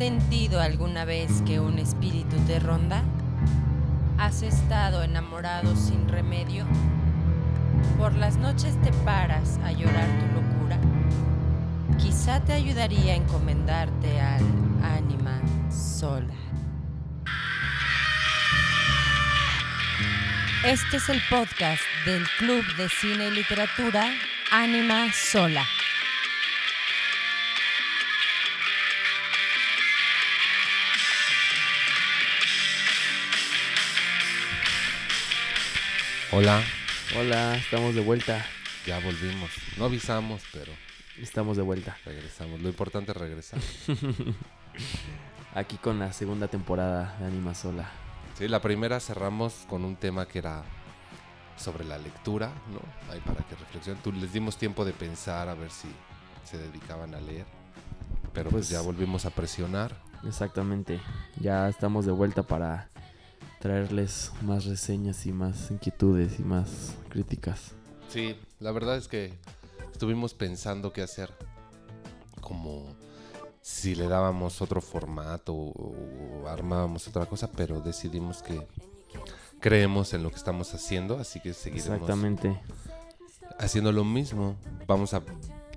sentido 0.00 0.62
alguna 0.62 1.04
vez 1.04 1.42
que 1.44 1.60
un 1.60 1.78
espíritu 1.78 2.34
te 2.46 2.58
ronda? 2.58 3.02
¿Has 4.16 4.40
estado 4.40 5.02
enamorado 5.02 5.76
sin 5.76 6.08
remedio? 6.08 6.64
¿Por 7.98 8.14
las 8.14 8.38
noches 8.38 8.80
te 8.80 8.92
paras 9.04 9.58
a 9.62 9.72
llorar 9.72 10.08
tu 10.18 10.40
locura? 10.40 10.78
Quizá 11.98 12.42
te 12.42 12.54
ayudaría 12.54 13.12
a 13.12 13.16
encomendarte 13.16 14.18
al 14.18 14.42
ánima 14.82 15.38
sola. 15.70 16.32
Este 20.64 20.96
es 20.96 21.10
el 21.10 21.20
podcast 21.28 21.82
del 22.06 22.26
Club 22.38 22.64
de 22.78 22.88
Cine 22.88 23.28
y 23.28 23.32
Literatura 23.32 24.10
Ánima 24.50 25.12
Sola. 25.12 25.66
Hola, 36.32 36.62
Hola, 37.18 37.56
estamos 37.56 37.94
de 37.94 38.00
vuelta. 38.02 38.44
ya 38.86 38.98
volvimos. 39.00 39.50
No 39.76 39.86
avisamos, 39.86 40.42
pero 40.52 40.72
Estamos 41.20 41.56
de 41.56 41.62
vuelta. 41.62 41.96
regresamos. 42.04 42.60
Lo 42.60 42.68
importante 42.68 43.10
es 43.10 43.16
regresar. 43.16 43.58
Aquí 45.54 45.76
con 45.76 45.98
la 45.98 46.12
segunda 46.12 46.48
temporada 46.48 47.16
de 47.18 47.26
Anima 47.26 47.54
Sola. 47.54 47.90
Sí, 48.38 48.48
la 48.48 48.60
primera 48.62 49.00
cerramos 49.00 49.66
con 49.68 49.84
un 49.84 49.96
tema 49.96 50.26
que 50.26 50.38
era 50.38 50.62
sobre 51.56 51.84
la 51.84 51.98
lectura, 51.98 52.52
¿no? 52.72 52.80
Ahí 53.12 53.20
para 53.20 53.44
que 53.46 53.54
reflexionen. 53.56 54.02
Tú 54.02 54.12
les 54.12 54.32
dimos 54.32 54.56
tiempo 54.56 54.84
de 54.84 54.92
pensar 54.92 55.48
a 55.48 55.54
ver 55.54 55.70
si 55.70 55.88
se 56.44 56.56
dedicaban 56.56 57.14
a 57.14 57.20
leer. 57.20 57.44
Pero 58.32 58.48
pues, 58.50 58.66
Pues- 58.66 58.70
ya 58.70 58.80
volvimos 58.80 59.26
a 59.26 59.30
presionar. 59.30 59.94
Exactamente. 60.24 61.00
Ya 61.40 61.68
estamos 61.68 62.06
de 62.06 62.12
vuelta 62.12 62.42
para 62.44 62.88
traerles 63.60 64.32
más 64.42 64.64
reseñas 64.64 65.26
y 65.26 65.32
más 65.32 65.70
inquietudes 65.70 66.40
y 66.40 66.42
más 66.42 66.94
críticas. 67.10 67.72
Sí, 68.08 68.34
la 68.58 68.72
verdad 68.72 68.96
es 68.96 69.06
que 69.06 69.34
estuvimos 69.92 70.34
pensando 70.34 70.92
qué 70.92 71.02
hacer. 71.02 71.32
Como 72.40 72.96
si 73.60 73.94
le 73.94 74.08
dábamos 74.08 74.62
otro 74.62 74.80
formato 74.80 75.54
o, 75.54 76.48
armábamos 76.48 77.06
otra 77.06 77.26
cosa, 77.26 77.52
pero 77.52 77.80
decidimos 77.80 78.42
que 78.42 78.66
creemos 79.60 80.14
en 80.14 80.22
lo 80.22 80.30
que 80.30 80.36
estamos 80.36 80.72
haciendo, 80.74 81.18
así 81.18 81.38
que 81.38 81.52
seguiremos 81.52 82.00
Exactamente. 82.00 82.58
haciendo 83.58 83.92
lo 83.92 84.04
mismo. 84.04 84.56
Vamos 84.86 85.12
a 85.12 85.22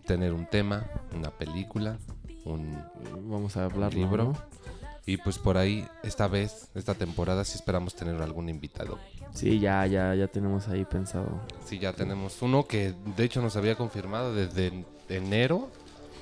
tener 0.06 0.32
un 0.32 0.46
tema, 0.46 0.90
una 1.14 1.32
película, 1.32 1.98
un 2.46 2.82
Vamos 3.30 3.58
a 3.58 3.66
hablar 3.66 3.94
libro. 3.94 4.24
¿no? 4.24 4.63
Y 5.06 5.18
pues 5.18 5.38
por 5.38 5.58
ahí 5.58 5.86
esta 6.04 6.28
vez, 6.28 6.70
esta 6.76 6.94
temporada 6.96 7.44
sí 7.46 7.56
esperamos 7.58 7.96
tener 7.96 8.22
algún 8.22 8.50
invitado. 8.50 9.00
Sí, 9.34 9.60
ya, 9.60 9.86
ya, 9.88 10.14
ya 10.16 10.28
tenemos 10.28 10.68
ahí 10.68 10.86
pensado. 10.86 11.42
Sí, 11.66 11.80
ya 11.80 11.94
tenemos 11.94 12.42
uno 12.42 12.66
que 12.66 12.94
de 13.18 13.24
hecho 13.24 13.42
nos 13.42 13.56
había 13.56 13.76
confirmado 13.76 14.34
desde 14.34 14.68
en- 14.68 14.86
enero, 15.10 15.70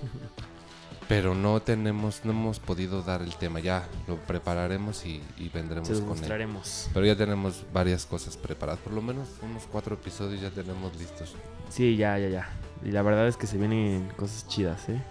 pero 1.08 1.36
no 1.36 1.62
tenemos, 1.62 2.22
no 2.24 2.32
hemos 2.32 2.60
podido 2.60 3.02
dar 3.04 3.22
el 3.22 3.36
tema. 3.36 3.60
Ya 3.60 3.88
lo 4.08 4.16
prepararemos 4.18 5.06
y, 5.06 5.22
y 5.38 5.50
vendremos 5.50 5.88
Se 5.88 5.94
con 5.96 6.04
él. 6.04 6.08
mostraremos. 6.10 6.90
Pero 6.94 7.06
ya 7.06 7.16
tenemos 7.18 7.66
varias 7.74 8.06
cosas 8.06 8.38
preparadas, 8.38 8.80
por 8.82 8.94
lo 8.94 9.02
menos 9.02 9.28
unos 9.42 9.64
cuatro 9.72 9.96
episodios 9.96 10.40
ya 10.42 10.50
tenemos 10.52 10.96
listos. 10.98 11.36
Sí, 11.70 11.98
ya, 11.98 12.18
ya, 12.18 12.30
ya. 12.30 12.50
Y 12.84 12.92
la 12.92 13.02
verdad 13.02 13.28
es 13.28 13.36
que 13.38 13.46
se 13.46 13.58
vienen 13.58 14.10
cosas 14.16 14.48
chidas, 14.48 14.88
¿eh? 14.90 15.02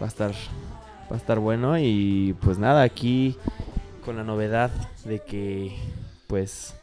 Va 0.00 0.06
a 0.06 0.08
estar 0.08 0.32
va 1.10 1.16
a 1.16 1.18
estar 1.18 1.38
bueno 1.38 1.78
y 1.78 2.34
pues 2.40 2.58
nada, 2.58 2.82
aquí 2.82 3.36
con 4.04 4.16
la 4.16 4.24
novedad 4.24 4.70
de 5.04 5.20
que 5.22 5.76
pues 6.26 6.74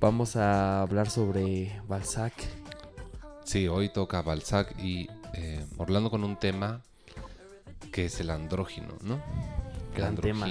vamos 0.00 0.36
a 0.36 0.82
hablar 0.82 1.08
sobre 1.10 1.80
Balzac. 1.88 2.32
Sí, 3.44 3.68
hoy 3.68 3.88
toca 3.90 4.22
Balzac 4.22 4.74
y 4.78 5.08
eh, 5.34 5.64
Orlando 5.76 6.10
con 6.10 6.24
un 6.24 6.36
tema 6.38 6.80
que 7.92 8.06
es 8.06 8.20
el 8.20 8.30
andrógino, 8.30 8.88
¿no? 9.02 9.16
La 9.16 9.96
Gran 9.96 10.16
tema. 10.16 10.46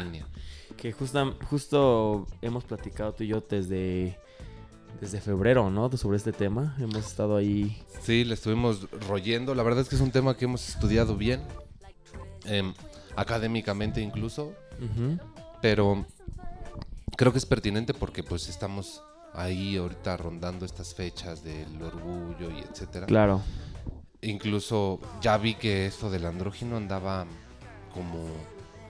Que 0.78 0.92
justa- 0.92 1.34
justo 1.50 2.26
hemos 2.42 2.64
platicado 2.64 3.14
tú 3.14 3.24
y 3.24 3.28
yo 3.28 3.42
desde 3.42 4.18
desde 5.02 5.20
febrero, 5.20 5.70
¿no? 5.70 5.92
Sobre 5.98 6.18
este 6.18 6.32
tema. 6.32 6.76
Hemos 6.80 7.06
estado 7.06 7.36
ahí. 7.36 7.82
Sí, 8.04 8.24
le 8.24 8.36
estuvimos 8.36 8.88
royendo. 9.10 9.54
La 9.54 9.64
verdad 9.64 9.82
es 9.82 9.90
que 9.90 9.96
es 9.96 10.02
un 10.02 10.12
tema 10.12 10.38
que 10.38 10.46
hemos 10.46 10.70
estudiado 10.70 11.18
bien, 11.18 11.42
em, 12.46 12.74
académicamente 13.16 14.02
incluso, 14.02 14.54
pero 15.62 16.06
creo 17.16 17.32
que 17.32 17.38
es 17.38 17.46
pertinente 17.46 17.94
porque 17.94 18.24
pues 18.24 18.50
estamos 18.50 19.04
ahí 19.34 19.78
ahorita 19.78 20.18
rondando 20.18 20.66
estas 20.66 20.94
fechas 20.94 21.44
del 21.44 21.82
orgullo 21.82 22.52
y 22.52 22.60
etcétera. 22.60 23.06
Claro. 23.06 23.42
Incluso 24.22 25.00
ya 25.22 25.38
vi 25.38 25.56
que 25.56 25.86
esto 25.88 26.10
del 26.10 26.26
andrógino 26.26 26.78
andaba 26.78 27.26
como 27.94 28.26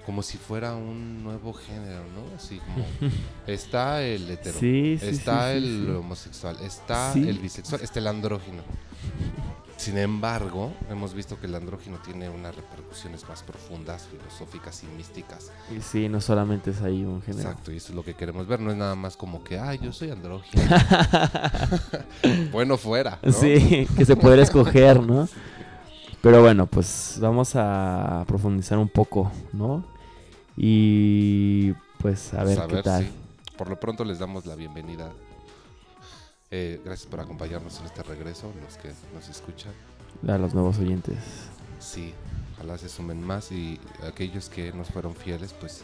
como 0.06 0.22
si 0.22 0.38
fuera 0.38 0.76
un 0.76 1.24
nuevo 1.24 1.54
género, 1.54 2.04
¿no? 2.14 2.36
Así 2.36 2.60
como 2.60 2.86
está 3.48 4.04
el 4.04 4.30
hetero, 4.30 4.60
Sí, 4.60 4.98
sí, 5.00 5.08
está 5.08 5.52
sí, 5.52 5.58
el 5.58 5.96
homosexual, 5.96 6.58
está 6.62 7.14
el 7.14 7.40
bisexual, 7.40 7.82
está 7.82 8.00
el 8.00 8.08
andrógino. 8.08 8.64
Sin 9.78 9.98
embargo, 9.98 10.72
hemos 10.90 11.14
visto 11.14 11.38
que 11.40 11.48
el 11.48 11.56
andrógino 11.56 11.98
tiene 11.98 12.30
unas 12.30 12.56
repercusiones 12.56 13.28
más 13.28 13.44
profundas, 13.44 14.08
filosóficas 14.10 14.82
y 14.84 14.88
místicas. 14.96 15.52
Y 15.76 15.82
sí, 15.82 16.08
no 16.08 16.22
solamente 16.22 16.72
es 16.72 16.82
ahí 16.82 17.04
un 17.04 17.22
género. 17.22 17.50
Exacto, 17.50 17.72
y 17.72 17.78
eso 17.78 17.90
es 17.90 17.96
lo 17.96 18.04
que 18.04 18.14
queremos 18.14 18.48
ver. 18.48 18.62
No 18.62 18.72
es 18.72 18.78
nada 18.78 18.96
más 18.96 19.18
como 19.18 19.44
que, 19.44 19.60
ay, 19.60 19.80
yo 19.82 19.92
soy 19.92 20.12
andrógino. 20.12 20.64
bueno, 22.52 22.78
fuera. 22.78 23.20
¿no? 23.22 23.32
Sí, 23.32 23.88
que 23.98 24.06
se 24.06 24.16
podría 24.16 24.44
escoger, 24.44 25.02
¿no? 25.02 25.28
Pero 26.22 26.42
bueno, 26.42 26.68
pues 26.68 27.18
vamos 27.20 27.52
a 27.56 28.24
profundizar 28.28 28.78
un 28.78 28.88
poco, 28.88 29.30
¿no? 29.52 29.84
Y 30.56 31.74
pues 31.98 32.34
a 32.34 32.44
ver 32.46 32.58
Pues 32.60 32.68
qué 32.70 32.84
tal. 32.84 33.04
sí. 33.04 33.12
Por 33.58 33.70
lo 33.70 33.80
pronto 33.80 34.06
les 34.06 34.20
damos 34.20 34.46
la 34.46 34.56
bienvenida. 34.56 35.12
Eh, 36.56 36.80
gracias 36.86 37.10
por 37.10 37.20
acompañarnos 37.20 37.80
en 37.80 37.88
este 37.88 38.04
regreso, 38.04 38.54
los 38.64 38.78
que 38.78 38.92
nos 39.12 39.28
escuchan. 39.28 39.74
A 40.28 40.38
los 40.38 40.54
nuevos 40.54 40.78
oyentes. 40.78 41.18
Sí, 41.80 42.14
ojalá 42.54 42.78
se 42.78 42.90
sumen 42.90 43.26
más 43.26 43.52
y 43.52 43.80
aquellos 44.08 44.50
que 44.50 44.72
nos 44.72 44.90
fueron 44.90 45.16
fieles, 45.16 45.52
pues 45.52 45.84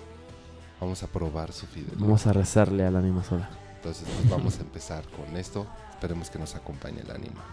vamos 0.79 1.01
a 1.01 1.07
probar 1.07 1.53
su 1.53 1.65
fidelidad. 1.65 1.97
Vamos 1.97 2.27
a 2.27 2.33
rezarle 2.33 2.85
a 2.85 2.91
la 2.91 2.99
anima 2.99 3.23
sola. 3.23 3.49
Entonces, 3.77 4.07
pues 4.15 4.29
vamos 4.29 4.59
a 4.59 4.61
empezar 4.61 5.03
con 5.05 5.35
esto. 5.37 5.65
Esperemos 5.89 6.29
que 6.29 6.37
nos 6.37 6.53
acompañe 6.53 7.01
el 7.01 7.09
ánima. 7.09 7.43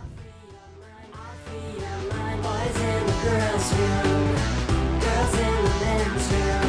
Girls' 3.23 3.73
room, 3.73 4.37
girls 5.01 5.35
in 5.35 5.65
the 5.65 5.85
men's 5.85 6.33
room. 6.33 6.66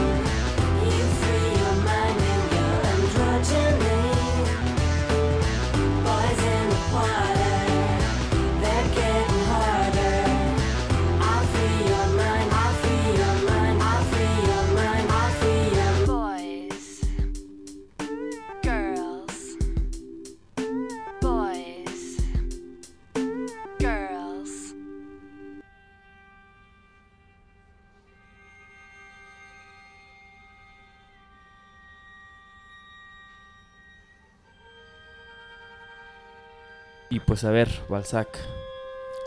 Pues 37.27 37.43
a 37.43 37.51
ver, 37.51 37.69
Balzac. 37.89 38.29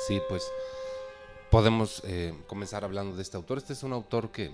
Sí, 0.08 0.20
pues 0.28 0.50
podemos 1.50 2.02
eh, 2.06 2.34
comenzar 2.46 2.82
hablando 2.84 3.14
de 3.14 3.22
este 3.22 3.36
autor. 3.36 3.58
Este 3.58 3.74
es 3.74 3.82
un 3.82 3.92
autor 3.92 4.30
que 4.30 4.50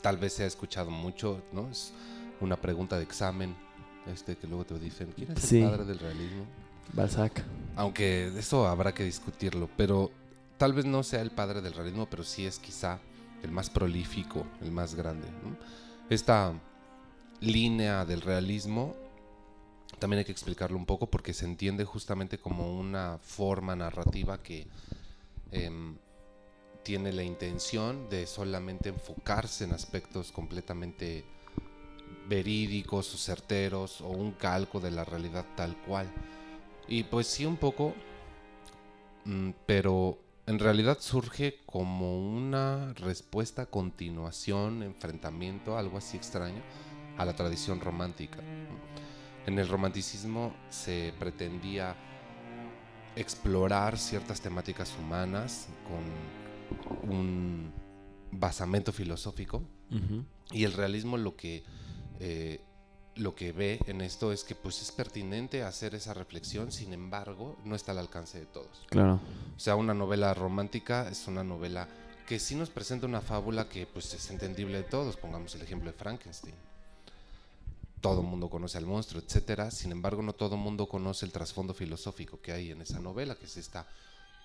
tal 0.00 0.16
vez 0.18 0.32
se 0.34 0.44
ha 0.44 0.46
escuchado 0.46 0.90
mucho, 0.90 1.42
¿no? 1.52 1.68
Es 1.68 1.92
una 2.40 2.56
pregunta 2.56 2.96
de 2.96 3.02
examen, 3.02 3.56
este 4.06 4.36
que 4.36 4.46
luego 4.46 4.64
te 4.64 4.78
dicen, 4.78 5.12
¿quién 5.16 5.32
es 5.32 5.40
Sí. 5.42 5.60
el 5.62 5.68
padre 5.70 5.84
del 5.84 5.98
realismo? 5.98 6.44
Balzac. 6.92 7.42
Aunque 7.76 8.28
eso 8.38 8.68
habrá 8.68 8.92
que 8.94 9.02
discutirlo, 9.04 9.68
pero 9.76 10.10
tal 10.56 10.72
vez 10.74 10.84
no 10.84 11.02
sea 11.02 11.22
el 11.22 11.30
padre 11.32 11.60
del 11.60 11.72
realismo, 11.72 12.06
pero 12.08 12.22
sí 12.22 12.46
es 12.46 12.58
quizá 12.58 13.00
el 13.42 13.50
más 13.50 13.68
prolífico, 13.70 14.46
el 14.62 14.70
más 14.70 14.94
grande. 14.94 15.26
¿no? 15.42 15.56
Esta 16.10 16.52
línea 17.40 18.04
del 18.04 18.20
realismo 18.20 18.94
también 20.04 20.18
hay 20.18 20.26
que 20.26 20.32
explicarlo 20.32 20.76
un 20.76 20.84
poco 20.84 21.06
porque 21.06 21.32
se 21.32 21.46
entiende 21.46 21.86
justamente 21.86 22.36
como 22.36 22.78
una 22.78 23.16
forma 23.22 23.74
narrativa 23.74 24.42
que 24.42 24.66
em, 25.50 25.96
tiene 26.82 27.10
la 27.10 27.22
intención 27.22 28.10
de 28.10 28.26
solamente 28.26 28.90
enfocarse 28.90 29.64
en 29.64 29.72
aspectos 29.72 30.30
completamente 30.30 31.24
verídicos 32.28 33.14
o 33.14 33.16
certeros 33.16 34.02
o 34.02 34.08
un 34.08 34.32
calco 34.32 34.78
de 34.78 34.90
la 34.90 35.06
realidad 35.06 35.46
tal 35.56 35.74
cual. 35.86 36.12
Y 36.86 37.04
pues 37.04 37.26
sí 37.26 37.46
un 37.46 37.56
poco, 37.56 37.94
mm, 39.24 39.52
pero 39.64 40.18
en 40.46 40.58
realidad 40.58 40.98
surge 41.00 41.60
como 41.64 42.20
una 42.20 42.92
respuesta, 42.92 43.64
continuación, 43.64 44.82
enfrentamiento, 44.82 45.78
algo 45.78 45.96
así 45.96 46.18
extraño, 46.18 46.60
a 47.16 47.24
la 47.24 47.34
tradición 47.34 47.80
romántica. 47.80 48.42
En 49.46 49.58
el 49.58 49.68
romanticismo 49.68 50.54
se 50.70 51.12
pretendía 51.18 51.96
explorar 53.16 53.98
ciertas 53.98 54.40
temáticas 54.40 54.94
humanas 54.98 55.68
con 55.86 57.10
un 57.10 57.72
basamento 58.32 58.92
filosófico 58.92 59.62
y 60.50 60.64
el 60.64 60.72
realismo 60.72 61.16
lo 61.16 61.36
que 61.36 61.62
eh, 62.18 62.60
lo 63.16 63.34
que 63.34 63.52
ve 63.52 63.78
en 63.86 64.00
esto 64.00 64.32
es 64.32 64.44
que 64.44 64.54
pues 64.54 64.82
es 64.82 64.90
pertinente 64.90 65.62
hacer 65.62 65.94
esa 65.94 66.14
reflexión, 66.14 66.72
sin 66.72 66.92
embargo, 66.92 67.56
no 67.64 67.76
está 67.76 67.92
al 67.92 67.98
alcance 67.98 68.40
de 68.40 68.46
todos. 68.46 68.84
Claro. 68.88 69.20
O 69.56 69.60
sea, 69.60 69.76
una 69.76 69.94
novela 69.94 70.34
romántica 70.34 71.08
es 71.08 71.28
una 71.28 71.44
novela 71.44 71.88
que 72.26 72.38
sí 72.38 72.54
nos 72.54 72.70
presenta 72.70 73.06
una 73.06 73.20
fábula 73.20 73.68
que 73.68 73.86
pues 73.86 74.12
es 74.14 74.30
entendible 74.30 74.78
de 74.78 74.84
todos. 74.84 75.16
Pongamos 75.16 75.54
el 75.54 75.62
ejemplo 75.62 75.90
de 75.90 75.96
Frankenstein. 75.96 76.54
Todo 78.04 78.20
el 78.20 78.26
mundo 78.26 78.50
conoce 78.50 78.78
al 78.78 78.86
monstruo, 78.86 79.22
etcétera. 79.24 79.70
Sin 79.70 79.90
embargo, 79.90 80.22
no 80.22 80.34
todo 80.34 80.56
el 80.56 80.60
mundo 80.60 80.86
conoce 80.88 81.24
el 81.24 81.32
trasfondo 81.32 81.72
filosófico 81.74 82.40
que 82.40 82.52
hay 82.52 82.70
en 82.70 82.82
esa 82.82 83.00
novela, 83.00 83.34
que 83.34 83.46
es 83.46 83.56
esta 83.56 83.86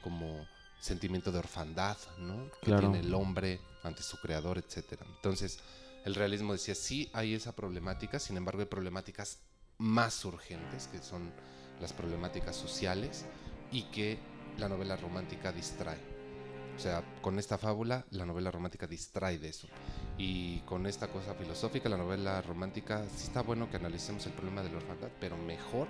como 0.02 0.48
sentimiento 0.80 1.32
de 1.32 1.40
orfandad, 1.40 1.98
¿no? 2.20 2.50
Que 2.62 2.68
Claro. 2.68 2.90
tiene 2.90 3.06
el 3.06 3.14
hombre 3.14 3.60
ante 3.84 4.02
su 4.02 4.18
creador, 4.18 4.58
etcétera. 4.58 5.06
Entonces, 5.16 5.60
el 6.06 6.16
realismo 6.16 6.54
decía, 6.54 6.74
sí 6.74 7.10
hay 7.14 7.34
esa 7.34 7.54
problemática, 7.54 8.18
sin 8.20 8.38
embargo 8.38 8.62
hay 8.62 8.68
problemáticas 8.68 9.40
más 9.78 10.24
urgentes, 10.24 10.88
que 10.88 11.00
son 11.02 11.32
las 11.82 11.92
problemáticas 11.92 12.56
sociales, 12.56 13.26
y 13.72 13.84
que 13.92 14.20
la 14.58 14.70
novela 14.70 14.96
romántica 14.96 15.52
distrae. 15.52 16.00
O 16.78 16.80
sea, 16.80 17.04
con 17.22 17.38
esta 17.40 17.58
fábula, 17.58 18.06
la 18.12 18.26
novela 18.26 18.52
romántica 18.52 18.88
distrae 18.88 19.38
de 19.38 19.50
eso. 19.50 19.68
Y 20.20 20.60
con 20.66 20.86
esta 20.86 21.08
cosa 21.08 21.34
filosófica, 21.34 21.88
la 21.88 21.96
novela 21.96 22.42
romántica, 22.42 23.06
sí 23.16 23.24
está 23.24 23.42
bueno 23.42 23.70
que 23.72 23.78
analicemos 23.78 24.26
el 24.26 24.34
problema 24.34 24.62
de 24.62 24.70
la 24.70 24.78
orfandad, 24.78 25.08
pero 25.18 25.38
mejor 25.38 25.88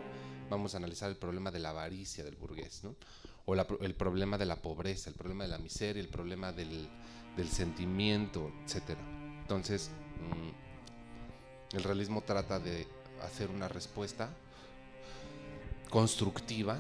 vamos 0.52 0.76
a 0.76 0.78
analizar 0.78 1.10
el 1.10 1.18
problema 1.18 1.50
de 1.50 1.58
la 1.58 1.72
avaricia 1.72 2.24
del 2.24 2.36
burgués, 2.36 2.84
¿no? 2.84 2.96
O 3.46 3.56
el 3.56 3.96
problema 3.96 4.38
de 4.38 4.46
la 4.46 4.62
pobreza, 4.62 5.10
el 5.10 5.16
problema 5.16 5.46
de 5.46 5.50
la 5.50 5.58
miseria, 5.58 6.00
el 6.00 6.10
problema 6.10 6.52
del, 6.52 6.88
del 7.36 7.50
sentimiento, 7.50 8.52
etcétera. 8.66 9.02
Entonces, 9.42 9.90
mm, 10.20 11.76
el 11.78 11.84
realismo 11.84 12.22
trata 12.22 12.60
de 12.60 12.88
hacer 13.24 13.50
una 13.50 13.68
respuesta 13.68 14.30
constructiva, 15.90 16.80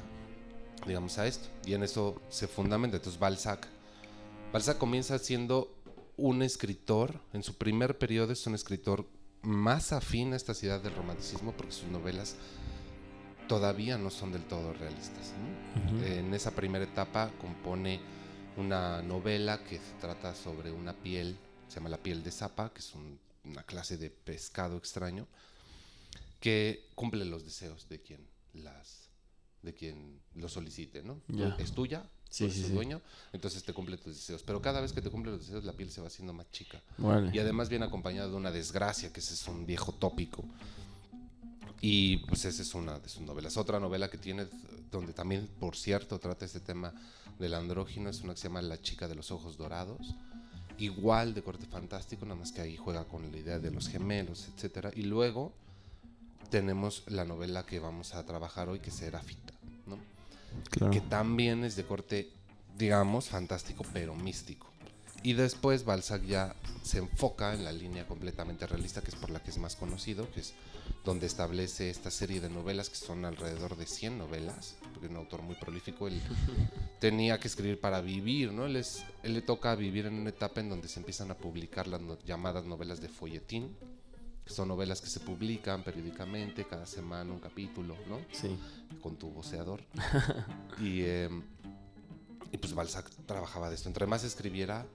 digamos, 0.85 1.17
a 1.17 1.25
esto. 1.25 1.49
Y 1.65 1.73
en 1.73 1.81
eso 1.81 2.21
se 2.29 2.47
fundamenta. 2.47 2.97
Entonces, 2.97 3.19
Balzac. 3.19 3.67
Balzac 4.53 4.77
comienza 4.77 5.17
siendo 5.17 5.78
un 6.19 6.41
escritor, 6.41 7.19
en 7.33 7.43
su 7.43 7.55
primer 7.57 7.97
periodo 7.97 8.33
es 8.33 8.45
un 8.47 8.55
escritor 8.55 9.07
más 9.41 9.93
afín 9.93 10.33
a 10.33 10.35
esta 10.35 10.53
ciudad 10.53 10.81
del 10.81 10.93
romanticismo 10.95 11.53
porque 11.53 11.71
sus 11.71 11.89
novelas 11.89 12.35
todavía 13.47 13.97
no 13.97 14.09
son 14.09 14.31
del 14.31 14.43
todo 14.43 14.73
realistas. 14.73 15.33
En 16.05 16.33
esa 16.33 16.51
primera 16.51 16.83
etapa 16.85 17.31
compone 17.39 17.99
una 18.57 19.01
novela 19.01 19.63
que 19.63 19.77
se 19.77 19.93
trata 19.99 20.35
sobre 20.35 20.71
una 20.71 20.93
piel, 20.93 21.37
se 21.67 21.75
llama 21.75 21.89
la 21.89 21.97
piel 22.03 22.23
de 22.23 22.31
zapa, 22.31 22.71
que 22.73 22.79
es 22.79 22.93
un- 22.93 23.19
una 23.45 23.63
clase 23.63 23.97
de 23.97 24.09
pescado 24.09 24.77
extraño, 24.77 25.25
que 26.39 26.87
cumple 26.95 27.25
los 27.25 27.43
deseos 27.45 27.87
de 27.89 28.01
quien 28.01 28.27
las 28.53 29.07
de 29.61 29.73
quien 29.73 30.21
lo 30.35 30.47
solicite, 30.47 31.03
¿no? 31.03 31.21
Es 31.59 31.73
tuya, 31.73 32.09
Sí, 32.29 32.39
tú 32.39 32.43
eres 32.45 32.55
sí, 32.55 32.61
su 32.61 32.67
sí. 32.67 32.73
dueño, 32.73 33.01
entonces 33.33 33.63
te 33.63 33.73
cumple 33.73 33.97
tus 33.97 34.15
deseos. 34.15 34.43
Pero 34.43 34.61
cada 34.61 34.81
vez 34.81 34.93
que 34.93 35.01
te 35.01 35.09
cumple 35.09 35.31
los 35.31 35.41
deseos, 35.41 35.63
la 35.63 35.73
piel 35.73 35.91
se 35.91 36.01
va 36.01 36.07
haciendo 36.07 36.31
más 36.33 36.49
chica. 36.51 36.81
Órale. 37.01 37.31
Y 37.33 37.39
además 37.39 37.69
viene 37.69 37.85
acompañado 37.85 38.29
de 38.29 38.35
una 38.35 38.51
desgracia, 38.51 39.11
que 39.11 39.19
ese 39.19 39.33
es 39.33 39.47
un 39.47 39.65
viejo 39.65 39.91
tópico. 39.91 40.43
Y 41.81 42.17
pues 42.27 42.45
esa 42.45 42.61
es 42.61 42.73
una 42.75 42.99
de 42.99 43.09
sus 43.09 43.21
novelas. 43.21 43.57
Otra 43.57 43.79
novela 43.79 44.09
que 44.09 44.17
tiene, 44.17 44.47
donde 44.91 45.13
también, 45.13 45.47
por 45.59 45.75
cierto, 45.75 46.19
trata 46.19 46.45
este 46.45 46.59
tema 46.59 46.93
del 47.39 47.53
andrógino, 47.53 48.09
es 48.09 48.21
una 48.21 48.33
que 48.33 48.39
se 48.39 48.47
llama 48.49 48.61
La 48.61 48.81
chica 48.81 49.07
de 49.07 49.15
los 49.15 49.31
ojos 49.31 49.57
dorados. 49.57 50.15
Igual 50.77 51.33
de 51.33 51.41
corte 51.41 51.65
fantástico, 51.65 52.25
nada 52.25 52.39
más 52.39 52.51
que 52.51 52.61
ahí 52.61 52.77
juega 52.77 53.05
con 53.05 53.29
la 53.31 53.37
idea 53.37 53.59
de 53.59 53.71
los 53.71 53.87
gemelos, 53.87 54.47
etcétera. 54.53 54.91
Y 54.95 55.03
luego 55.03 55.53
tenemos 56.49 57.03
la 57.07 57.25
novela 57.25 57.65
que 57.65 57.79
vamos 57.79 58.15
a 58.15 58.25
trabajar 58.25 58.69
hoy, 58.69 58.79
que 58.79 58.89
es 58.89 58.95
Serafita, 58.95 59.53
¿no? 59.58 59.58
Claro. 60.71 60.91
que 60.93 61.01
también 61.01 61.63
es 61.63 61.75
de 61.75 61.83
corte, 61.85 62.29
digamos, 62.77 63.29
fantástico, 63.29 63.83
pero 63.93 64.15
místico. 64.15 64.67
Y 65.21 65.33
después 65.33 65.83
Balzac 65.83 66.23
ya 66.23 66.55
se 66.81 66.99
enfoca 66.99 67.53
en 67.53 67.65
la 67.65 67.73
línea 67.73 68.07
completamente 68.07 68.65
realista, 68.65 69.01
que 69.01 69.09
es 69.09 69.15
por 69.15 69.29
la 69.31 69.41
que 69.43 69.49
es 69.51 69.57
más 69.57 69.75
conocido, 69.75 70.31
que 70.31 70.39
es 70.39 70.53
donde 71.03 71.27
establece 71.27 71.89
esta 71.89 72.09
serie 72.09 72.39
de 72.39 72.49
novelas, 72.49 72.89
que 72.89 72.95
son 72.95 73.25
alrededor 73.25 73.75
de 73.75 73.85
100 73.85 74.17
novelas, 74.17 74.75
porque 74.93 75.07
es 75.07 75.11
un 75.11 75.17
autor 75.17 75.41
muy 75.41 75.55
prolífico, 75.55 76.07
él 76.07 76.21
tenía 76.99 77.37
que 77.39 77.49
escribir 77.49 77.79
para 77.81 77.99
vivir, 77.99 78.53
¿no? 78.53 78.65
Él, 78.65 78.77
es, 78.77 79.03
él 79.23 79.33
le 79.33 79.41
toca 79.41 79.75
vivir 79.75 80.05
en 80.05 80.13
una 80.13 80.29
etapa 80.29 80.61
en 80.61 80.69
donde 80.69 80.87
se 80.87 80.99
empiezan 80.99 81.31
a 81.31 81.35
publicar 81.37 81.87
las 81.87 81.99
no- 82.01 82.17
llamadas 82.25 82.63
novelas 82.65 83.01
de 83.01 83.09
folletín, 83.09 83.75
son 84.53 84.67
novelas 84.67 85.01
que 85.01 85.07
se 85.07 85.19
publican 85.19 85.83
periódicamente, 85.83 86.65
cada 86.65 86.85
semana 86.85 87.31
un 87.31 87.39
capítulo, 87.39 87.95
¿no? 88.07 88.19
Sí. 88.31 88.57
con 89.01 89.15
tu 89.17 89.29
voceador. 89.29 89.83
y, 90.79 91.01
eh, 91.01 91.29
y 92.51 92.57
pues 92.57 92.73
Balzac 92.73 93.09
trabajaba 93.25 93.69
de 93.69 93.75
esto. 93.75 93.89
Entre 93.89 94.05
más 94.05 94.23
escribiera, 94.23 94.85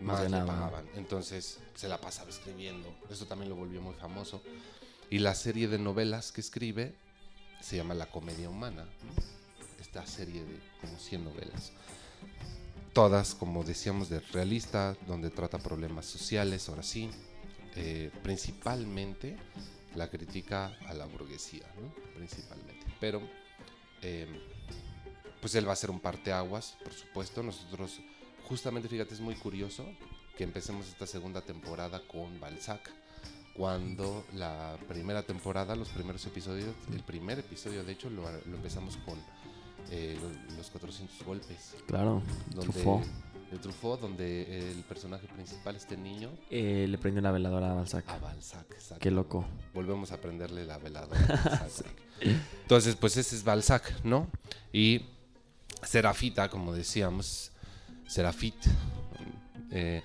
Más 0.00 0.22
más, 0.22 0.30
le 0.30 0.38
pagaban. 0.38 0.86
Entonces 0.96 1.58
se 1.74 1.88
la 1.88 2.00
pasaba 2.00 2.30
escribiendo. 2.30 2.92
Eso 3.10 3.26
también 3.26 3.48
lo 3.48 3.56
volvió 3.56 3.80
muy 3.80 3.94
famoso. 3.94 4.42
Y 5.10 5.18
la 5.18 5.34
serie 5.34 5.68
de 5.68 5.78
novelas 5.78 6.32
que 6.32 6.40
escribe 6.40 6.94
se 7.60 7.76
llama 7.76 7.94
La 7.94 8.06
Comedia 8.06 8.50
Humana. 8.50 8.86
Esta 9.80 10.06
serie 10.06 10.44
de 10.44 10.58
como 10.80 10.98
100 10.98 11.24
novelas. 11.24 11.72
Todas, 12.92 13.34
como 13.34 13.64
decíamos, 13.64 14.08
de 14.08 14.20
realista, 14.20 14.96
donde 15.06 15.30
trata 15.30 15.58
problemas 15.58 16.06
sociales, 16.06 16.68
ahora 16.68 16.82
sí. 16.82 17.10
Eh, 17.76 18.10
principalmente 18.22 19.36
la 19.94 20.08
crítica 20.08 20.76
a 20.86 20.94
la 20.94 21.06
burguesía, 21.06 21.66
¿no? 21.80 21.92
Principalmente. 22.14 22.84
Pero, 23.00 23.20
eh, 24.02 24.26
pues 25.40 25.54
él 25.54 25.68
va 25.68 25.72
a 25.72 25.76
ser 25.76 25.90
un 25.90 26.00
parteaguas, 26.00 26.76
por 26.82 26.92
supuesto. 26.92 27.42
Nosotros, 27.42 28.00
justamente, 28.48 28.88
fíjate, 28.88 29.14
es 29.14 29.20
muy 29.20 29.34
curioso 29.36 29.84
que 30.36 30.44
empecemos 30.44 30.88
esta 30.88 31.06
segunda 31.06 31.40
temporada 31.42 32.00
con 32.06 32.40
Balzac. 32.40 32.90
Cuando 33.54 34.24
la 34.34 34.76
primera 34.88 35.22
temporada, 35.22 35.76
los 35.76 35.88
primeros 35.90 36.26
episodios, 36.26 36.74
el 36.92 37.02
primer 37.04 37.38
episodio, 37.38 37.84
de 37.84 37.92
hecho, 37.92 38.10
lo, 38.10 38.22
lo 38.30 38.56
empezamos 38.56 38.96
con 38.98 39.16
eh, 39.90 40.18
lo- 40.20 40.56
los 40.56 40.70
400 40.70 41.24
golpes. 41.24 41.74
Claro. 41.86 42.20
Donde, 42.50 42.72
Truffaut. 42.72 43.04
Truffaut, 43.60 44.00
donde 44.00 44.70
el 44.70 44.82
personaje 44.84 45.26
principal, 45.28 45.76
este 45.76 45.96
niño, 45.96 46.30
Eh, 46.50 46.86
le 46.88 46.98
prendió 46.98 47.22
la 47.22 47.30
veladora 47.32 47.70
a 47.70 47.74
Balzac. 47.74 48.08
a 48.08 48.18
Balzac. 48.18 48.66
exacto. 48.72 48.98
Qué 49.00 49.10
loco. 49.10 49.44
Volvemos 49.72 50.12
a 50.12 50.20
prenderle 50.20 50.64
la 50.64 50.78
veladora. 50.78 51.20
a 51.20 51.58
Balzac. 51.60 51.86
Entonces, 52.62 52.96
pues 52.96 53.16
ese 53.16 53.36
es 53.36 53.44
Balzac, 53.44 54.02
¿no? 54.04 54.28
Y 54.72 55.02
Serafita, 55.82 56.48
como 56.48 56.72
decíamos, 56.72 57.50
Serafit, 58.06 58.54
eh, 59.70 60.02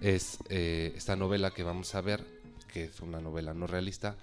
es 0.00 0.38
eh, 0.48 0.92
esta 0.96 1.16
novela 1.16 1.50
que 1.52 1.62
vamos 1.62 1.94
a 1.94 2.00
ver, 2.00 2.24
que 2.72 2.84
es 2.84 3.00
una 3.00 3.20
novela 3.20 3.54
no 3.54 3.66
realista. 3.66 4.16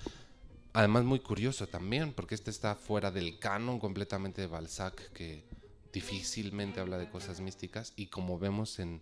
Además, 0.74 1.04
muy 1.04 1.20
curioso 1.20 1.68
también, 1.68 2.14
porque 2.14 2.36
este 2.36 2.52
está 2.52 2.76
fuera 2.76 3.12
del 3.12 3.40
canon 3.40 3.80
completamente 3.80 4.42
de 4.42 4.48
Balzac, 4.48 5.12
que 5.14 5.44
difícilmente 5.94 6.80
habla 6.80 6.98
de 6.98 7.10
cosas 7.10 7.42
místicas, 7.42 7.94
y 7.96 8.08
como 8.08 8.40
vemos 8.40 8.80
en 8.80 9.02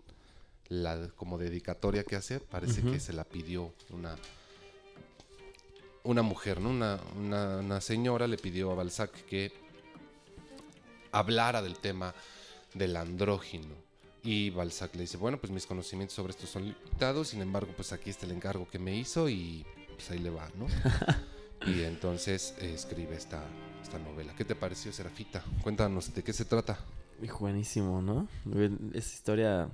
la 0.70 1.10
como 1.15 1.38
dedicatoria 1.38 2.03
que 2.03 2.15
hace, 2.15 2.39
parece 2.39 2.82
que 2.82 3.00
se 3.00 3.13
la 3.13 3.24
pidió 3.24 3.74
una 3.89 4.17
una 6.03 6.22
mujer, 6.22 6.62
¿no? 6.62 6.70
Una, 6.70 7.00
una, 7.17 7.58
una 7.58 7.82
señora 7.82 8.27
le 8.27 8.38
pidió 8.38 8.72
a 8.72 8.75
Balzac 8.75 9.12
que 9.25 9.51
hablara 11.12 11.62
del 11.62 11.79
tema 11.79 12.15
del 12.74 12.96
andrógino. 12.96 13.75
Y 14.24 14.50
Balzac 14.50 14.96
le 14.96 15.01
dice, 15.01 15.17
bueno, 15.17 15.38
pues 15.38 15.51
mis 15.51 15.65
conocimientos 15.65 16.15
sobre 16.15 16.32
esto 16.32 16.48
son 16.48 16.63
limitados, 16.63 17.29
sin 17.29 17.41
embargo, 17.41 17.74
pues 17.75 17.91
aquí 17.91 18.10
está 18.10 18.25
el 18.25 18.32
encargo 18.32 18.67
que 18.70 18.79
me 18.79 18.96
hizo 18.96 19.27
y 19.29 19.65
pues 19.96 20.10
ahí 20.12 20.20
le 20.20 20.29
va, 20.29 20.50
¿no? 20.56 20.67
y 21.67 21.84
entonces 21.84 22.53
eh, 22.60 22.74
escribe 22.74 23.15
esta, 23.15 23.44
esta 23.84 24.00
novela. 24.00 24.34
¿Qué 24.38 24.46
te 24.46 24.55
pareció, 24.55 24.91
Serafita? 24.91 25.43
Cuéntanos, 25.63 26.13
¿de 26.13 26.24
qué 26.24 26.34
se 26.34 26.46
trata? 26.46 26.77
Buenísimo, 27.39 28.01
¿no? 28.01 28.27
Esa 28.93 29.13
historia 29.15 29.69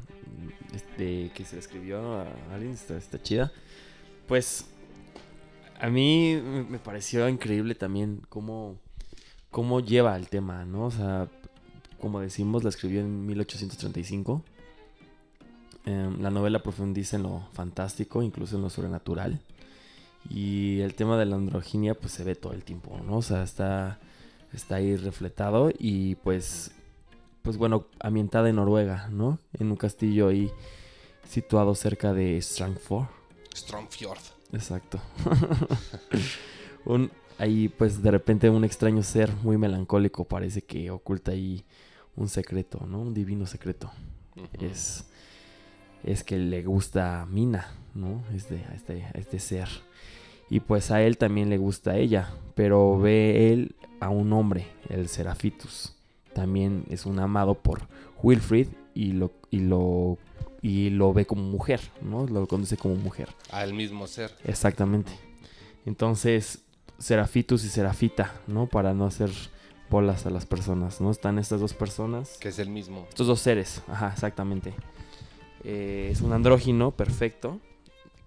este, 0.73 1.31
que 1.35 1.43
se 1.45 1.59
escribió 1.59 2.01
a 2.21 2.27
alguien, 2.53 2.71
está, 2.73 3.21
chida. 3.21 3.51
Pues 4.27 4.65
a 5.81 5.89
mí 5.89 6.39
me- 6.41 6.63
me 6.63 6.79
pareció 6.79 7.27
increíble 7.27 7.75
también 7.75 8.21
cómo, 8.29 8.77
cómo 9.51 9.81
lleva 9.81 10.15
el 10.15 10.29
tema, 10.29 10.63
¿no? 10.65 10.85
O 10.85 10.91
sea, 10.91 11.27
como 11.99 12.21
decimos, 12.21 12.63
la 12.63 12.69
escribió 12.69 13.01
en 13.01 13.25
1835. 13.25 14.41
Em, 15.85 16.21
la 16.21 16.29
novela 16.31 16.63
profundiza 16.63 17.17
en 17.17 17.23
lo 17.23 17.45
fantástico, 17.51 18.23
incluso 18.23 18.55
en 18.55 18.61
lo 18.61 18.69
sobrenatural. 18.69 19.41
Y 20.29 20.79
el 20.81 20.95
tema 20.95 21.17
de 21.17 21.25
la 21.25 21.35
androginia 21.35 21.95
pues 21.95 22.13
se 22.13 22.23
ve 22.23 22.35
todo 22.35 22.53
el 22.53 22.63
tiempo, 22.63 22.99
¿no? 23.05 23.17
O 23.17 23.21
sea, 23.21 23.43
está, 23.43 23.99
está 24.53 24.75
ahí 24.75 24.95
refletado 24.95 25.71
y 25.77 26.15
pues, 26.15 26.71
pues 27.41 27.57
bueno, 27.57 27.87
ambientada 27.99 28.49
en 28.49 28.55
Noruega, 28.55 29.09
¿no? 29.11 29.39
En 29.59 29.71
un 29.71 29.77
castillo 29.77 30.29
ahí 30.29 30.51
situado 31.27 31.75
cerca 31.75 32.13
de 32.13 32.37
Strangford. 32.41 33.07
Stromfjord. 33.55 34.21
Exacto. 34.53 34.99
un, 36.85 37.11
ahí 37.37 37.69
pues 37.69 38.01
de 38.01 38.11
repente 38.11 38.49
un 38.49 38.63
extraño 38.63 39.03
ser 39.03 39.31
muy 39.43 39.57
melancólico 39.57 40.25
parece 40.25 40.61
que 40.61 40.91
oculta 40.91 41.31
ahí 41.31 41.65
un 42.15 42.29
secreto, 42.29 42.85
¿no? 42.87 42.99
Un 43.01 43.13
divino 43.13 43.45
secreto. 43.45 43.91
Es, 44.59 45.05
es 46.03 46.23
que 46.23 46.37
le 46.37 46.63
gusta 46.63 47.21
a 47.21 47.25
Mina, 47.25 47.67
¿no? 47.93 48.23
Este, 48.33 48.63
a, 48.69 48.73
este, 48.75 49.03
a 49.05 49.17
este 49.17 49.39
ser. 49.39 49.67
Y 50.53 50.59
pues 50.59 50.91
a 50.91 51.01
él 51.01 51.17
también 51.17 51.49
le 51.49 51.57
gusta 51.57 51.93
a 51.93 51.97
ella, 51.97 52.31
pero 52.53 52.99
ve 52.99 53.51
él 53.51 53.75
a 53.99 54.09
un 54.09 54.31
hombre, 54.33 54.67
el 54.87 55.07
Serafitus. 55.09 55.95
También 56.35 56.85
es 56.91 57.07
un 57.07 57.17
amado 57.17 57.55
por 57.55 57.87
Wilfrid 58.21 58.67
y 58.93 59.13
lo, 59.13 59.31
y 59.49 59.61
lo, 59.61 60.19
y 60.61 60.91
lo 60.91 61.11
ve 61.11 61.25
como 61.25 61.41
mujer, 61.41 61.81
¿no? 62.03 62.27
Lo 62.27 62.45
conduce 62.45 62.77
como 62.77 62.93
mujer. 62.93 63.29
Al 63.49 63.73
mismo 63.73 64.05
ser. 64.05 64.29
Exactamente. 64.43 65.11
Entonces, 65.87 66.59
Serafitus 66.99 67.63
y 67.63 67.69
Serafita, 67.69 68.31
¿no? 68.45 68.67
Para 68.67 68.93
no 68.93 69.07
hacer 69.07 69.31
bolas 69.89 70.27
a 70.27 70.29
las 70.29 70.45
personas, 70.45 71.01
¿no? 71.01 71.09
Están 71.09 71.39
estas 71.39 71.61
dos 71.61 71.73
personas. 71.73 72.37
Que 72.37 72.49
es 72.49 72.59
el 72.59 72.69
mismo. 72.69 73.07
Estos 73.09 73.25
dos 73.25 73.39
seres, 73.39 73.81
ajá, 73.87 74.11
exactamente. 74.13 74.75
Eh, 75.63 76.09
es 76.11 76.21
un 76.21 76.31
andrógino 76.31 76.91
perfecto, 76.91 77.59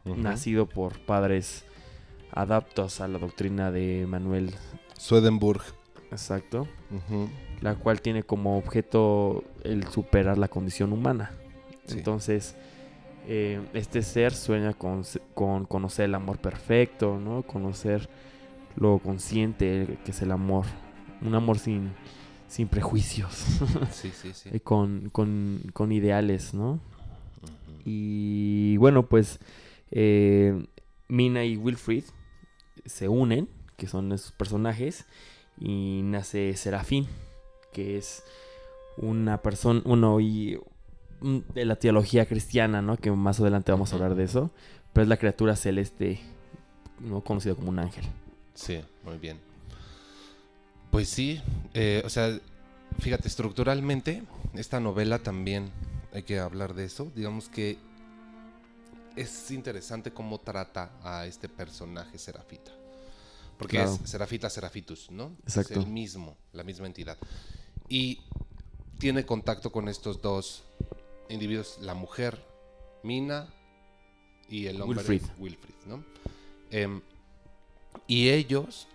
nacido 0.04 0.66
por 0.68 0.98
padres 0.98 1.64
adaptos 2.32 3.00
a 3.00 3.08
la 3.08 3.18
doctrina 3.18 3.70
de 3.70 4.06
Manuel, 4.08 4.54
Swedenburg. 4.98 5.62
exacto, 6.10 6.66
la 7.60 7.74
cual 7.74 8.00
tiene 8.00 8.22
como 8.22 8.58
objeto 8.58 9.44
el 9.62 9.86
superar 9.88 10.38
la 10.38 10.48
condición 10.48 10.92
humana. 10.92 11.30
Sí. 11.86 11.98
Entonces, 11.98 12.56
eh, 13.28 13.60
este 13.74 14.02
ser 14.02 14.32
sueña 14.34 14.72
con, 14.74 15.02
con 15.34 15.64
conocer 15.64 16.06
el 16.06 16.14
amor 16.14 16.38
perfecto, 16.38 17.18
¿no? 17.18 17.42
Conocer 17.42 18.08
lo 18.76 18.98
consciente 18.98 19.98
que 20.04 20.10
es 20.10 20.22
el 20.22 20.32
amor. 20.32 20.66
Un 21.22 21.34
amor 21.34 21.58
sin, 21.58 21.92
sin 22.48 22.68
prejuicios. 22.68 23.60
Sí, 23.90 24.10
sí, 24.10 24.32
sí. 24.34 24.50
y 24.52 24.60
con, 24.60 25.08
con, 25.10 25.62
con 25.72 25.92
ideales, 25.92 26.54
¿no? 26.54 26.78
Y 27.84 28.76
bueno, 28.78 29.06
pues 29.06 29.38
eh, 29.92 30.66
Mina 31.08 31.44
y 31.44 31.56
Wilfrid 31.56 32.04
se 32.84 33.08
unen, 33.08 33.48
que 33.76 33.86
son 33.86 34.12
esos 34.12 34.32
personajes, 34.32 35.06
y 35.58 36.02
nace 36.04 36.56
Serafín, 36.56 37.06
que 37.72 37.96
es 37.96 38.22
una 38.96 39.42
persona, 39.42 39.82
uno 39.84 40.18
de 40.18 41.64
la 41.64 41.76
teología 41.76 42.26
cristiana, 42.26 42.82
¿no? 42.82 42.96
Que 42.96 43.10
más 43.10 43.40
adelante 43.40 43.72
vamos 43.72 43.92
a 43.92 43.96
hablar 43.96 44.14
de 44.14 44.24
eso, 44.24 44.50
pero 44.92 45.02
es 45.02 45.08
la 45.08 45.16
criatura 45.16 45.56
celeste, 45.56 46.20
no 47.00 47.22
conocido 47.22 47.56
como 47.56 47.70
un 47.70 47.78
ángel. 47.78 48.04
Sí, 48.54 48.80
muy 49.04 49.18
bien. 49.18 49.38
Pues 50.90 51.08
sí, 51.08 51.40
eh, 51.74 52.02
o 52.04 52.08
sea, 52.08 52.38
fíjate, 52.98 53.28
estructuralmente, 53.28 54.22
esta 54.54 54.80
novela 54.80 55.18
también 55.18 55.70
hay 56.12 56.22
que 56.22 56.38
hablar 56.38 56.74
de 56.74 56.84
eso. 56.84 57.12
Digamos 57.14 57.48
que 57.48 57.78
es 59.16 59.50
interesante 59.50 60.12
cómo 60.12 60.38
trata 60.40 60.92
a 61.02 61.26
este 61.26 61.48
personaje 61.48 62.18
Serafita. 62.18 62.72
Porque 63.58 63.78
Claro. 63.78 63.98
es 64.02 64.10
Serafita 64.10 64.50
Serafitus, 64.50 65.10
¿no? 65.10 65.34
Exacto. 65.42 65.72
Es 65.72 65.78
el 65.80 65.86
mismo, 65.86 66.36
la 66.52 66.62
misma 66.62 66.86
entidad. 66.86 67.16
Y 67.88 68.20
tiene 68.98 69.24
contacto 69.24 69.72
con 69.72 69.88
estos 69.88 70.20
dos 70.20 70.62
individuos, 71.30 71.78
la 71.80 71.94
mujer, 71.94 72.44
Mina, 73.02 73.48
y 74.48 74.66
el 74.66 74.80
hombre, 74.80 74.98
Wilfrid. 74.98 75.22
Wilfrid, 75.38 75.74
¿no? 75.86 76.04
Em, 76.70 77.00
y 78.06 78.28
ellos 78.28 78.86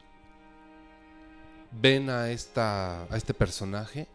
ven 1.71 2.09
a, 2.09 2.29
esta, 2.29 3.03
a 3.03 3.17
este 3.17 3.33
personaje 3.33 4.07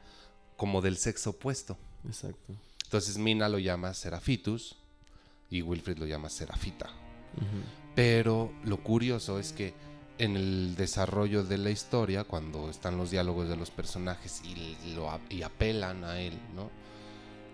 como 0.57 0.81
del 0.81 0.97
sexo 0.97 1.31
opuesto. 1.31 1.77
Exacto. 2.07 2.55
Entonces 2.85 3.19
Mina 3.19 3.49
lo 3.49 3.59
llama 3.59 3.93
Serafitus 3.95 4.77
y 5.51 5.63
Wilfrid 5.63 5.99
lo 5.99 6.07
llama 6.07 6.29
Serafita. 6.29 6.89
Pero 7.95 8.53
lo 8.65 8.83
curioso 8.83 9.39
es 9.39 9.53
que 9.53 9.75
en 10.19 10.37
el 10.37 10.75
desarrollo 10.77 11.45
de 11.45 11.59
la 11.59 11.71
historia, 11.71 12.25
cuando 12.25 12.71
están 12.71 12.97
los 12.97 13.11
diálogos 13.11 13.49
de 13.49 13.57
los 13.57 13.71
personajes 13.71 14.43
y, 14.45 14.95
lo, 14.95 15.09
y 15.29 15.43
apelan 15.43 16.05
a 16.05 16.21
él, 16.21 16.39
¿no? 16.55 16.71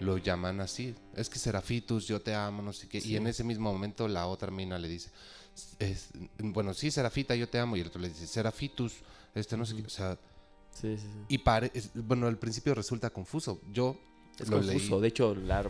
Lo 0.00 0.18
llaman 0.18 0.60
así. 0.60 0.94
Es 1.14 1.28
que 1.28 1.38
Serafitus, 1.38 2.06
yo 2.06 2.20
te 2.20 2.34
amo, 2.34 2.62
no 2.62 2.72
sé 2.72 2.88
qué. 2.88 3.00
Sí. 3.00 3.10
Y 3.12 3.16
en 3.16 3.26
ese 3.26 3.44
mismo 3.44 3.72
momento 3.72 4.08
la 4.08 4.26
otra 4.26 4.50
mina 4.50 4.78
le 4.78 4.88
dice, 4.88 5.10
es- 5.78 6.10
bueno, 6.38 6.74
sí, 6.74 6.90
Serafita, 6.90 7.34
yo 7.36 7.48
te 7.48 7.58
amo. 7.58 7.76
Y 7.76 7.80
el 7.80 7.86
otro 7.88 8.00
le 8.00 8.08
dice, 8.08 8.26
Serafitus, 8.26 8.94
este 9.34 9.56
no 9.56 9.64
sé 9.64 9.76
qué. 9.76 9.82
O 9.86 9.90
sea, 9.90 10.18
Sí, 10.72 10.96
sí, 10.96 11.02
sí. 11.06 11.18
y 11.28 11.38
pare, 11.38 11.70
es- 11.74 11.90
bueno, 11.94 12.26
al 12.26 12.38
principio 12.38 12.74
resulta 12.74 13.10
confuso. 13.10 13.60
Yo 13.72 13.96
Es 14.38 14.48
lo 14.48 14.58
confuso. 14.58 14.94
leí. 14.96 15.00
De 15.02 15.08
hecho, 15.08 15.34
la- 15.34 15.62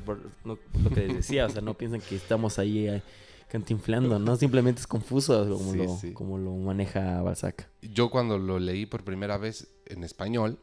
no- 0.45 0.59
lo 0.83 0.91
que 0.91 1.07
les 1.07 1.17
decía, 1.17 1.47
o 1.47 1.51
sea, 1.51 1.63
no 1.63 1.75
piensan 1.75 2.01
que 2.01 2.17
estamos 2.17 2.59
ahí 2.59 2.87
eh, 2.89 3.03
cantinflando, 3.49 4.19
¿no? 4.19 4.37
Simplemente 4.37 4.81
es 4.81 4.87
confuso 4.87 5.47
como, 5.49 5.73
Sí, 5.73 5.79
lo, 5.79 5.97
sí. 5.99 6.13
como 6.13 6.39
lo 6.39 6.53
maneja 6.57 7.21
Balzac. 7.23 7.69
yo 7.83 8.11
cuando 8.11 8.39
lo 8.39 8.59
leí 8.59 8.87
por 8.87 9.05
primera 9.05 9.37
vez 9.37 9.69
en 9.87 10.05
español, 10.05 10.59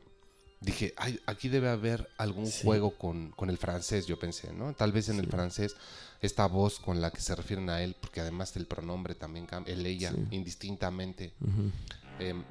dije, 0.62 0.94
Ay, 0.98 1.20
aquí 1.26 1.50
debe 1.50 1.70
haber 1.70 2.10
algún 2.18 2.48
Sí. 2.48 2.64
juego 2.66 2.92
con, 2.98 3.32
con 3.32 3.50
el 3.50 3.58
francés, 3.58 4.08
yo 4.08 4.18
pensé, 4.18 4.52
¿no? 4.54 4.74
Tal 4.74 4.92
vez 4.92 5.08
en 5.10 5.20
el 5.20 5.28
francés 5.28 5.76
esta 6.22 6.48
voz 6.48 6.80
con 6.80 7.00
la 7.00 7.12
que 7.12 7.22
se 7.22 7.34
refieren 7.36 7.70
a 7.70 7.82
él, 7.84 7.96
porque 8.02 8.20
además 8.22 8.56
el 8.58 8.66
pronombre 8.66 9.14
también 9.16 9.46
cambia, 9.46 9.74
él, 9.74 9.86
ella, 9.86 10.12
Sí. 10.12 10.18
indistintamente, 10.32 11.32
em, 12.20 12.44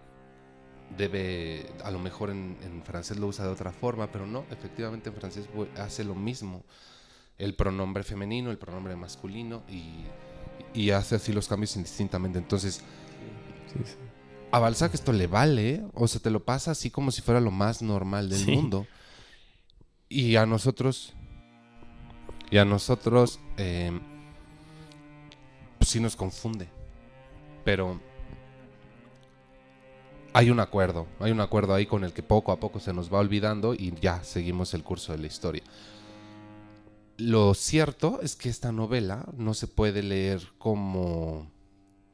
debe, 0.96 1.66
a 1.84 1.90
lo 1.90 1.98
mejor 1.98 2.30
en, 2.30 2.56
en 2.62 2.82
francés 2.82 3.18
lo 3.18 3.26
usa 3.26 3.44
de 3.44 3.50
otra 3.50 3.72
forma, 3.72 4.10
pero 4.10 4.26
no, 4.26 4.44
efectivamente 4.50 5.08
en 5.10 5.14
francés 5.16 5.48
hace 5.76 6.04
lo 6.04 6.14
mismo. 6.14 6.64
El 7.38 7.54
pronombre 7.54 8.02
femenino, 8.02 8.50
el 8.50 8.58
pronombre 8.58 8.96
masculino 8.96 9.62
y, 9.68 10.04
y 10.74 10.90
hace 10.90 11.16
así 11.16 11.32
los 11.32 11.46
cambios 11.46 11.76
indistintamente. 11.76 12.38
Entonces, 12.38 12.82
Sí, 13.72 13.78
sí. 13.84 13.94
a 14.50 14.58
Balzac 14.58 14.94
esto 14.94 15.12
le 15.12 15.26
vale, 15.26 15.84
o 15.94 16.08
sea, 16.08 16.20
te 16.20 16.30
lo 16.30 16.42
pasa 16.44 16.70
así 16.72 16.90
como 16.90 17.10
si 17.10 17.20
fuera 17.22 17.40
lo 17.40 17.50
más 17.50 17.82
normal 17.82 18.28
del 18.30 18.40
Sí. 18.44 18.50
mundo. 18.52 18.86
Y 20.08 20.36
a 20.36 20.46
nosotros, 20.46 21.12
y 22.50 22.56
a 22.56 22.64
nosotros, 22.64 23.38
eh, 23.58 23.92
pues 25.78 25.90
sí 25.90 26.00
nos 26.00 26.16
confunde. 26.16 26.68
Pero 27.64 28.00
hay 30.38 30.50
un 30.50 30.60
acuerdo, 30.60 31.08
hay 31.18 31.32
un 31.32 31.40
acuerdo 31.40 31.74
ahí 31.74 31.84
con 31.86 32.04
el 32.04 32.12
que 32.12 32.22
poco 32.22 32.52
a 32.52 32.60
poco 32.60 32.78
se 32.78 32.92
nos 32.92 33.12
va 33.12 33.18
olvidando 33.18 33.74
y 33.74 33.92
ya 34.00 34.22
seguimos 34.22 34.72
el 34.72 34.84
curso 34.84 35.10
de 35.10 35.18
la 35.18 35.26
historia. 35.26 35.64
Lo 37.16 37.54
cierto 37.54 38.20
es 38.22 38.36
que 38.36 38.48
esta 38.48 38.70
novela 38.70 39.26
no 39.36 39.52
se 39.52 39.66
puede 39.66 40.00
leer 40.04 40.40
como, 40.58 41.50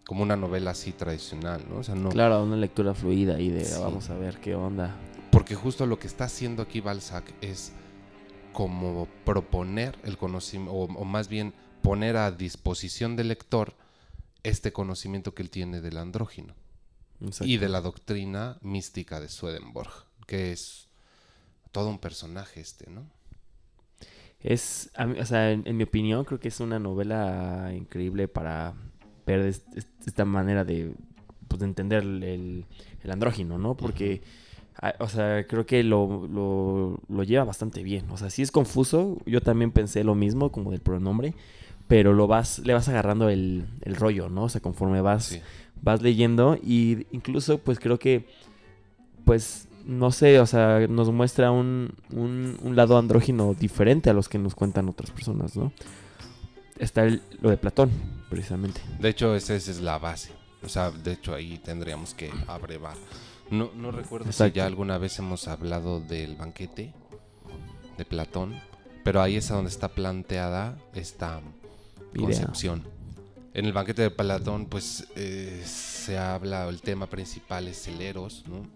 como 0.07 0.23
una 0.23 0.37
novela 0.37 0.71
así 0.71 0.93
tradicional, 0.93 1.67
¿no? 1.69 1.81
O 1.81 1.83
sea, 1.83 1.95
no, 1.95 2.09
Claro, 2.09 2.43
una 2.43 2.57
lectura 2.57 2.95
fluida 2.95 3.39
y 3.39 3.51
de 3.51 3.67
Sí. 3.67 3.79
vamos 3.79 4.09
a 4.09 4.15
ver 4.15 4.39
qué 4.41 4.55
onda. 4.55 4.97
porque 5.31 5.55
justo 5.55 5.85
lo 5.85 5.99
que 5.99 6.07
está 6.07 6.25
haciendo 6.25 6.63
aquí 6.63 6.81
Balzac 6.81 7.25
es 7.43 7.73
como 8.55 9.07
proponer 9.27 9.99
el 10.03 10.17
conocimiento, 10.17 10.73
o, 10.73 10.85
o 10.85 11.05
más 11.05 11.29
bien 11.29 11.53
poner 11.83 12.17
a 12.17 12.31
disposición 12.31 13.17
del 13.17 13.29
lector 13.29 13.75
este 14.45 14.73
conocimiento 14.73 15.35
que 15.35 15.43
él 15.43 15.51
tiene 15.51 15.83
del 15.83 15.99
andrógino 15.99 16.55
Exacto. 17.29 17.45
y 17.51 17.57
de 17.57 17.69
la 17.69 17.81
doctrina 17.81 18.59
mística 18.63 19.21
de 19.21 19.29
Swedenborg, 19.29 19.91
que 20.27 20.53
es 20.53 20.89
todo 21.73 21.89
un 21.89 21.99
personaje 21.99 22.61
este, 22.61 22.91
¿no? 22.91 23.03
Es, 24.41 24.91
o 25.21 25.25
sea, 25.25 25.53
en, 25.53 25.63
en 25.67 25.77
mi 25.77 25.85
opinión, 25.85 26.25
creo 26.25 26.39
que 26.39 26.49
es 26.49 26.61
una 26.61 26.79
novela 26.79 27.73
increíble 27.75 28.29
para 28.29 28.75
ver 29.27 29.41
es- 29.41 29.65
es- 29.75 29.87
esta 30.07 30.25
manera 30.27 30.65
de, 30.65 30.95
pues, 31.49 31.61
de 31.61 31.67
entender 31.67 32.03
el, 32.03 32.67
el 33.03 33.11
andrógino, 33.11 33.57
¿no? 33.59 33.75
Porque 33.75 34.23
o 34.99 35.09
sea, 35.09 35.47
creo 35.47 35.65
que 35.65 35.83
lo, 35.85 36.27
lo, 36.27 37.01
lo 37.09 37.23
lleva 37.23 37.45
bastante 37.45 37.83
bien. 37.83 38.11
O 38.11 38.19
sea, 38.19 38.29
sí 38.29 38.43
es 38.43 38.51
confuso. 38.51 39.17
Yo 39.25 39.41
también 39.41 39.71
pensé 39.71 40.05
lo 40.05 40.15
mismo, 40.17 40.51
como 40.53 40.73
del 40.73 40.81
pronombre. 40.81 41.33
Pero 41.87 42.13
lo 42.13 42.27
vas, 42.27 42.59
le 42.59 42.75
vas 42.75 42.89
agarrando 42.89 43.29
el, 43.31 43.67
el 43.83 43.95
rollo, 43.95 44.29
¿no? 44.29 44.45
O 44.45 44.49
sea, 44.49 44.61
conforme 44.61 45.01
vas, 45.01 45.27
Sí. 45.27 45.41
Vas 45.85 46.03
leyendo. 46.03 46.57
Y 46.63 47.07
incluso, 47.13 47.59
pues 47.59 47.79
creo 47.79 47.99
que, 47.99 48.27
pues, 49.25 49.69
no 49.87 50.11
sé, 50.11 50.41
o 50.41 50.47
sea, 50.47 50.87
nos 50.89 51.13
muestra 51.13 51.51
un, 51.51 51.93
un, 52.11 52.59
un 52.63 52.75
lado 52.77 52.97
andrógino 52.99 53.55
diferente 53.55 54.11
a 54.11 54.15
los 54.15 54.29
que 54.29 54.39
nos 54.39 54.55
cuentan 54.55 54.89
otras 54.89 55.11
personas, 55.11 55.57
¿no? 55.57 55.73
Está 56.79 57.05
el- 57.05 57.23
lo 57.41 57.51
de 57.51 57.57
Platón, 57.57 57.91
precisamente. 58.31 58.81
De 58.99 59.11
hecho, 59.11 59.35
esa, 59.37 59.55
esa 59.55 59.71
es 59.71 59.81
la 59.81 59.99
base. 59.99 60.33
O 60.63 60.69
sea, 60.69 60.91
de 60.91 61.13
hecho 61.13 61.35
ahí 61.35 61.59
tendríamos 61.59 62.15
que 62.15 62.31
abrevar. 62.49 62.97
No, 63.51 63.71
no 63.77 63.91
recuerdo 63.91 64.27
Exacto. 64.31 64.55
si 64.55 64.57
ya 64.57 64.67
alguna 64.67 64.97
vez 64.97 65.19
hemos 65.19 65.47
hablado 65.47 66.01
del 66.01 66.35
banquete 66.37 66.95
de 67.99 68.05
Platón, 68.07 68.59
pero 69.05 69.21
ahí 69.21 69.37
es 69.37 69.51
a 69.51 69.55
donde 69.57 69.71
está 69.71 69.89
planteada 69.89 70.79
esta 70.95 71.43
Idea. 72.15 72.23
concepción. 72.25 72.83
En 73.55 73.67
el 73.67 73.73
banquete 73.73 74.03
de 74.03 74.11
Platón, 74.11 74.67
pues 74.67 75.07
eh, 75.15 75.63
se 75.65 76.19
habla, 76.19 76.69
el 76.69 76.83
tema 76.83 77.07
principal 77.07 77.69
es 77.69 77.87
el 77.87 78.01
eros, 78.01 78.45
¿no? 78.49 78.69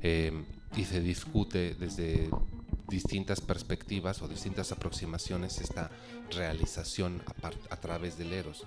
Eh, 0.00 0.32
y 0.76 0.84
se 0.84 1.00
discute 1.00 1.74
desde 1.74 2.30
distintas 2.88 3.40
perspectivas 3.40 4.22
o 4.22 4.28
distintas 4.28 4.70
aproximaciones 4.70 5.60
esta 5.60 5.90
realización 6.30 7.20
a, 7.42 7.74
a 7.74 7.80
través 7.80 8.16
del 8.16 8.32
eros. 8.32 8.64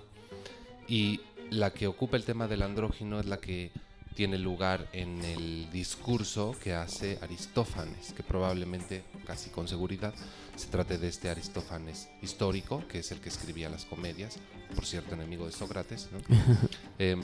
Y 0.88 1.20
la 1.48 1.72
que 1.72 1.86
ocupa 1.86 2.18
el 2.18 2.24
tema 2.24 2.48
del 2.48 2.60
andrógino 2.60 3.18
es 3.18 3.24
la 3.24 3.38
que 3.38 3.72
tiene 4.16 4.38
lugar 4.38 4.88
en 4.92 5.22
el 5.24 5.70
discurso 5.70 6.56
que 6.62 6.72
hace 6.74 7.18
Aristófanes, 7.22 8.12
que 8.14 8.22
probablemente, 8.22 9.04
casi 9.26 9.50
con 9.50 9.68
seguridad, 9.68 10.14
se 10.56 10.68
trate 10.68 10.96
de 10.96 11.08
este 11.08 11.28
Aristófanes 11.28 12.08
histórico, 12.22 12.82
que 12.88 13.00
es 13.00 13.12
el 13.12 13.20
que 13.20 13.28
escribía 13.28 13.68
las 13.68 13.84
comedias, 13.84 14.38
por 14.74 14.86
cierto, 14.86 15.14
enemigo 15.14 15.44
de 15.46 15.52
Sócrates, 15.52 16.08
¿no? 16.12 16.18
Eh, 16.98 17.22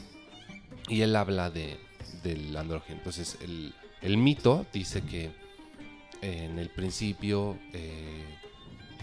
y 0.89 1.01
él 1.01 1.17
habla 1.17 1.51
de, 1.51 1.79
del 2.23 2.55
andrógeno. 2.57 2.99
Entonces, 2.99 3.39
el, 3.41 3.75
el 4.03 4.19
mito 4.19 4.67
dice 4.73 5.01
que 5.03 5.25
eh, 6.21 6.45
en 6.45 6.59
el 6.59 6.69
principio, 6.69 7.59
eh, 7.73 8.23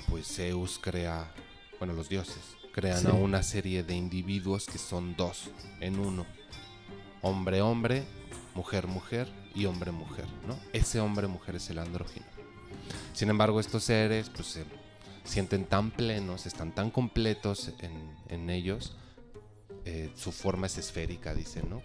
pues 0.09 0.27
Zeus 0.27 0.77
crea, 0.79 1.33
bueno, 1.79 1.93
los 1.93 2.07
dioses 2.07 2.37
crean 2.71 3.01
Sí. 3.01 3.07
a 3.07 3.13
una 3.13 3.41
serie 3.41 3.81
de 3.81 3.95
individuos 3.95 4.65
que 4.67 4.77
son 4.77 5.15
dos 5.15 5.49
en 5.79 5.97
uno. 5.99 6.25
Hombre, 7.21 7.61
hombre, 7.61 8.03
mujer, 8.55 8.87
mujer 8.87 9.27
y 9.55 9.65
hombre, 9.65 9.91
mujer, 9.91 10.25
¿no? 10.47 10.57
Ese 10.73 10.99
hombre, 10.99 11.27
mujer 11.27 11.55
es 11.55 11.69
el 11.69 11.79
andrógino. 11.79 12.25
Sin 13.13 13.29
embargo, 13.29 13.59
estos 13.59 13.83
seres, 13.83 14.29
pues, 14.29 14.47
se 14.47 14.65
sienten 15.23 15.65
tan 15.65 15.91
plenos, 15.91 16.45
están 16.45 16.73
tan 16.73 16.91
completos 16.91 17.73
en, 17.79 18.15
en 18.29 18.49
ellos, 18.49 18.95
eh, 19.85 20.11
su 20.15 20.31
forma 20.31 20.67
es 20.67 20.77
esférica, 20.77 21.33
dicen, 21.33 21.69
¿no? 21.69 21.81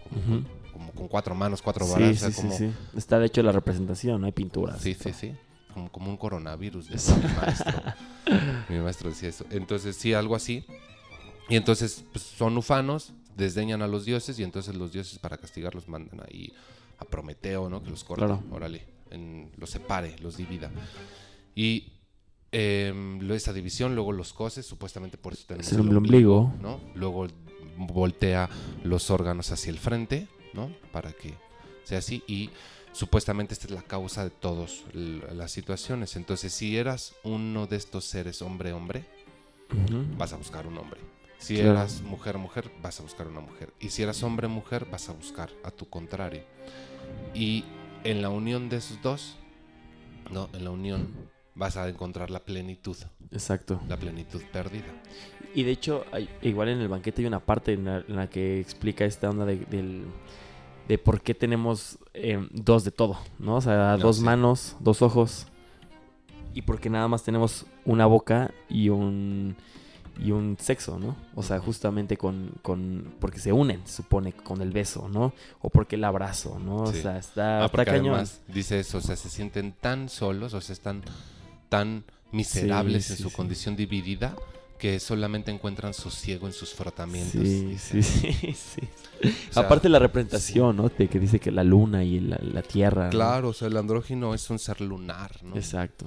Como, 0.71 0.91
con 0.91 1.07
cuatro 1.07 1.33
manos, 1.35 1.61
cuatro 1.61 1.85
Sí, 1.85 1.93
brazos, 1.95 2.19
sí, 2.19 2.31
sí, 2.31 2.41
como, 2.41 2.57
sí. 2.57 2.71
Está 2.95 3.19
de 3.19 3.27
hecho 3.27 3.41
la 3.41 3.51
representación, 3.51 4.19
no 4.21 4.27
hay 4.27 4.33
pinturas. 4.33 4.81
Sí, 4.81 4.93
sí, 4.93 5.13
sí. 5.13 5.35
Como, 5.73 5.91
como 5.91 6.09
un 6.09 6.17
coronavirus, 6.17 6.89
decía 6.89 7.15
mi 7.15 7.33
maestro. 7.35 7.73
mi 8.69 8.79
maestro 8.79 9.09
decía 9.09 9.29
eso. 9.29 9.45
Entonces, 9.49 9.95
sí, 9.95 10.13
algo 10.13 10.35
así. 10.35 10.65
Y 11.49 11.55
entonces, 11.55 12.03
pues, 12.11 12.23
son 12.23 12.57
ufanos, 12.57 13.13
desdeñan 13.35 13.81
a 13.81 13.87
los 13.87 14.05
dioses, 14.05 14.39
y 14.39 14.43
entonces 14.43 14.75
los 14.75 14.91
dioses, 14.93 15.19
para 15.19 15.37
castigarlos, 15.37 15.87
mandan 15.87 16.21
ahí 16.27 16.51
a 16.97 17.05
Prometeo, 17.05 17.69
¿no? 17.69 17.83
Que 17.83 17.89
los 17.89 18.03
corte, 18.03 18.25
Claro. 18.25 18.41
órale, 18.51 18.85
en- 19.11 19.51
los 19.57 19.69
separe, 19.69 20.15
los 20.19 20.37
divida. 20.37 20.71
Y 21.55 21.91
em, 22.51 23.29
esa 23.31 23.51
división 23.51 23.95
luego 23.95 24.13
los 24.13 24.31
cose, 24.31 24.63
supuestamente 24.63 25.17
por 25.17 25.33
eso 25.33 25.43
tenemos 25.47 25.67
Es 25.67 25.73
el 25.77 25.95
ombligo. 25.97 26.53
¿no? 26.61 26.79
Luego 26.95 27.27
voltea 27.77 28.49
los 28.83 29.09
órganos 29.11 29.51
hacia 29.51 29.71
el 29.71 29.77
frente, 29.77 30.27
¿no? 30.53 30.71
Para 30.93 31.11
que 31.11 31.33
sea 31.83 31.97
así 31.99 32.23
y 32.27 32.49
supuestamente 32.93 33.53
esta 33.53 33.65
es 33.67 33.71
la 33.71 33.81
causa 33.81 34.23
de 34.23 34.29
todas 34.29 34.83
las 34.93 35.51
situaciones. 35.51 36.15
Entonces, 36.15 36.53
si 36.53 36.77
eras 36.77 37.13
uno 37.23 37.67
de 37.67 37.75
estos 37.75 38.05
seres 38.05 38.41
hombre 38.41 38.71
hombre, 38.71 39.03
Ujú. 39.73 40.05
vas 40.17 40.31
a 40.31 40.37
buscar 40.37 40.65
un 40.65 40.77
hombre. 40.77 41.01
Si 41.37 41.55
Claro. 41.55 41.71
eras 41.71 42.01
mujer 42.01 42.37
mujer, 42.37 42.71
vas 42.81 42.99
a 42.99 43.03
buscar 43.03 43.27
una 43.27 43.41
mujer. 43.41 43.73
Y 43.79 43.89
si 43.89 44.01
eras 44.03 44.23
hombre 44.23 44.47
mujer, 44.47 44.87
vas 44.91 45.09
a 45.09 45.13
buscar 45.13 45.49
a 45.63 45.71
tu 45.71 45.87
contrario. 45.89 46.43
Y 47.33 47.65
en 48.03 48.21
la 48.21 48.29
unión 48.29 48.69
de 48.69 48.77
esos 48.77 49.01
dos, 49.01 49.37
no, 50.31 50.49
en 50.53 50.63
la 50.63 50.71
unión 50.71 51.07
vas 51.53 51.77
a 51.77 51.87
encontrar 51.87 52.29
la 52.31 52.39
plenitud, 52.39 52.97
Exacto. 53.31 53.79
la 53.87 53.97
plenitud 53.97 54.41
perdida. 54.51 54.85
Y 55.53 55.63
de 55.63 55.71
hecho, 55.71 56.05
hay- 56.11 56.29
igual 56.41 56.69
en 56.69 56.79
el 56.81 56.87
banquete 56.87 57.21
hay 57.21 57.27
una 57.27 57.39
parte 57.39 57.73
en 57.73 57.85
la, 57.85 57.97
en 58.07 58.15
la 58.15 58.27
que 58.29 58.59
explica 58.59 59.05
esta 59.05 59.29
onda 59.29 59.45
de, 59.45 59.57
del- 59.65 60.05
de 60.87 60.97
por 60.97 61.21
qué 61.21 61.33
tenemos 61.33 61.97
eh, 62.13 62.47
dos 62.51 62.83
de 62.83 62.91
todo, 62.91 63.17
¿no? 63.39 63.55
O 63.57 63.61
sea, 63.61 63.95
No, 63.97 64.03
dos 64.03 64.17
sí. 64.17 64.23
manos, 64.23 64.75
dos 64.79 65.01
ojos. 65.01 65.47
Y 66.53 66.61
por 66.61 66.79
qué 66.79 66.89
nada 66.89 67.07
más 67.07 67.23
tenemos 67.23 67.65
una 67.85 68.05
boca 68.05 68.51
y 68.69 68.89
un 68.89 69.55
y 70.17 70.31
un 70.31 70.57
sexo, 70.59 70.97
¿no? 70.99 71.15
O 71.35 71.43
sea, 71.43 71.59
justamente 71.59 72.17
con, 72.17 72.51
con 72.61 73.13
porque 73.19 73.39
se 73.39 73.51
unen, 73.51 73.81
se 73.85 73.97
supone, 73.97 74.33
con 74.33 74.61
el 74.61 74.71
beso, 74.71 75.09
¿no? 75.09 75.33
O 75.61 75.69
porque 75.69 75.95
el 75.97 76.03
abrazo, 76.03 76.57
¿no? 76.59 76.83
O 76.83 76.93
Sí. 76.93 77.01
sea, 77.01 77.17
está, 77.17 77.63
Ah, 77.63 77.65
está 77.65 77.85
cañón. 77.85 78.13
además 78.15 78.41
dice 78.47 78.79
eso, 78.79 78.99
o 78.99 79.01
sea, 79.01 79.15
se 79.15 79.29
sienten 79.29 79.73
tan 79.73 80.07
solos, 80.09 80.53
o 80.53 80.61
sea, 80.61 80.73
están 80.73 81.03
tan 81.69 82.03
miserables 82.31 83.05
Sí, 83.05 83.13
en 83.13 83.17
sí, 83.17 83.23
su 83.23 83.31
condición 83.31 83.75
dividida 83.75 84.35
que 84.79 84.99
solamente 84.99 85.51
encuentran 85.51 85.93
sosiego 85.93 86.47
en 86.47 86.53
sus 86.53 86.73
frotamientos. 86.73 87.41
Sí, 87.41 87.77
sí, 87.77 88.03
sí, 88.03 88.33
sí. 88.53 88.81
O 89.49 89.53
sea, 89.53 89.63
Aparte 89.63 89.87
la 89.89 89.99
representación, 89.99 90.75
¿no? 90.75 90.89
De 90.89 91.07
que 91.07 91.17
dice 91.19 91.39
que 91.39 91.49
la 91.51 91.63
luna 91.63 92.03
y 92.03 92.19
la, 92.19 92.37
la 92.41 92.61
tierra. 92.61 93.05
¿no? 93.05 93.09
Claro, 93.11 93.49
o 93.49 93.53
sea, 93.53 93.69
el 93.69 93.77
andrógino 93.77 94.33
es 94.33 94.49
un 94.49 94.59
ser 94.59 94.81
lunar, 94.81 95.31
¿no? 95.43 95.55
Exacto. 95.55 96.05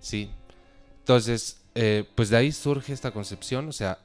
Sí. 0.00 0.30
Entonces, 1.00 1.58
eh, 1.74 2.04
pues 2.14 2.28
de 2.30 2.36
ahí 2.36 2.52
surge 2.52 2.92
esta 2.92 3.10
concepción, 3.10 3.68
o 3.68 3.72
sea, 3.72 3.98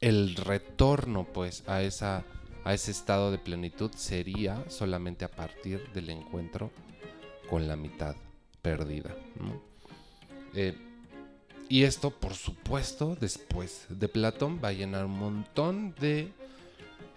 el 0.00 0.34
retorno, 0.36 1.24
pues, 1.32 1.62
a 1.66 1.82
esa 1.82 2.24
a 2.66 2.72
ese 2.72 2.92
estado 2.92 3.30
de 3.30 3.36
plenitud 3.36 3.90
sería 3.94 4.64
solamente 4.70 5.26
a 5.26 5.30
partir 5.30 5.86
del 5.92 6.08
encuentro 6.08 6.70
con 7.50 7.68
la 7.68 7.76
mitad 7.76 8.16
perdida. 8.62 9.14
Eh, 10.54 10.74
y 11.68 11.82
esto, 11.82 12.10
por 12.10 12.32
supuesto, 12.32 13.18
después 13.20 13.84
de 13.90 14.08
Platón 14.08 14.60
va 14.64 14.68
a 14.68 14.72
llenar 14.72 15.04
un 15.04 15.18
montón 15.18 15.94
de 16.00 16.32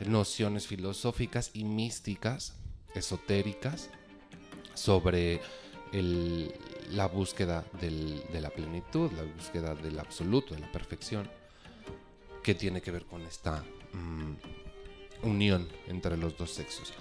nociones 0.05 0.67
filosóficas 0.67 1.49
y 1.53 1.63
místicas, 1.63 2.57
esotéricas, 2.93 3.89
sobre 4.73 5.39
el- 5.93 6.53
la 6.91 7.07
búsqueda 7.07 7.65
del- 7.81 8.23
de 8.31 8.41
la 8.41 8.49
plenitud, 8.49 9.11
la 9.13 9.23
búsqueda 9.23 9.75
del 9.75 9.99
absoluto, 9.99 10.53
de 10.55 10.61
la 10.61 10.71
perfección, 10.71 11.29
que 12.43 12.55
tiene 12.55 12.81
que 12.81 12.91
ver 12.91 13.05
con 13.05 13.21
esta 13.23 13.63
mm, 13.93 14.33
unión 15.23 15.67
entre 15.87 16.15
los 16.17 16.37
dos 16.37 16.51
sexos. 16.51 16.93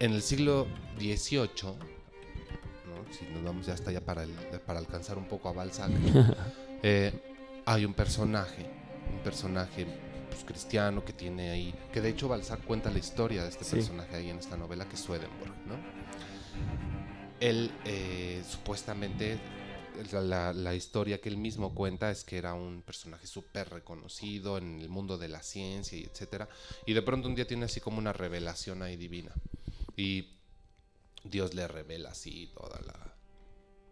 En 0.00 0.12
el 0.12 0.22
siglo 0.22 0.66
XVIII, 0.98 1.48
¿no? 2.88 3.12
si 3.12 3.24
nos 3.26 3.42
vamos 3.44 3.66
ya 3.66 3.74
hasta 3.74 3.90
allá 3.90 4.00
para, 4.04 4.24
el- 4.24 4.30
para 4.66 4.78
alcanzar 4.78 5.18
un 5.18 5.26
poco 5.28 5.48
a 5.48 5.52
Balzac, 5.52 5.90
eh, 6.82 7.12
hay 7.66 7.84
un 7.84 7.94
personaje, 7.94 8.66
un 9.12 9.18
personaje 9.22 9.86
pues, 10.30 10.42
cristiano 10.44 11.04
que 11.04 11.12
tiene 11.12 11.50
ahí, 11.50 11.74
que 11.92 12.00
de 12.00 12.08
hecho 12.08 12.26
Balzac 12.26 12.64
cuenta 12.64 12.90
la 12.90 12.98
historia 12.98 13.42
de 13.44 13.50
este 13.50 13.64
Sí. 13.64 13.76
personaje 13.76 14.16
ahí 14.16 14.30
en 14.30 14.38
esta 14.38 14.56
novela, 14.56 14.88
que 14.88 14.94
es 14.96 15.00
Swedenborg, 15.02 15.52
¿no? 15.66 15.76
Él 17.42 17.72
eh, 17.84 18.40
supuestamente, 18.48 19.36
la, 20.12 20.74
historia 20.74 21.20
que 21.20 21.28
él 21.28 21.36
mismo 21.36 21.74
cuenta 21.74 22.10
es 22.12 22.22
que 22.22 22.38
era 22.38 22.54
un 22.54 22.82
personaje 22.82 23.26
súper 23.26 23.68
reconocido 23.68 24.58
en 24.58 24.80
el 24.80 24.88
mundo 24.88 25.18
de 25.18 25.26
la 25.26 25.42
ciencia 25.42 25.98
y 25.98 26.04
etcétera, 26.04 26.48
y 26.86 26.92
de 26.92 27.02
pronto 27.02 27.26
un 27.28 27.34
día 27.34 27.46
tiene 27.46 27.64
así 27.64 27.80
como 27.80 27.98
una 27.98 28.12
revelación 28.12 28.82
ahí 28.82 28.96
divina, 28.96 29.32
y 29.96 30.28
Dios 31.24 31.52
le 31.54 31.66
revela 31.66 32.10
así 32.10 32.48
toda 32.54 32.80
la 32.80 33.12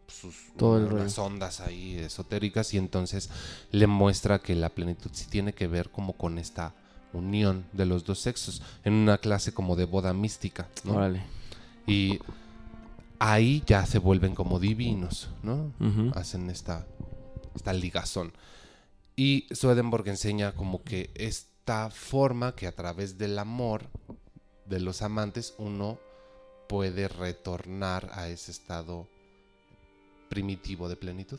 sus 0.06 0.34
Todo 0.56 0.86
unas 0.86 1.18
ondas 1.18 1.60
ahí 1.60 1.96
esotéricas 1.96 2.74
y 2.74 2.78
entonces 2.78 3.30
le 3.70 3.86
muestra 3.86 4.40
que 4.40 4.54
la 4.54 4.68
plenitud 4.68 5.10
sí 5.12 5.26
tiene 5.28 5.52
que 5.52 5.66
ver 5.66 5.90
como 5.90 6.14
con 6.14 6.38
esta 6.38 6.74
unión 7.12 7.64
de 7.72 7.86
los 7.86 8.04
dos 8.04 8.20
sexos 8.20 8.62
en 8.84 8.92
una 8.92 9.18
clase 9.18 9.52
como 9.52 9.76
de 9.76 9.84
boda 9.84 10.12
mística, 10.12 10.68
¿no? 10.84 10.94
Órale. 10.94 11.22
Y 11.86 12.20
ahí 13.20 13.62
ya 13.66 13.86
se 13.86 13.98
vuelven 13.98 14.34
como 14.34 14.58
divinos, 14.58 15.30
¿no? 15.44 15.72
Hacen 16.16 16.50
esta, 16.50 16.86
esta 17.54 17.72
ligazón. 17.72 18.32
Y 19.14 19.46
Swedenborg 19.52 20.08
enseña 20.08 20.52
como 20.52 20.82
que 20.82 21.10
esta 21.14 21.90
forma 21.90 22.56
que 22.56 22.66
a 22.66 22.72
través 22.72 23.18
del 23.18 23.38
amor 23.38 23.84
de 24.64 24.80
los 24.80 25.02
amantes 25.02 25.54
uno 25.58 25.98
puede 26.68 27.08
retornar 27.08 28.10
a 28.14 28.28
ese 28.28 28.50
estado 28.50 29.06
primitivo 30.28 30.88
de 30.88 30.96
plenitud. 30.96 31.38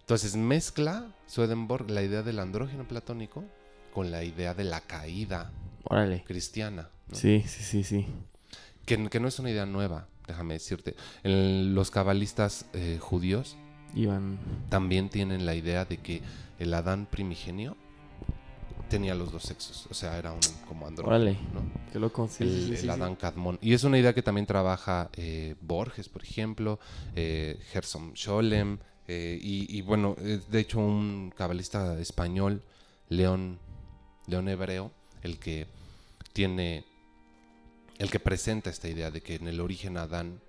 Entonces 0.00 0.36
mezcla 0.36 1.12
Swedenborg 1.26 1.90
la 1.90 2.02
idea 2.02 2.22
del 2.22 2.38
andrógeno 2.38 2.86
platónico 2.86 3.44
con 3.92 4.10
la 4.10 4.22
idea 4.22 4.54
de 4.54 4.64
la 4.64 4.80
caída 4.82 5.50
Órale. 5.84 6.22
cristiana. 6.24 6.90
¿no? 7.08 7.16
Sí, 7.16 7.42
sí, 7.46 7.62
sí, 7.64 7.82
sí. 7.82 8.06
Que, 8.86 9.08
que 9.08 9.20
no 9.20 9.28
es 9.28 9.38
una 9.38 9.50
idea 9.50 9.66
nueva, 9.66 10.06
déjame 10.28 10.54
decirte. 10.54 10.94
En 11.24 11.74
los 11.74 11.90
cabalistas 11.90 12.66
eh, 12.72 12.98
judíos 13.00 13.56
Iban. 13.94 14.38
también 14.68 15.08
tienen 15.08 15.46
la 15.46 15.54
idea 15.56 15.84
de 15.84 15.96
que 15.98 16.22
el 16.58 16.72
Adán 16.74 17.06
primigenio 17.10 17.76
tenía 18.88 19.14
los 19.14 19.32
dos 19.32 19.42
sexos, 19.42 19.86
o 19.90 19.94
sea, 19.94 20.18
era 20.18 20.32
un 20.32 20.40
como 20.66 20.86
Órale. 20.86 21.32
¿no? 21.52 21.60
Qué 21.92 21.98
loco. 21.98 22.28
Sí, 22.28 22.44
el, 22.44 22.50
sí, 22.50 22.56
sí, 22.64 22.70
el 22.70 22.76
sí, 22.76 22.82
sí. 22.84 22.88
Adán 22.88 23.16
Cadmón. 23.16 23.58
Y 23.60 23.74
es 23.74 23.84
una 23.84 23.98
idea 23.98 24.14
que 24.14 24.22
también 24.22 24.46
trabaja 24.46 25.10
eh, 25.16 25.54
Borges, 25.60 26.08
por 26.08 26.22
ejemplo, 26.22 26.78
eh, 27.14 27.58
Gerson 27.70 28.16
Scholem, 28.16 28.78
eh, 29.06 29.38
y, 29.40 29.76
y 29.76 29.82
bueno, 29.82 30.16
de 30.18 30.60
hecho 30.60 30.78
un 30.80 31.32
cabalista 31.36 31.98
español, 31.98 32.62
León, 33.08 33.58
León 34.26 34.48
Hebreo, 34.48 34.90
el 35.22 35.38
que 35.38 35.66
tiene, 36.32 36.84
el 37.98 38.10
que 38.10 38.20
presenta 38.20 38.70
esta 38.70 38.88
idea 38.88 39.10
de 39.10 39.20
que 39.20 39.36
en 39.36 39.48
el 39.48 39.60
origen 39.60 39.96
Adán 39.96 40.40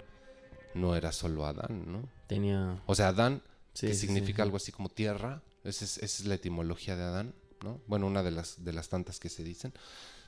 no 0.73 0.95
era 0.95 1.12
solo 1.12 1.45
Adán, 1.45 1.91
¿no? 1.91 2.03
Tenía. 2.27 2.81
O 2.85 2.95
sea, 2.95 3.09
Adán, 3.09 3.41
Sí, 3.73 3.88
que 3.88 3.93
sí, 3.93 4.07
significa 4.07 4.38
sí. 4.38 4.41
algo 4.41 4.57
así 4.57 4.71
como 4.71 4.89
tierra, 4.89 5.41
esa 5.63 5.85
es, 5.85 5.97
esa 5.97 6.23
es 6.23 6.25
la 6.25 6.35
etimología 6.35 6.95
de 6.95 7.03
Adán, 7.03 7.33
¿no? 7.63 7.79
Bueno, 7.88 8.07
una 8.07 8.23
de 8.23 8.31
las, 8.31 8.63
de 8.63 8.73
las 8.73 8.89
tantas 8.89 9.19
que 9.19 9.29
se 9.29 9.43
dicen, 9.43 9.73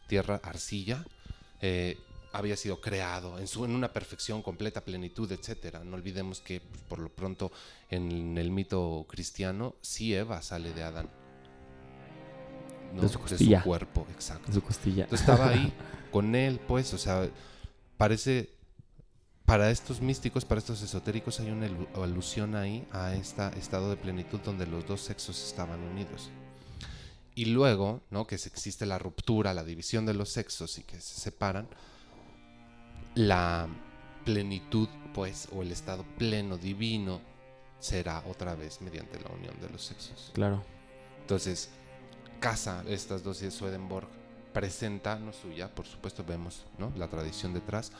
tierra, 0.07 0.39
arcilla, 0.43 1.05
eh, 1.61 1.97
había 2.33 2.55
sido 2.55 2.79
creado 2.79 3.39
en, 3.39 3.47
su, 3.47 3.65
en 3.65 3.71
una 3.71 3.91
perfección, 3.91 4.41
completa 4.41 4.85
plenitud, 4.85 5.29
etcétera. 5.31 5.83
No 5.83 5.95
olvidemos 5.95 6.39
que 6.39 6.61
pues, 6.61 6.81
por 6.83 6.99
lo 6.99 7.09
pronto 7.09 7.51
en 7.89 8.37
el 8.37 8.51
mito 8.51 9.05
cristiano, 9.09 9.75
sí 9.81 10.15
Eva 10.15 10.41
sale 10.41 10.73
de 10.73 10.83
Adán. 10.83 11.09
¿No? 12.93 13.01
De 13.01 13.09
su 13.09 13.19
costilla. 13.19 13.63
cuerpo, 13.63 14.05
exacto. 14.11 14.47
En 14.47 14.53
su 14.53 14.61
costilla. 14.61 15.03
Entonces 15.03 15.27
estaba 15.29 15.49
ahí 15.49 15.73
con 16.11 16.35
él, 16.35 16.59
pues, 16.67 16.93
o 16.93 16.97
sea, 16.97 17.29
parece, 17.97 18.49
para 19.45 19.69
estos 19.71 20.01
místicos, 20.01 20.45
para 20.45 20.59
estos 20.59 20.81
esotéricos, 20.81 21.39
hay 21.39 21.49
una 21.51 21.67
alu- 21.67 21.87
alusión 22.03 22.55
ahí 22.55 22.87
a 22.91 23.13
este 23.15 23.47
estado 23.57 23.89
de 23.89 23.97
plenitud 23.97 24.39
donde 24.39 24.65
los 24.67 24.85
dos 24.87 25.01
sexos 25.01 25.41
estaban 25.45 25.79
unidos. 25.81 26.29
Y 27.33 27.45
luego, 27.45 28.01
¿no? 28.09 28.27
Que 28.27 28.35
existe 28.35 28.85
la 28.85 28.99
ruptura, 28.99 29.53
la 29.53 29.63
división 29.63 30.05
de 30.05 30.13
los 30.13 30.29
sexos 30.29 30.77
y 30.77 30.83
que 30.83 30.99
se 30.99 31.19
separan, 31.21 31.67
la 33.15 33.67
plenitud, 34.25 34.87
pues, 35.13 35.47
o 35.51 35.61
el 35.61 35.71
estado 35.71 36.03
pleno 36.17 36.57
divino 36.57 37.21
será 37.79 38.23
otra 38.27 38.55
vez 38.55 38.81
mediante 38.81 39.19
la 39.19 39.29
unión 39.31 39.59
de 39.59 39.69
los 39.69 39.83
sexos. 39.83 40.31
Claro. 40.33 40.63
Entonces, 41.21 41.69
casa 42.41 42.83
estas 42.89 43.23
dos 43.23 43.41
y 43.43 43.49
Swedenborg 43.51 44.07
presenta, 44.51 45.17
no 45.17 45.31
suya, 45.31 45.73
por 45.73 45.85
supuesto 45.85 46.25
vemos 46.27 46.65
¿no? 46.77 46.91
la 46.97 47.07
tradición 47.07 47.53
detrás, 47.53 47.93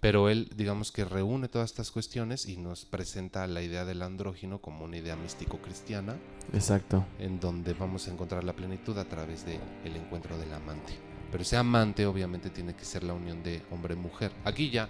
pero 0.00 0.28
él 0.28 0.50
digamos 0.56 0.90
que 0.90 1.04
reúne 1.04 1.46
todas 1.46 1.70
estas 1.70 1.92
cuestiones 1.92 2.46
y 2.46 2.56
nos 2.56 2.84
presenta 2.84 3.46
la 3.46 3.62
idea 3.62 3.84
del 3.84 4.02
andrógino 4.02 4.60
como 4.60 4.84
una 4.84 4.96
idea 4.96 5.14
místico-cristiana 5.14 6.16
Exacto. 6.52 7.06
en 7.20 7.38
donde 7.38 7.74
vamos 7.74 8.08
a 8.08 8.10
encontrar 8.10 8.42
la 8.42 8.54
plenitud 8.54 8.98
a 8.98 9.04
través 9.04 9.46
del 9.46 9.60
el 9.84 9.94
encuentro 9.94 10.36
del 10.38 10.52
amante. 10.52 10.94
Pero 11.30 11.42
ese 11.42 11.56
amante 11.56 12.04
obviamente 12.06 12.50
tiene 12.50 12.74
que 12.74 12.84
ser 12.84 13.04
la 13.04 13.14
unión 13.14 13.42
de 13.44 13.62
hombre-mujer. 13.70 14.32
Aquí 14.44 14.70
ya, 14.70 14.88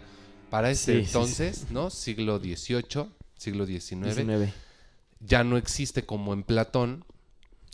para 0.49 0.71
ese 0.71 0.93
Sí, 0.93 0.93
sí, 0.93 1.05
sí. 1.05 1.07
entonces, 1.09 1.71
¿no? 1.71 1.91
Siglo 1.91 2.39
XVIII, 2.39 3.07
siglo 3.37 3.67
XIX, 3.67 4.01
19. 4.17 4.53
ya 5.21 5.45
no 5.45 5.59
existe 5.59 6.05
como 6.07 6.33
en 6.33 6.43
Platón 6.43 7.05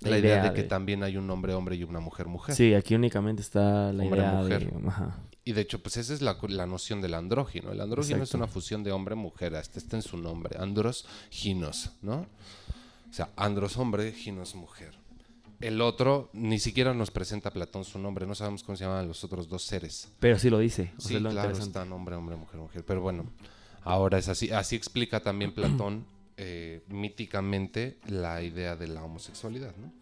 la, 0.00 0.10
La 0.10 0.18
idea, 0.18 0.34
idea 0.38 0.42
de 0.44 0.54
que 0.54 0.62
de- 0.62 0.68
también 0.68 1.02
hay 1.02 1.16
un 1.16 1.28
hombre 1.30 1.54
hombre 1.54 1.76
y 1.76 1.82
una 1.84 2.00
mujer 2.00 2.26
mujer. 2.28 2.54
Sí, 2.54 2.74
aquí 2.74 2.94
únicamente 2.94 3.42
está 3.42 3.92
la 3.92 4.04
Hombre, 4.04 4.20
idea 4.20 4.32
mujer. 4.32 4.72
de. 4.72 4.88
Ajá. 4.88 5.18
Y 5.44 5.52
de 5.52 5.60
hecho, 5.62 5.82
pues 5.82 5.96
esa 5.96 6.12
es 6.14 6.20
la, 6.22 6.36
la 6.48 6.66
noción 6.66 7.00
del 7.00 7.14
andrógino. 7.14 7.72
El 7.72 7.80
andrógino 7.80 8.22
es 8.22 8.34
una 8.34 8.46
fusión 8.46 8.84
de 8.84 8.92
hombre 8.92 9.14
mujer, 9.14 9.54
hasta 9.56 9.78
está 9.78 9.96
en 9.96 10.02
su 10.02 10.16
nombre, 10.18 10.56
andros 10.60 11.06
ginos, 11.30 11.92
¿no? 12.02 12.26
O 13.08 13.12
sea, 13.12 13.30
andros 13.36 13.76
hombre, 13.78 14.12
ginos 14.12 14.54
mujer. 14.54 14.94
El 15.60 15.80
otro 15.80 16.30
ni 16.34 16.60
siquiera 16.60 16.94
nos 16.94 17.10
presenta 17.10 17.50
Platón 17.50 17.84
su 17.84 17.98
nombre, 17.98 18.26
no 18.26 18.34
sabemos 18.36 18.62
cómo 18.62 18.76
se 18.76 18.84
llaman 18.84 19.08
los 19.08 19.24
otros 19.24 19.48
dos 19.48 19.64
seres. 19.64 20.12
Pero 20.20 20.38
sí 20.38 20.50
lo 20.50 20.58
dice. 20.60 20.92
O 20.98 21.00
Sí, 21.00 21.18
lo 21.18 21.30
claro, 21.30 21.50
están 21.50 21.90
hombre, 21.92 22.14
hombre, 22.14 22.36
mujer, 22.36 22.60
mujer. 22.60 22.84
Pero 22.84 23.00
bueno, 23.00 23.24
ahora 23.82 24.18
es 24.18 24.28
así. 24.28 24.50
Así 24.52 24.76
explica 24.76 25.18
también 25.20 25.52
Platón 25.52 26.04
eh, 26.38 26.80
míticamente 26.88 27.98
la 28.08 28.42
idea 28.42 28.76
de 28.76 28.88
la 28.88 29.02
homosexualidad, 29.04 29.74
¿no? 29.76 29.92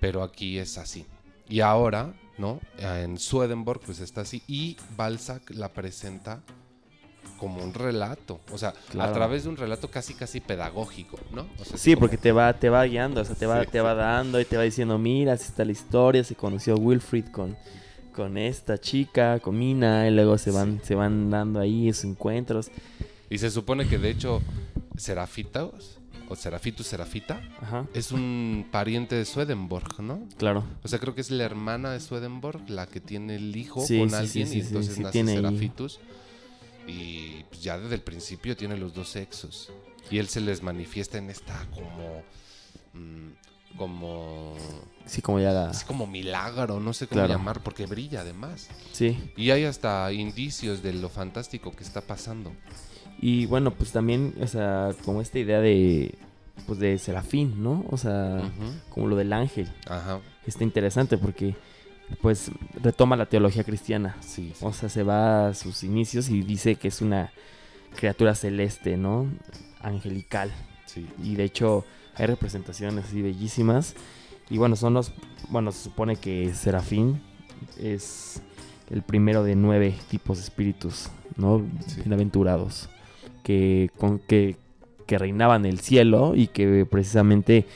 Pero 0.00 0.22
aquí 0.22 0.58
es 0.58 0.76
así. 0.78 1.06
Y 1.48 1.60
ahora, 1.60 2.12
¿no? 2.38 2.60
En 2.78 3.18
Swedenborg, 3.18 3.80
pues 3.80 4.00
está 4.00 4.22
así. 4.22 4.42
Y 4.46 4.76
Balzac 4.96 5.50
la 5.50 5.72
presenta 5.72 6.42
como 7.38 7.62
un 7.62 7.72
relato. 7.72 8.40
O 8.52 8.58
sea, 8.58 8.72
Claro. 8.90 9.10
a 9.10 9.14
través 9.14 9.44
de 9.44 9.48
un 9.50 9.56
relato 9.56 9.90
casi, 9.90 10.14
casi 10.14 10.40
pedagógico, 10.40 11.18
¿no? 11.32 11.46
O 11.58 11.64
sea, 11.64 11.76
Sí, 11.78 11.94
como- 11.94 12.00
porque 12.00 12.16
te 12.18 12.32
va, 12.32 12.52
te 12.52 12.68
va 12.68 12.84
guiando, 12.84 13.20
o 13.20 13.24
sea, 13.24 13.34
te 13.34 13.46
va, 13.46 13.62
Sí, 13.64 13.70
te 13.70 13.80
va 13.80 13.94
dando 13.94 14.40
y 14.40 14.44
te 14.44 14.56
va 14.56 14.62
diciendo, 14.62 14.98
mira, 14.98 15.32
así 15.34 15.44
está 15.44 15.64
la 15.64 15.72
historia, 15.72 16.22
se 16.24 16.34
conoció 16.34 16.76
Wilfrid 16.76 17.26
con, 17.26 17.56
con 18.14 18.36
esta 18.36 18.78
chica, 18.78 19.38
con 19.40 19.58
Mina, 19.58 20.06
y 20.08 20.10
luego 20.10 20.36
se 20.38 20.50
van, 20.50 20.80
se 20.82 20.94
van 20.94 21.30
dando 21.30 21.60
ahí 21.60 21.88
esos 21.88 22.04
encuentros. 22.04 22.70
Y 23.30 23.38
se 23.38 23.50
supone 23.50 23.86
que 23.88 23.96
de 23.98 24.10
hecho, 24.10 24.42
Serafitos, 25.00 25.98
o 26.28 26.36
Serafitus 26.36 26.86
Serafita, 26.86 27.40
Ajá, 27.60 27.86
es 27.94 28.12
un 28.12 28.66
pariente 28.70 29.16
de 29.16 29.24
Swedenborg, 29.24 30.00
¿no? 30.00 30.20
claro. 30.38 30.64
O 30.84 30.88
sea, 30.88 30.98
creo 31.00 31.14
que 31.14 31.20
es 31.20 31.30
la 31.30 31.44
hermana 31.44 31.90
de 31.90 31.98
Swedenborg 32.00 32.68
la 32.70 32.86
que 32.86 33.00
tiene 33.00 33.34
el 33.36 33.56
hijo 33.56 33.84
Sí, 33.84 33.98
con 33.98 34.10
sí, 34.10 34.14
alguien 34.16 34.46
sí, 34.46 34.58
y 34.58 34.60
entonces 34.60 34.98
nace 35.00 35.20
ahí. 35.20 35.26
Serafitus. 35.26 35.98
Y 36.86 37.44
pues, 37.50 37.62
ya 37.62 37.78
desde 37.78 37.94
el 37.96 38.00
principio 38.02 38.56
tiene 38.56 38.76
los 38.76 38.94
dos 38.94 39.08
sexos. 39.08 39.70
Y 40.10 40.18
él 40.18 40.28
se 40.28 40.40
les 40.40 40.62
manifiesta 40.62 41.18
en 41.18 41.30
esta 41.30 41.66
como... 41.74 42.22
mm, 42.94 43.76
como... 43.76 44.54
Sí, 45.06 45.22
como 45.22 45.38
ya 45.40 45.50
la... 45.52 45.70
Así 45.70 45.84
como 45.84 46.06
milagro, 46.06 46.80
no 46.80 46.92
sé 46.92 47.06
cómo 47.06 47.20
Claro. 47.20 47.32
llamar, 47.34 47.62
porque 47.62 47.86
brilla 47.86 48.20
además. 48.22 48.68
Sí, 48.92 49.32
Y 49.36 49.50
hay 49.50 49.64
hasta 49.64 50.12
indicios 50.12 50.82
de 50.82 50.92
lo 50.92 51.08
fantástico 51.08 51.70
que 51.72 51.82
está 51.84 52.00
pasando. 52.00 52.52
Y 53.20 53.46
bueno, 53.46 53.70
pues 53.72 53.92
también, 53.92 54.34
o 54.40 54.46
sea, 54.46 54.90
como 55.04 55.20
esta 55.20 55.38
idea 55.38 55.60
de, 55.60 56.14
pues 56.66 56.78
de 56.78 56.96
Serafín, 56.98 57.62
¿no? 57.62 57.84
O 57.90 57.98
sea, 57.98 58.42
como 58.88 59.08
lo 59.08 59.16
del 59.16 59.32
ángel. 59.32 59.68
Ajá, 59.86 60.20
Está 60.46 60.64
interesante 60.64 61.18
porque, 61.18 61.54
pues, 62.22 62.50
retoma 62.82 63.16
la 63.16 63.26
teología 63.26 63.62
cristiana. 63.62 64.16
sí. 64.20 64.52
sí. 64.54 64.64
O 64.64 64.72
sea, 64.72 64.88
se 64.88 65.02
va 65.02 65.48
a 65.48 65.54
sus 65.54 65.84
inicios 65.84 66.30
y 66.30 66.40
dice 66.42 66.76
que 66.76 66.88
es 66.88 67.02
una 67.02 67.30
criatura 67.94 68.34
celeste, 68.34 68.96
¿no? 68.96 69.26
Angelical. 69.82 70.50
sí. 70.86 71.06
Y 71.22 71.36
de 71.36 71.44
hecho 71.44 71.84
hay 72.14 72.26
representaciones 72.26 73.04
así 73.04 73.20
bellísimas. 73.20 73.94
Y 74.48 74.56
bueno, 74.58 74.76
son 74.76 74.94
los... 74.94 75.12
Bueno, 75.50 75.72
se 75.72 75.84
supone 75.84 76.16
que 76.16 76.52
Serafín 76.54 77.20
es 77.78 78.42
el 78.88 79.02
primero 79.02 79.44
de 79.44 79.54
nueve 79.56 79.94
tipos 80.08 80.38
de 80.38 80.44
espíritus, 80.44 81.08
¿no? 81.36 81.64
Sí. 81.86 82.02
Que, 83.42 83.90
con, 83.98 84.18
que, 84.18 84.56
que 85.06 85.18
reinaban 85.18 85.66
el 85.66 85.80
cielo 85.80 86.34
y 86.36 86.46
que 86.48 86.86
precisamente 86.90 87.66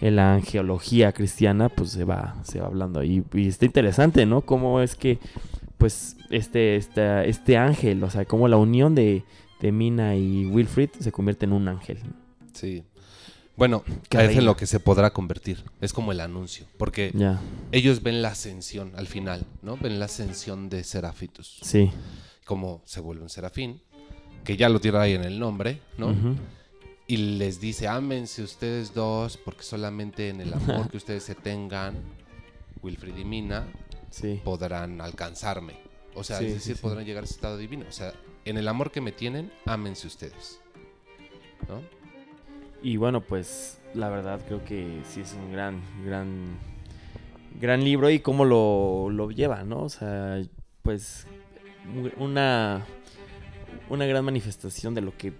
en 0.00 0.16
la 0.16 0.34
angeología 0.34 1.12
cristiana 1.12 1.68
pues 1.68 1.90
se 1.90 2.04
va, 2.04 2.36
se 2.44 2.60
va 2.60 2.66
hablando 2.66 3.00
ahí. 3.00 3.22
Y 3.32 3.48
está 3.48 3.64
interesante, 3.64 4.26
¿no? 4.26 4.42
Cómo 4.42 4.80
es 4.80 4.94
que 4.94 5.18
pues 5.78 6.16
este, 6.30 6.76
este, 6.76 7.28
este 7.28 7.56
ángel, 7.56 8.02
o 8.04 8.10
sea, 8.10 8.24
cómo 8.24 8.48
la 8.48 8.56
unión 8.56 8.94
de, 8.94 9.24
de 9.60 9.72
Mina 9.72 10.16
y 10.16 10.46
Wilfrid 10.46 10.90
se 10.98 11.12
convierte 11.12 11.46
en 11.46 11.52
un 11.52 11.68
ángel. 11.68 11.98
Sí. 12.52 12.84
Bueno, 13.56 13.84
Qué 14.08 14.24
es 14.24 14.36
en 14.36 14.44
lo 14.46 14.56
que 14.56 14.66
se 14.66 14.80
podrá 14.80 15.12
convertir. 15.12 15.62
Es 15.80 15.92
como 15.92 16.10
el 16.12 16.20
anuncio. 16.20 16.66
Porque 16.76 17.12
ellos 17.70 18.02
ven 18.02 18.20
la 18.20 18.28
ascensión 18.28 18.92
al 18.96 19.06
final, 19.06 19.46
¿no? 19.62 19.76
Ven 19.76 19.98
la 19.98 20.06
ascensión 20.06 20.68
de 20.68 20.84
Serafitus. 20.84 21.58
sí. 21.62 21.90
Como 22.44 22.82
se 22.84 23.00
vuelve 23.00 23.22
un 23.22 23.30
serafín, 23.30 23.80
que 24.44 24.56
ya 24.56 24.68
lo 24.68 24.80
tiene 24.80 24.98
ahí 24.98 25.12
en 25.14 25.24
el 25.24 25.38
nombre, 25.38 25.80
¿no? 25.98 26.14
Y 27.06 27.16
les 27.16 27.60
dice, 27.60 27.86
ámense 27.88 28.42
ustedes 28.42 28.94
dos, 28.94 29.36
porque 29.36 29.62
solamente 29.62 30.28
en 30.30 30.40
el 30.40 30.52
amor 30.54 30.88
que 30.90 30.96
ustedes 30.96 31.22
se 31.24 31.34
tengan, 31.34 31.94
Wilfrid 32.82 33.16
y 33.16 33.24
Mina, 33.24 33.66
Sí. 34.10 34.40
podrán 34.44 35.00
alcanzarme. 35.00 35.74
O 36.14 36.22
sea, 36.22 36.38
Sí, 36.38 36.46
es 36.46 36.54
decir, 36.54 36.76
sí. 36.76 36.82
podrán 36.82 37.04
llegar 37.04 37.22
a 37.22 37.26
ese 37.26 37.34
estado 37.34 37.56
divino. 37.58 37.84
O 37.88 37.92
sea, 37.92 38.12
en 38.44 38.56
el 38.58 38.68
amor 38.68 38.90
que 38.92 39.00
me 39.00 39.10
tienen, 39.12 39.50
ámense 39.66 40.06
ustedes. 40.06 40.60
¿No? 41.68 41.82
Y 42.82 42.96
bueno, 42.96 43.20
pues 43.22 43.78
la 43.94 44.08
verdad 44.10 44.40
creo 44.46 44.64
que 44.64 45.00
sí 45.08 45.20
es 45.22 45.32
un 45.32 45.50
gran, 45.52 45.80
gran, 46.04 46.56
gran 47.60 47.82
libro 47.82 48.08
y 48.10 48.20
cómo 48.20 48.44
lo, 48.44 49.08
lo 49.10 49.30
lleva, 49.30 49.64
¿no? 49.64 49.80
O 49.80 49.88
sea, 49.88 50.40
pues 50.82 51.26
una, 52.18 52.84
una 53.88 54.06
gran 54.06 54.24
manifestación 54.24 54.94
de 54.94 55.00
lo 55.00 55.16
que 55.16 55.32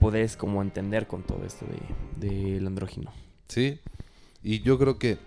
podés 0.00 0.36
como 0.36 0.62
entender 0.62 1.06
con 1.06 1.22
todo 1.22 1.44
esto 1.44 1.66
de, 2.20 2.28
del 2.28 2.66
andrógino. 2.66 3.12
Sí, 3.48 3.80
y 4.42 4.60
yo 4.60 4.78
creo 4.78 4.98
que, 4.98 5.18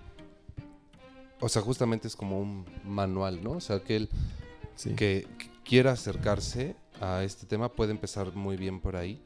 o 1.40 1.50
sea, 1.50 1.62
justamente 1.62 2.08
es 2.08 2.16
como 2.16 2.40
un 2.40 2.66
manual, 2.86 3.44
¿no? 3.44 3.52
O 3.54 3.62
sea, 3.62 3.82
que 3.82 3.96
él 3.96 4.10
Sí. 4.76 4.92
que 4.96 5.28
que 5.38 5.50
quiera 5.66 5.92
acercarse 5.92 6.76
a 7.00 7.24
este 7.24 7.46
tema 7.46 7.70
puede 7.70 7.92
empezar 7.92 8.34
muy 8.36 8.58
bien 8.58 8.80
por 8.80 8.96
ahí, 8.96 9.22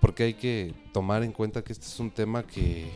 porque 0.00 0.24
hay 0.24 0.34
que 0.34 0.74
tomar 0.92 1.22
en 1.22 1.32
cuenta 1.32 1.62
que 1.62 1.72
este 1.72 1.86
es 1.86 1.98
un 2.00 2.10
tema 2.10 2.42
que 2.46 2.90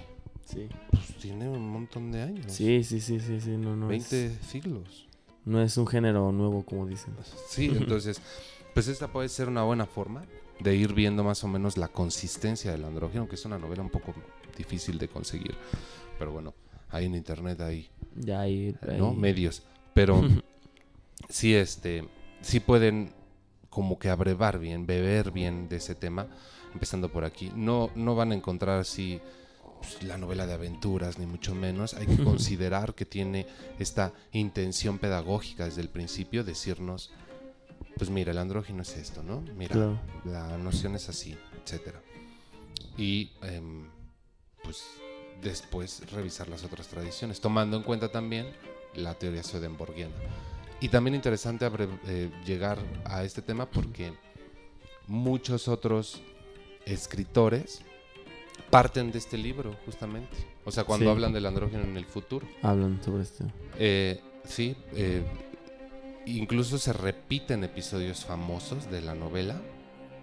Sí. 0.44 0.68
pues, 0.90 1.06
tiene 1.20 1.48
un 1.48 1.68
montón 1.68 2.10
de 2.12 2.22
años, 2.22 2.52
Sí, 2.52 2.82
sí, 2.84 3.00
sí, 3.00 3.20
sí, 3.20 3.40
sí, 3.40 3.50
no, 3.56 3.76
no 3.76 3.86
20 3.88 4.26
es, 4.26 4.32
siglos. 4.46 5.06
no 5.44 5.62
es 5.62 5.76
un 5.76 5.86
género 5.86 6.32
nuevo 6.32 6.64
como 6.64 6.86
dicen. 6.86 7.14
Sí, 7.48 7.66
entonces, 7.76 8.20
pues 8.74 8.88
esta 8.88 9.08
puede 9.08 9.28
ser 9.28 9.48
una 9.48 9.62
buena 9.62 9.86
forma 9.86 10.24
de 10.60 10.76
ir 10.76 10.92
viendo 10.92 11.24
más 11.24 11.42
o 11.44 11.48
menos 11.48 11.76
la 11.76 11.88
consistencia 11.88 12.70
del 12.72 12.84
andrógeno, 12.84 13.28
que 13.28 13.34
es 13.36 13.44
una 13.44 13.58
novela 13.58 13.82
un 13.82 13.90
poco 13.90 14.14
difícil 14.56 14.98
de 14.98 15.08
conseguir, 15.08 15.54
pero 16.18 16.32
bueno, 16.32 16.54
hay 16.90 17.06
en 17.06 17.14
internet 17.14 17.60
hay 17.60 17.88
Ya 18.16 18.40
hay, 18.40 18.76
¿no? 18.98 19.10
hay- 19.10 19.16
medios, 19.16 19.62
pero 19.94 20.22
sí, 21.28 21.54
este, 21.54 22.06
sí 22.42 22.60
pueden 22.60 23.12
como 23.70 23.98
que 23.98 24.10
abrevar 24.10 24.58
bien, 24.58 24.86
beber 24.86 25.30
bien 25.30 25.68
de 25.68 25.76
ese 25.76 25.94
tema, 25.94 26.26
empezando 26.74 27.08
por 27.10 27.24
aquí. 27.24 27.52
No, 27.54 27.90
no 27.94 28.14
van 28.16 28.32
a 28.32 28.34
encontrar 28.34 28.80
así 28.80 29.20
pues, 29.80 30.02
la 30.02 30.18
novela 30.18 30.46
de 30.46 30.54
aventuras, 30.54 31.18
ni 31.20 31.26
mucho 31.26 31.54
menos. 31.54 31.94
Hay 31.94 32.06
que 32.08 32.18
considerar 32.24 32.94
que 32.94 33.04
tiene 33.06 33.46
esta 33.78 34.12
intención 34.32 34.98
pedagógica 34.98 35.66
desde 35.66 35.82
el 35.82 35.88
principio, 35.88 36.42
decirnos, 36.42 37.12
pues 37.96 38.10
mira, 38.10 38.30
el 38.32 38.38
andrógino 38.38 38.82
es 38.82 38.96
esto, 38.96 39.22
¿no? 39.22 39.40
Mira, 39.56 39.74
Claro. 39.74 39.98
la 40.24 40.56
noción 40.58 40.94
es 40.94 41.08
así, 41.08 41.36
etcétera. 41.64 42.00
Y 42.96 43.32
em, 43.42 43.86
pues 44.62 44.84
después 45.42 46.02
revisar 46.12 46.48
las 46.48 46.64
otras 46.64 46.88
tradiciones, 46.88 47.40
tomando 47.40 47.76
en 47.76 47.82
cuenta 47.82 48.10
también 48.10 48.46
la 48.94 49.14
teoría 49.14 49.42
swedenborgiana. 49.42 50.14
Y 50.80 50.88
también 50.88 51.14
interesante 51.14 51.64
abre- 51.66 51.88
eh, 52.06 52.30
llegar 52.46 52.78
a 53.04 53.22
este 53.24 53.42
tema 53.42 53.66
porque 53.70 54.12
muchos 55.06 55.68
otros 55.68 56.20
escritores 56.86 57.82
parten 58.70 59.10
de 59.12 59.18
este 59.18 59.36
libro, 59.36 59.76
justamente. 59.84 60.36
O 60.64 60.70
sea, 60.70 60.84
cuando 60.84 61.06
Sí. 61.06 61.10
hablan 61.10 61.32
del 61.32 61.46
andrógeno 61.46 61.82
en 61.84 61.96
el 61.96 62.04
futuro. 62.06 62.46
hablan 62.62 63.02
sobre 63.02 63.22
esto. 63.24 63.44
Eh, 63.78 64.20
sí, 64.44 64.76
eh, 64.94 65.22
incluso 66.38 66.78
se 66.78 66.92
repiten 66.92 67.64
episodios 67.64 68.24
famosos 68.24 68.90
de 68.90 69.00
la 69.00 69.14
novela 69.14 69.60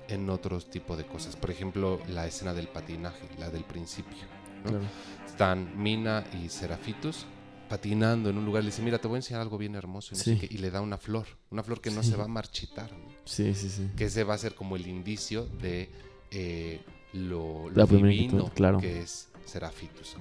en 0.08 0.30
otros 0.30 0.70
tipos 0.70 0.98
de 0.98 1.06
cosas. 1.06 1.36
Por 1.36 1.52
ejemplo, 1.52 2.00
la 2.10 2.26
escena 2.28 2.54
del 2.54 2.68
patinaje, 2.68 3.28
la 3.38 3.50
del 3.50 3.64
principio. 3.64 4.18
¿no? 4.64 4.70
Claro. 4.72 4.86
Están 5.26 5.82
Mina 5.82 6.24
y 6.44 6.50
Serafitus 6.50 7.26
patinando 7.70 8.30
en 8.30 8.38
un 8.38 8.46
lugar. 8.46 8.64
Le 8.64 8.70
dice, 8.70 8.82
mira, 8.82 8.98
te 9.00 9.08
voy 9.08 9.16
a 9.16 9.20
enseñar 9.20 9.42
algo 9.42 9.58
bien 9.58 9.76
hermoso. 9.76 10.16
Y, 10.16 10.18
no 10.18 10.24
sé 10.24 10.34
Sí. 10.36 10.40
qué", 10.48 10.54
y 10.54 10.60
le 10.60 10.72
da 10.72 10.82
una 10.82 10.98
flor. 10.98 11.28
Una 11.52 11.64
flor 11.64 11.82
que 11.82 11.92
no 11.92 12.02
Sí. 12.04 12.12
se 12.12 12.16
va 12.16 12.24
a 12.24 12.28
marchitar. 12.30 12.92
¿no? 12.94 13.06
Sí, 13.26 13.54
sí, 13.54 13.70
sí. 13.70 13.90
Que 13.98 14.06
ese 14.06 14.24
va 14.24 14.34
a 14.36 14.38
ser 14.38 14.56
como 14.56 14.76
el 14.78 14.88
indicio 14.88 15.46
de 15.62 15.90
eh, 16.32 16.82
lo, 17.14 17.70
lo 17.70 17.86
divino 17.88 18.50
claro. 18.54 18.80
que 18.80 19.02
es 19.02 19.30
Serafitus. 19.46 20.16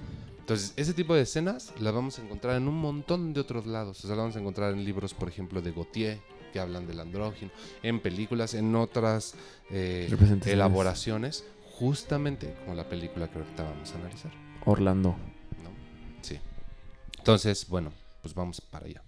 Entonces, 0.47 0.71
ese 0.77 0.93
tipo 0.93 1.13
de 1.13 1.23
escenas 1.23 1.73
las 1.77 1.93
vamos 1.93 2.17
a 2.19 2.21
encontrar 2.21 2.55
en 2.55 2.69
un 2.69 2.75
montón 2.75 3.33
de 3.33 3.41
otros 3.41 3.67
lados. 3.67 3.97
O 3.97 4.01
sea, 4.07 4.11
las 4.11 4.19
vamos 4.19 4.35
a 4.37 4.39
encontrar 4.39 4.71
en 4.71 4.85
libros, 4.85 5.13
por 5.13 5.27
ejemplo, 5.27 5.61
de 5.61 5.73
Gautier, 5.73 6.21
que 6.53 6.61
hablan 6.61 6.87
del 6.87 7.01
andrógino, 7.01 7.51
en 7.83 7.99
películas, 7.99 8.53
en 8.53 8.73
otras 8.73 9.35
eh, 9.69 10.09
elaboraciones, 10.45 11.43
justamente 11.73 12.55
como 12.63 12.75
la 12.75 12.87
película 12.87 13.29
que 13.29 13.39
ahorita 13.39 13.63
vamos 13.63 13.91
a 13.91 13.95
analizar. 13.97 14.31
Orlando. 14.63 15.09
¿no? 15.09 15.69
Sí. 16.21 16.39
Entonces, 17.17 17.67
bueno, 17.67 17.91
pues 18.21 18.33
vamos 18.33 18.61
para 18.61 18.85
allá. 18.85 19.03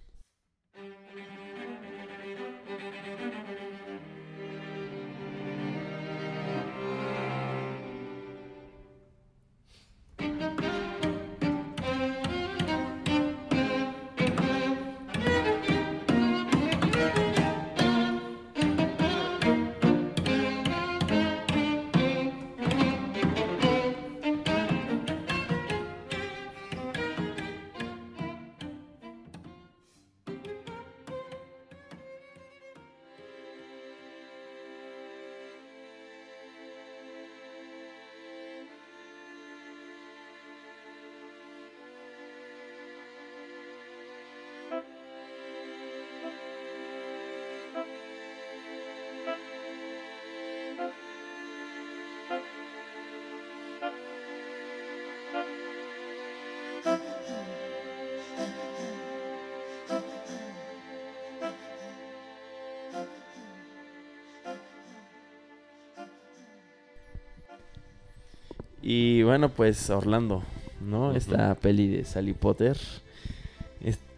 Y 68.92 69.22
bueno, 69.22 69.50
pues 69.50 69.88
Orlando, 69.88 70.42
¿no? 70.80 71.14
Esta 71.14 71.54
peli 71.54 71.86
de 71.86 72.04
Sally 72.04 72.32
Potter, 72.32 72.76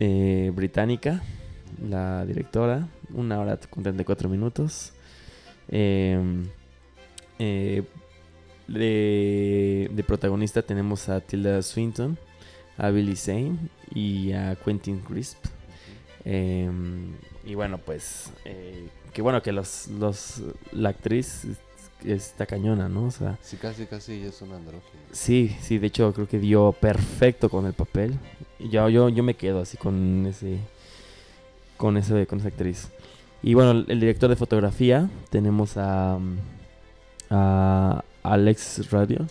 eh, 0.00 0.50
británica, 0.54 1.22
la 1.86 2.24
directora, 2.24 2.88
una 3.12 3.38
hora 3.38 3.58
con 3.68 3.82
34 3.82 4.30
minutos. 4.30 4.94
Em, 5.68 6.46
eh, 7.38 7.82
de, 8.66 9.90
de 9.92 10.04
protagonista 10.04 10.62
tenemos 10.62 11.06
a 11.10 11.20
Tilda 11.20 11.60
Swinton, 11.60 12.16
a 12.78 12.88
Billy 12.88 13.14
Zane 13.14 13.58
y 13.94 14.32
a 14.32 14.56
Quentin 14.56 15.00
Crisp. 15.00 15.44
Em, 16.24 17.12
y 17.44 17.54
bueno, 17.56 17.76
pues, 17.76 18.32
eh, 18.46 18.88
que 19.12 19.20
bueno 19.20 19.42
que 19.42 19.52
los, 19.52 19.88
los, 19.88 20.40
la 20.72 20.88
actriz 20.88 21.44
está 22.04 22.46
cañona, 22.46 22.88
¿no? 22.88 23.04
O 23.04 23.10
sea, 23.10 23.38
Sí, 23.42 23.56
casi, 23.56 23.86
casi 23.86 24.22
es 24.22 24.40
un 24.42 24.52
andrógeno. 24.52 24.82
Sí, 25.12 25.56
sí, 25.60 25.78
de 25.78 25.86
hecho 25.86 26.12
creo 26.12 26.28
que 26.28 26.38
dio 26.38 26.72
perfecto 26.72 27.48
con 27.48 27.66
el 27.66 27.72
papel. 27.72 28.18
Y 28.58 28.68
yo, 28.70 28.88
yo, 28.88 29.08
yo 29.08 29.22
me 29.22 29.34
quedo 29.34 29.60
así 29.60 29.76
con 29.76 30.26
ese, 30.26 30.58
con 31.76 31.96
ese, 31.96 32.26
con 32.26 32.40
esa 32.40 32.48
actriz. 32.48 32.88
Y 33.42 33.54
bueno, 33.54 33.84
el, 33.88 34.00
director 34.00 34.30
de 34.30 34.36
fotografía 34.36 35.10
tenemos 35.30 35.76
a, 35.76 36.18
a 37.30 38.04
Alex 38.22 38.90
Radio. 38.90 39.26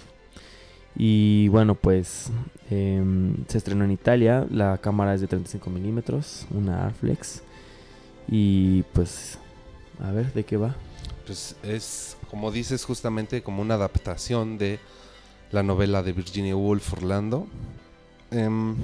Y 0.96 1.48
bueno, 1.48 1.76
pues 1.76 2.32
em, 2.70 3.46
se 3.48 3.58
estrenó 3.58 3.86
en 3.86 3.92
Italia. 3.92 4.46
La 4.52 4.78
cámara 4.78 5.14
es 5.14 5.22
de 5.22 5.28
35 5.28 5.70
milímetros, 5.70 6.46
una 6.52 6.86
Arflex. 6.86 7.44
Y 8.28 8.84
pues, 8.94 9.40
a 10.02 10.12
ver, 10.12 10.34
¿de 10.34 10.44
qué 10.44 10.58
va? 10.58 10.76
Pues 11.32 11.56
es, 11.64 12.18
como 12.30 12.52
dices, 12.52 12.84
justamente 12.84 13.42
como 13.42 13.62
una 13.62 13.76
adaptación 13.76 14.58
de 14.58 14.80
la 15.54 15.64
novela 15.64 16.04
de 16.04 16.12
Virginia 16.12 16.58
Woolf, 16.58 16.92
Orlando. 16.92 17.48
Em, 18.32 18.76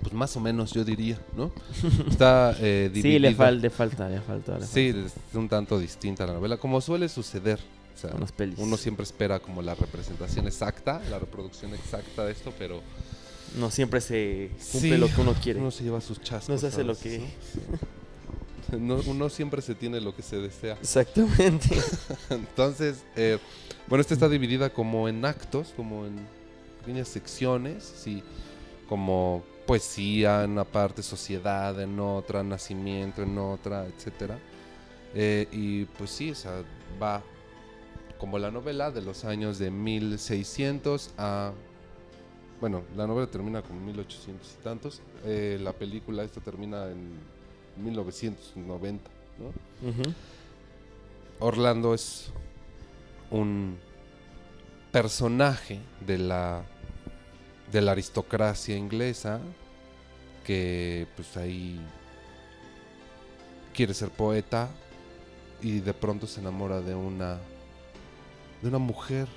pues 0.00 0.14
más 0.14 0.34
o 0.38 0.40
menos, 0.40 0.72
yo 0.72 0.84
diría, 0.86 1.20
¿no? 1.36 1.52
Está 2.08 2.56
eh, 2.60 2.90
Sí, 2.94 3.02
le, 3.18 3.28
dividida- 3.28 3.36
fal- 3.36 3.60
le 3.60 3.68
falta, 3.68 4.08
le 4.08 4.22
falta. 4.22 4.58
le 4.58 4.66
Sí, 4.66 4.86
es 5.04 5.12
un 5.34 5.50
tanto 5.50 5.78
distinta 5.78 6.24
la 6.26 6.32
novela, 6.32 6.56
como 6.56 6.80
suele 6.80 7.10
suceder. 7.10 7.60
O 7.94 7.98
sea, 8.00 8.08
falta 8.14 8.32
pelis. 8.32 8.58
uno 8.58 8.78
siempre 8.78 9.02
espera 9.02 9.38
como 9.38 9.60
la 9.60 9.74
representación 9.74 10.46
exacta, 10.46 11.02
la 11.10 11.18
reproducción 11.18 11.74
exacta 11.74 12.24
de 12.24 12.32
esto, 12.32 12.54
pero 12.58 12.80
No 13.58 13.70
siempre 13.70 14.00
se 14.00 14.48
cumple 14.72 14.92
Sí, 14.92 14.96
lo 14.96 15.08
que 15.14 15.20
uno 15.20 15.34
quiere. 15.34 15.60
uno 15.60 15.70
se 15.70 15.84
lleva 15.84 16.00
sus 16.00 16.22
chascos. 16.22 16.48
No 16.48 16.56
se 16.56 16.68
hace 16.68 16.84
lo 16.84 16.96
que... 16.96 17.20
¿no? 18.72 18.96
No- 18.96 19.02
uno 19.06 19.28
siempre 19.28 19.62
se 19.62 19.74
tiene 19.74 20.00
lo 20.00 20.14
que 20.14 20.22
se 20.22 20.36
desea. 20.38 20.74
Exactamente. 20.80 21.68
Entonces, 22.30 23.04
eh, 23.16 23.38
bueno, 23.88 24.00
esta 24.00 24.14
está 24.14 24.28
dividida 24.28 24.70
como 24.70 25.08
en 25.08 25.24
actos, 25.24 25.72
como 25.76 26.06
en 26.06 26.16
pequeñas 26.80 27.08
secciones, 27.08 27.82
sí, 27.84 28.22
como 28.88 29.42
poesía 29.66 30.44
en 30.44 30.52
una 30.52 30.64
parte, 30.64 31.02
sociedad 31.02 31.80
en 31.80 31.98
otra, 32.00 32.42
nacimiento 32.42 33.22
en 33.22 33.36
otra, 33.38 33.86
etcétera. 33.86 34.38
Eh, 35.14 35.48
y 35.52 35.84
pues 35.84 36.10
sí, 36.10 36.30
o 36.30 36.34
sea, 36.34 36.62
va 37.02 37.22
como 38.18 38.38
la 38.38 38.50
novela 38.50 38.90
de 38.90 39.00
los 39.02 39.24
años 39.24 39.58
de 39.58 39.70
1600 39.70 41.10
a... 41.18 41.52
Bueno, 42.60 42.82
la 42.94 43.06
novela 43.06 43.26
termina 43.30 43.62
con 43.62 43.82
1800 43.84 44.56
y 44.60 44.62
tantos. 44.62 45.00
eh, 45.24 45.58
la 45.62 45.72
película 45.72 46.22
esta 46.24 46.40
termina 46.40 46.86
en 46.90 47.08
1990, 47.76 49.10
¿no? 49.38 49.88
Ujú. 49.88 50.14
Orlando 51.38 51.94
es 51.94 52.30
un 53.30 53.78
personaje 54.92 55.80
de 56.06 56.18
la 56.18 56.64
de 57.70 57.80
la 57.80 57.92
aristocracia 57.92 58.76
inglesa 58.76 59.40
que 60.44 61.06
pues 61.14 61.36
ahí 61.36 61.80
quiere 63.72 63.94
ser 63.94 64.10
poeta 64.10 64.68
y 65.62 65.80
de 65.80 65.94
pronto 65.94 66.26
se 66.26 66.40
enamora 66.40 66.80
de 66.80 66.94
una 66.94 67.38
de 68.60 68.68
una 68.68 68.78
mujer 68.78 69.28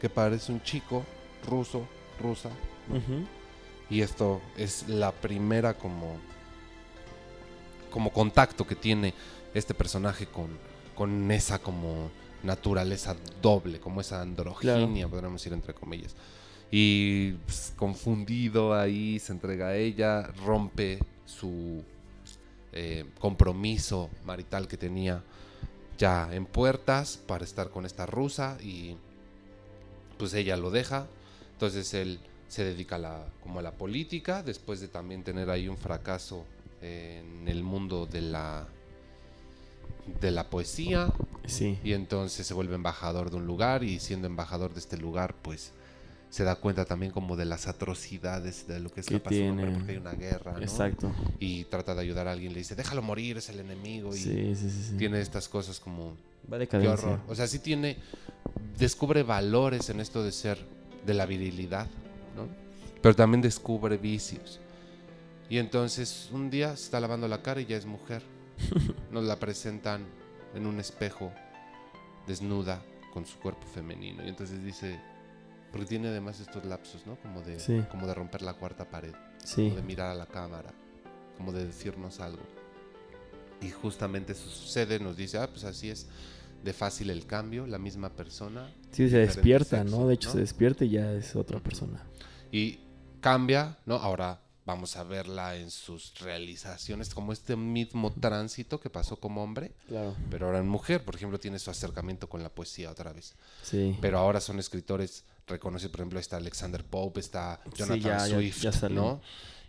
que 0.00 0.08
parece 0.08 0.50
un 0.52 0.62
chico 0.62 1.04
ruso, 1.48 1.86
rusa, 2.20 2.50
y 3.88 4.00
esto 4.02 4.40
es 4.56 4.88
la 4.88 5.12
primera 5.12 5.74
como 5.74 6.16
como 7.90 8.12
contacto 8.12 8.66
que 8.66 8.76
tiene 8.76 9.14
este 9.54 9.74
personaje 9.74 10.26
con, 10.26 10.48
con 10.94 11.30
esa 11.30 11.58
como 11.58 12.10
naturaleza 12.42 13.16
doble, 13.42 13.80
como 13.80 14.00
esa 14.00 14.22
androginia, 14.22 15.08
podríamos 15.08 15.40
decir 15.40 15.52
entre 15.52 15.74
comillas. 15.74 16.14
Y 16.70 17.32
pues, 17.32 17.72
confundido 17.76 18.74
ahí 18.74 19.18
se 19.18 19.32
entrega 19.32 19.68
a 19.68 19.76
ella, 19.76 20.22
rompe 20.44 20.98
su 21.26 21.82
eh, 22.72 23.04
compromiso 23.18 24.08
marital 24.24 24.68
que 24.68 24.76
tenía 24.76 25.22
ya 25.98 26.32
en 26.32 26.46
puertas 26.46 27.18
para 27.26 27.44
estar 27.44 27.70
con 27.70 27.84
esta 27.84 28.06
rusa 28.06 28.56
y 28.62 28.96
pues 30.16 30.32
ella 30.34 30.56
lo 30.56 30.70
deja. 30.70 31.06
Entonces 31.52 31.92
él 31.94 32.20
se 32.48 32.64
dedica 32.64 32.96
a 32.96 32.98
la, 32.98 33.26
como 33.42 33.58
a 33.58 33.62
la 33.62 33.72
política, 33.72 34.42
después 34.42 34.80
de 34.80 34.88
también 34.88 35.22
tener 35.22 35.50
ahí 35.50 35.68
un 35.68 35.76
fracaso 35.76 36.44
en 36.82 37.46
el 37.48 37.62
mundo 37.62 38.06
de 38.06 38.20
la 38.22 38.66
de 40.20 40.30
la 40.30 40.48
poesía 40.50 41.12
Sí. 41.46 41.78
y 41.84 41.92
entonces 41.92 42.46
se 42.46 42.54
vuelve 42.54 42.74
embajador 42.74 43.30
de 43.30 43.36
un 43.36 43.46
lugar 43.46 43.82
y 43.84 43.98
siendo 44.00 44.26
embajador 44.26 44.72
de 44.72 44.80
este 44.80 44.96
lugar 44.96 45.34
pues 45.42 45.72
se 46.30 46.44
da 46.44 46.54
cuenta 46.56 46.84
también 46.84 47.10
como 47.12 47.36
de 47.36 47.44
las 47.44 47.66
atrocidades 47.66 48.66
de 48.68 48.78
lo 48.80 48.90
que 48.90 49.00
está 49.00 49.18
pasando 49.18 49.56
tiene. 49.62 49.72
porque 49.76 49.92
hay 49.92 49.98
una 49.98 50.12
guerra 50.12 50.52
¿no? 50.52 50.58
Exacto. 50.60 51.12
y 51.38 51.64
trata 51.64 51.94
de 51.94 52.00
ayudar 52.02 52.28
a 52.28 52.32
alguien 52.32 52.52
le 52.52 52.60
dice 52.60 52.74
déjalo 52.76 53.02
morir 53.02 53.36
es 53.38 53.48
el 53.50 53.60
enemigo 53.60 54.14
y 54.14 54.18
Sí, 54.18 54.54
sí, 54.56 54.94
tiene 54.96 55.20
estas 55.20 55.48
cosas 55.48 55.78
como 55.80 56.16
Va 56.52 56.58
de 56.58 56.66
Qué 56.66 56.78
horror. 56.88 57.20
O 57.28 57.34
sea, 57.36 57.46
sí 57.46 57.58
tiene. 57.60 57.96
Descubre 58.78 59.22
valores 59.22 59.88
en 59.90 60.00
esto 60.00 60.24
de 60.24 60.32
ser. 60.32 60.58
de 61.06 61.14
la 61.14 61.24
virilidad, 61.26 61.86
¿no? 62.34 62.48
Pero 63.02 63.14
también 63.14 63.40
descubre 63.42 63.98
vicios. 63.98 64.58
Y 65.50 65.58
entonces 65.58 66.30
un 66.32 66.48
día 66.48 66.68
se 66.76 66.84
está 66.84 67.00
lavando 67.00 67.28
la 67.28 67.42
cara 67.42 67.60
y 67.60 67.66
ya 67.66 67.76
es 67.76 67.84
mujer. 67.84 68.22
Nos 69.10 69.24
la 69.24 69.36
presentan 69.38 70.06
en 70.54 70.64
un 70.66 70.78
espejo, 70.80 71.32
desnuda, 72.26 72.82
con 73.12 73.26
su 73.26 73.38
cuerpo 73.38 73.66
femenino. 73.66 74.24
Y 74.24 74.28
entonces 74.28 74.64
dice. 74.64 74.98
Porque 75.72 75.86
tiene 75.86 76.08
además 76.08 76.40
estos 76.40 76.64
lapsos, 76.64 77.06
¿no? 77.06 77.14
Como 77.20 77.42
de, 77.42 77.60
Sí. 77.60 77.80
como 77.92 78.06
de 78.08 78.14
romper 78.14 78.42
la 78.42 78.54
cuarta 78.54 78.90
pared 78.90 79.14
Sí. 79.44 79.64
como 79.64 79.76
de 79.76 79.82
mirar 79.82 80.10
a 80.10 80.14
la 80.16 80.26
cámara, 80.26 80.72
como 81.36 81.52
de 81.52 81.64
decirnos 81.64 82.18
algo. 82.18 82.42
Y 83.60 83.70
justamente 83.70 84.32
eso 84.32 84.48
sucede, 84.50 84.98
nos 84.98 85.16
dice, 85.16 85.38
ah, 85.38 85.48
pues 85.48 85.62
así 85.64 85.88
es 85.88 86.08
de 86.64 86.72
fácil 86.72 87.08
el 87.10 87.24
cambio, 87.24 87.68
la 87.68 87.78
misma 87.78 88.10
persona. 88.10 88.68
Sí, 88.90 89.08
se 89.08 89.18
despierta, 89.18 89.82
sexo, 89.82 89.96
¿no? 89.96 90.08
De 90.08 90.14
hecho, 90.14 90.30
¿no? 90.30 90.32
se 90.34 90.40
despierta 90.40 90.84
y 90.84 90.90
ya 90.90 91.12
es 91.12 91.36
otra 91.36 91.60
persona. 91.60 92.04
Y 92.50 92.80
cambia, 93.20 93.78
¿no? 93.86 93.94
Ahora 93.94 94.40
vamos 94.66 94.96
a 94.96 95.02
verla 95.04 95.56
en 95.56 95.70
sus 95.70 96.14
realizaciones, 96.20 97.14
como 97.14 97.32
este 97.32 97.56
mismo 97.56 98.12
tránsito 98.12 98.78
que 98.80 98.90
pasó 98.90 99.16
como 99.16 99.42
hombre, 99.42 99.72
Claro. 99.88 100.14
pero 100.30 100.46
ahora 100.46 100.58
en 100.58 100.68
mujer, 100.68 101.04
por 101.04 101.16
ejemplo, 101.16 101.40
tiene 101.40 101.58
su 101.58 101.70
acercamiento 101.70 102.28
con 102.28 102.42
la 102.42 102.50
poesía 102.50 102.90
otra 102.90 103.12
vez. 103.12 103.34
Sí. 103.62 103.96
Pero 104.00 104.18
ahora 104.18 104.40
son 104.40 104.58
escritores 104.58 105.24
reconocidos, 105.46 105.90
por 105.92 106.00
ejemplo, 106.00 106.20
está 106.20 106.36
Alexander 106.36 106.84
Pope, 106.84 107.20
está 107.20 107.60
Jonathan 107.74 108.00
ya- 108.00 108.26
Swift, 108.26 108.60
ya. 108.62 108.88
¿no? 108.88 109.20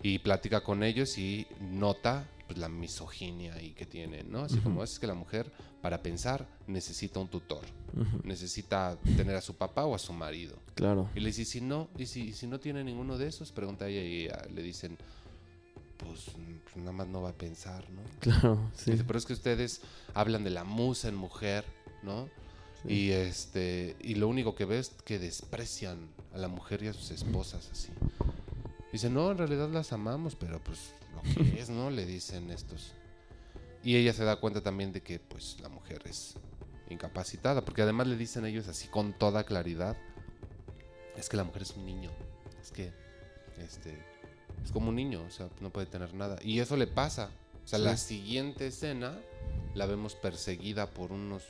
Y 0.03 0.19
platica 0.19 0.61
con 0.63 0.83
ellos 0.83 1.17
y 1.17 1.47
nota 1.59 2.27
pues, 2.51 2.59
la 2.59 2.67
misoginia 2.67 3.53
ahí 3.53 3.71
que 3.71 3.85
tienen, 3.85 4.29
¿no? 4.29 4.39
Así 4.39 4.57
como 4.57 4.83
es 4.83 4.99
que 4.99 5.07
la 5.07 5.13
mujer, 5.13 5.49
para 5.81 6.03
pensar, 6.03 6.45
necesita 6.67 7.21
un 7.21 7.29
tutor, 7.29 7.63
necesita 8.25 8.97
tener 9.15 9.37
a 9.37 9.41
su 9.41 9.55
papá 9.55 9.85
o 9.85 9.95
a 9.95 9.99
su 9.99 10.11
marido. 10.11 10.57
Claro. 10.75 11.09
Y 11.15 11.21
le 11.21 11.27
dice, 11.27 11.43
¿y 11.43 11.45
si 11.45 11.61
no, 11.61 11.87
y 11.97 12.07
si, 12.07 12.23
y 12.23 12.33
si 12.33 12.47
no 12.47 12.59
tiene 12.59 12.83
ninguno 12.83 13.17
de 13.17 13.27
esos, 13.27 13.53
pregunta 13.53 13.87
ella 13.87 14.03
y 14.03 14.25
ella 14.25 14.41
le 14.53 14.61
dicen, 14.63 14.97
pues 15.95 16.35
nada 16.75 16.91
más 16.91 17.07
no 17.07 17.21
va 17.21 17.29
a 17.29 17.33
pensar, 17.33 17.89
¿no? 17.89 18.01
Claro, 18.19 18.69
sí. 18.75 18.91
Dice, 18.91 19.05
pero 19.05 19.17
es 19.17 19.25
que 19.25 19.31
ustedes 19.31 19.79
hablan 20.13 20.43
de 20.43 20.49
la 20.49 20.65
musa 20.65 21.07
en 21.07 21.15
mujer, 21.15 21.63
¿no? 22.03 22.27
Sí. 22.83 22.93
Y 22.93 23.11
este 23.11 23.95
y 24.01 24.15
lo 24.15 24.27
único 24.27 24.55
que 24.55 24.65
ves 24.65 24.89
es 24.89 25.03
que 25.03 25.19
desprecian 25.19 26.09
a 26.33 26.37
la 26.37 26.49
mujer 26.49 26.83
y 26.83 26.87
a 26.87 26.93
sus 26.93 27.11
esposas 27.11 27.69
así. 27.71 27.93
Dice, 28.91 29.09
no, 29.09 29.31
en 29.31 29.37
realidad 29.37 29.69
las 29.69 29.93
amamos, 29.93 30.35
pero 30.35 30.59
pues 30.63 30.93
lo 31.15 31.21
que 31.21 31.59
es, 31.61 31.69
¿no? 31.69 31.89
Le 31.89 32.05
dicen 32.05 32.49
estos. 32.51 32.91
Y 33.83 33.95
ella 33.95 34.13
se 34.13 34.23
da 34.23 34.35
cuenta 34.35 34.61
también 34.61 34.91
de 34.91 35.01
que 35.01 35.19
pues 35.19 35.57
la 35.61 35.69
mujer 35.69 36.01
es 36.05 36.35
incapacitada, 36.89 37.63
porque 37.63 37.81
además 37.81 38.07
le 38.07 38.17
dicen 38.17 38.45
ellos 38.45 38.67
así 38.67 38.87
con 38.89 39.13
toda 39.13 39.43
claridad, 39.45 39.95
es 41.15 41.29
que 41.29 41.37
la 41.37 41.43
mujer 41.43 41.61
es 41.63 41.71
un 41.71 41.85
niño, 41.85 42.11
es 42.61 42.71
que 42.71 42.91
este 43.59 43.97
es 44.63 44.71
como 44.71 44.89
un 44.89 44.95
niño, 44.95 45.23
o 45.23 45.31
sea, 45.31 45.49
no 45.61 45.71
puede 45.71 45.87
tener 45.87 46.13
nada. 46.13 46.37
Y 46.43 46.59
eso 46.59 46.75
le 46.77 46.87
pasa. 46.87 47.29
O 47.63 47.67
sea, 47.67 47.79
Sí. 47.79 47.85
la 47.85 47.97
siguiente 47.97 48.67
escena 48.67 49.17
la 49.73 49.85
vemos 49.85 50.15
perseguida 50.15 50.87
por 50.91 51.11
unos 51.11 51.43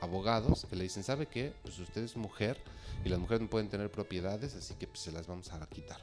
abogados 0.00 0.66
que 0.68 0.76
le 0.76 0.82
dicen, 0.84 1.04
¿sabe 1.04 1.26
qué? 1.26 1.52
Pues 1.62 1.78
usted 1.78 2.02
es 2.02 2.16
mujer 2.16 2.58
y 3.04 3.08
las 3.08 3.18
mujeres 3.18 3.42
no 3.42 3.48
pueden 3.48 3.68
tener 3.68 3.90
propiedades, 3.90 4.54
así 4.56 4.74
que 4.74 4.86
pues, 4.86 5.00
se 5.00 5.12
las 5.12 5.26
vamos 5.26 5.52
a 5.52 5.64
quitar. 5.68 6.00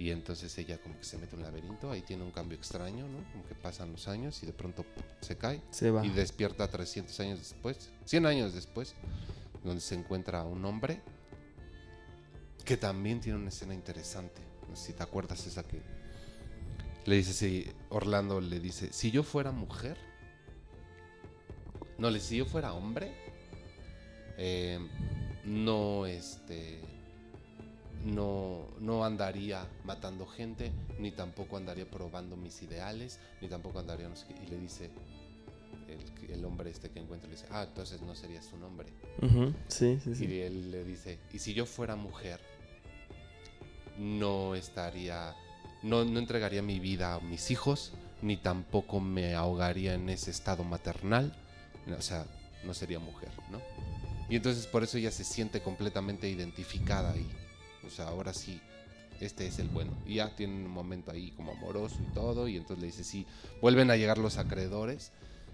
Y 0.00 0.12
entonces 0.12 0.56
ella 0.56 0.78
como 0.78 0.96
que 0.96 1.04
se 1.04 1.18
mete 1.18 1.34
en 1.34 1.40
un 1.40 1.44
laberinto, 1.44 1.90
ahí 1.90 2.00
tiene 2.00 2.22
un 2.22 2.30
cambio 2.30 2.56
extraño, 2.56 3.06
¿no? 3.06 3.18
Como 3.32 3.46
que 3.46 3.54
pasan 3.54 3.92
los 3.92 4.08
años 4.08 4.42
y 4.42 4.46
de 4.46 4.54
pronto 4.54 4.82
¡pum! 4.82 5.02
se 5.20 5.36
cae 5.36 5.60
Se 5.68 5.90
va. 5.90 6.06
y 6.06 6.08
despierta 6.08 6.66
300 6.68 7.20
años 7.20 7.38
después, 7.38 7.90
100 8.06 8.24
años 8.24 8.54
después, 8.54 8.94
donde 9.62 9.82
se 9.82 9.94
encuentra 9.96 10.42
un 10.44 10.64
hombre 10.64 11.02
que 12.64 12.78
también 12.78 13.20
tiene 13.20 13.38
una 13.38 13.50
escena 13.50 13.74
interesante. 13.74 14.40
No 14.70 14.74
sé 14.74 14.86
si 14.86 14.92
te 14.94 15.02
acuerdas 15.02 15.46
esa 15.46 15.64
que 15.64 15.82
le 17.04 17.16
dice, 17.16 17.34
si 17.34 17.70
Orlando 17.90 18.40
le 18.40 18.58
dice, 18.58 18.94
si 18.94 19.10
yo 19.10 19.22
fuera 19.22 19.52
mujer, 19.52 19.98
no, 21.98 22.08
le 22.08 22.14
dice, 22.14 22.28
si 22.30 22.36
yo 22.38 22.46
fuera 22.46 22.72
hombre, 22.72 23.12
eh, 24.38 24.78
no, 25.44 26.06
este, 26.06 26.80
no, 28.04 28.68
no 28.80 29.04
andaría 29.04 29.66
matando 29.84 30.26
gente, 30.26 30.72
ni 30.98 31.10
tampoco 31.10 31.56
andaría 31.56 31.88
probando 31.88 32.36
mis 32.36 32.62
ideales, 32.62 33.18
ni 33.40 33.48
tampoco 33.48 33.78
andaría, 33.78 34.08
no 34.08 34.16
sé 34.16 34.26
qué. 34.26 34.34
Y 34.44 34.46
le 34.46 34.58
dice 34.58 34.90
el, 35.88 36.30
el 36.30 36.44
hombre 36.44 36.70
este 36.70 36.90
que 36.90 37.00
encuentra, 37.00 37.28
le 37.28 37.36
dice, 37.36 37.46
ah, 37.50 37.64
entonces 37.66 38.00
no 38.02 38.14
serías 38.14 38.52
un 38.52 38.62
hombre. 38.64 38.88
Sí, 39.68 39.98
sí, 40.02 40.14
sí. 40.14 40.26
Y 40.26 40.40
él 40.40 40.70
le 40.70 40.84
dice, 40.84 41.18
y 41.32 41.38
si 41.38 41.52
yo 41.54 41.66
fuera 41.66 41.96
mujer, 41.96 42.40
no 43.98 44.54
estaría, 44.54 45.34
no, 45.82 46.04
no 46.04 46.18
entregaría 46.18 46.62
mi 46.62 46.80
vida 46.80 47.14
a 47.14 47.20
mis 47.20 47.50
hijos, 47.50 47.92
ni 48.22 48.36
tampoco 48.36 49.00
me 49.00 49.34
ahogaría 49.34 49.94
en 49.94 50.08
ese 50.08 50.30
estado 50.30 50.64
maternal, 50.64 51.34
o 51.96 52.02
sea, 52.02 52.26
no 52.64 52.74
sería 52.74 52.98
mujer, 52.98 53.30
¿no? 53.50 53.60
Y 54.28 54.36
entonces 54.36 54.66
por 54.66 54.82
eso 54.82 54.98
ella 54.98 55.10
se 55.10 55.24
siente 55.24 55.60
completamente 55.60 56.28
identificada 56.28 57.12
ahí, 57.12 57.28
sea, 57.90 58.08
ahora 58.08 58.32
sí, 58.32 58.60
este 59.20 59.46
es 59.46 59.58
el 59.58 59.68
bueno. 59.68 59.92
Y 60.06 60.16
ya 60.16 60.34
tiene 60.34 60.54
un 60.54 60.70
momento 60.70 61.10
ahí 61.10 61.30
como 61.32 61.52
amoroso 61.52 61.96
y 62.00 62.12
todo, 62.14 62.48
y 62.48 62.56
entonces 62.56 62.80
le 62.80 62.86
dice, 62.86 63.04
sí, 63.04 63.26
vuelven 63.60 63.90
a 63.90 63.96
llegar 63.96 64.18
los 64.18 64.38
acreedores. 64.38 65.12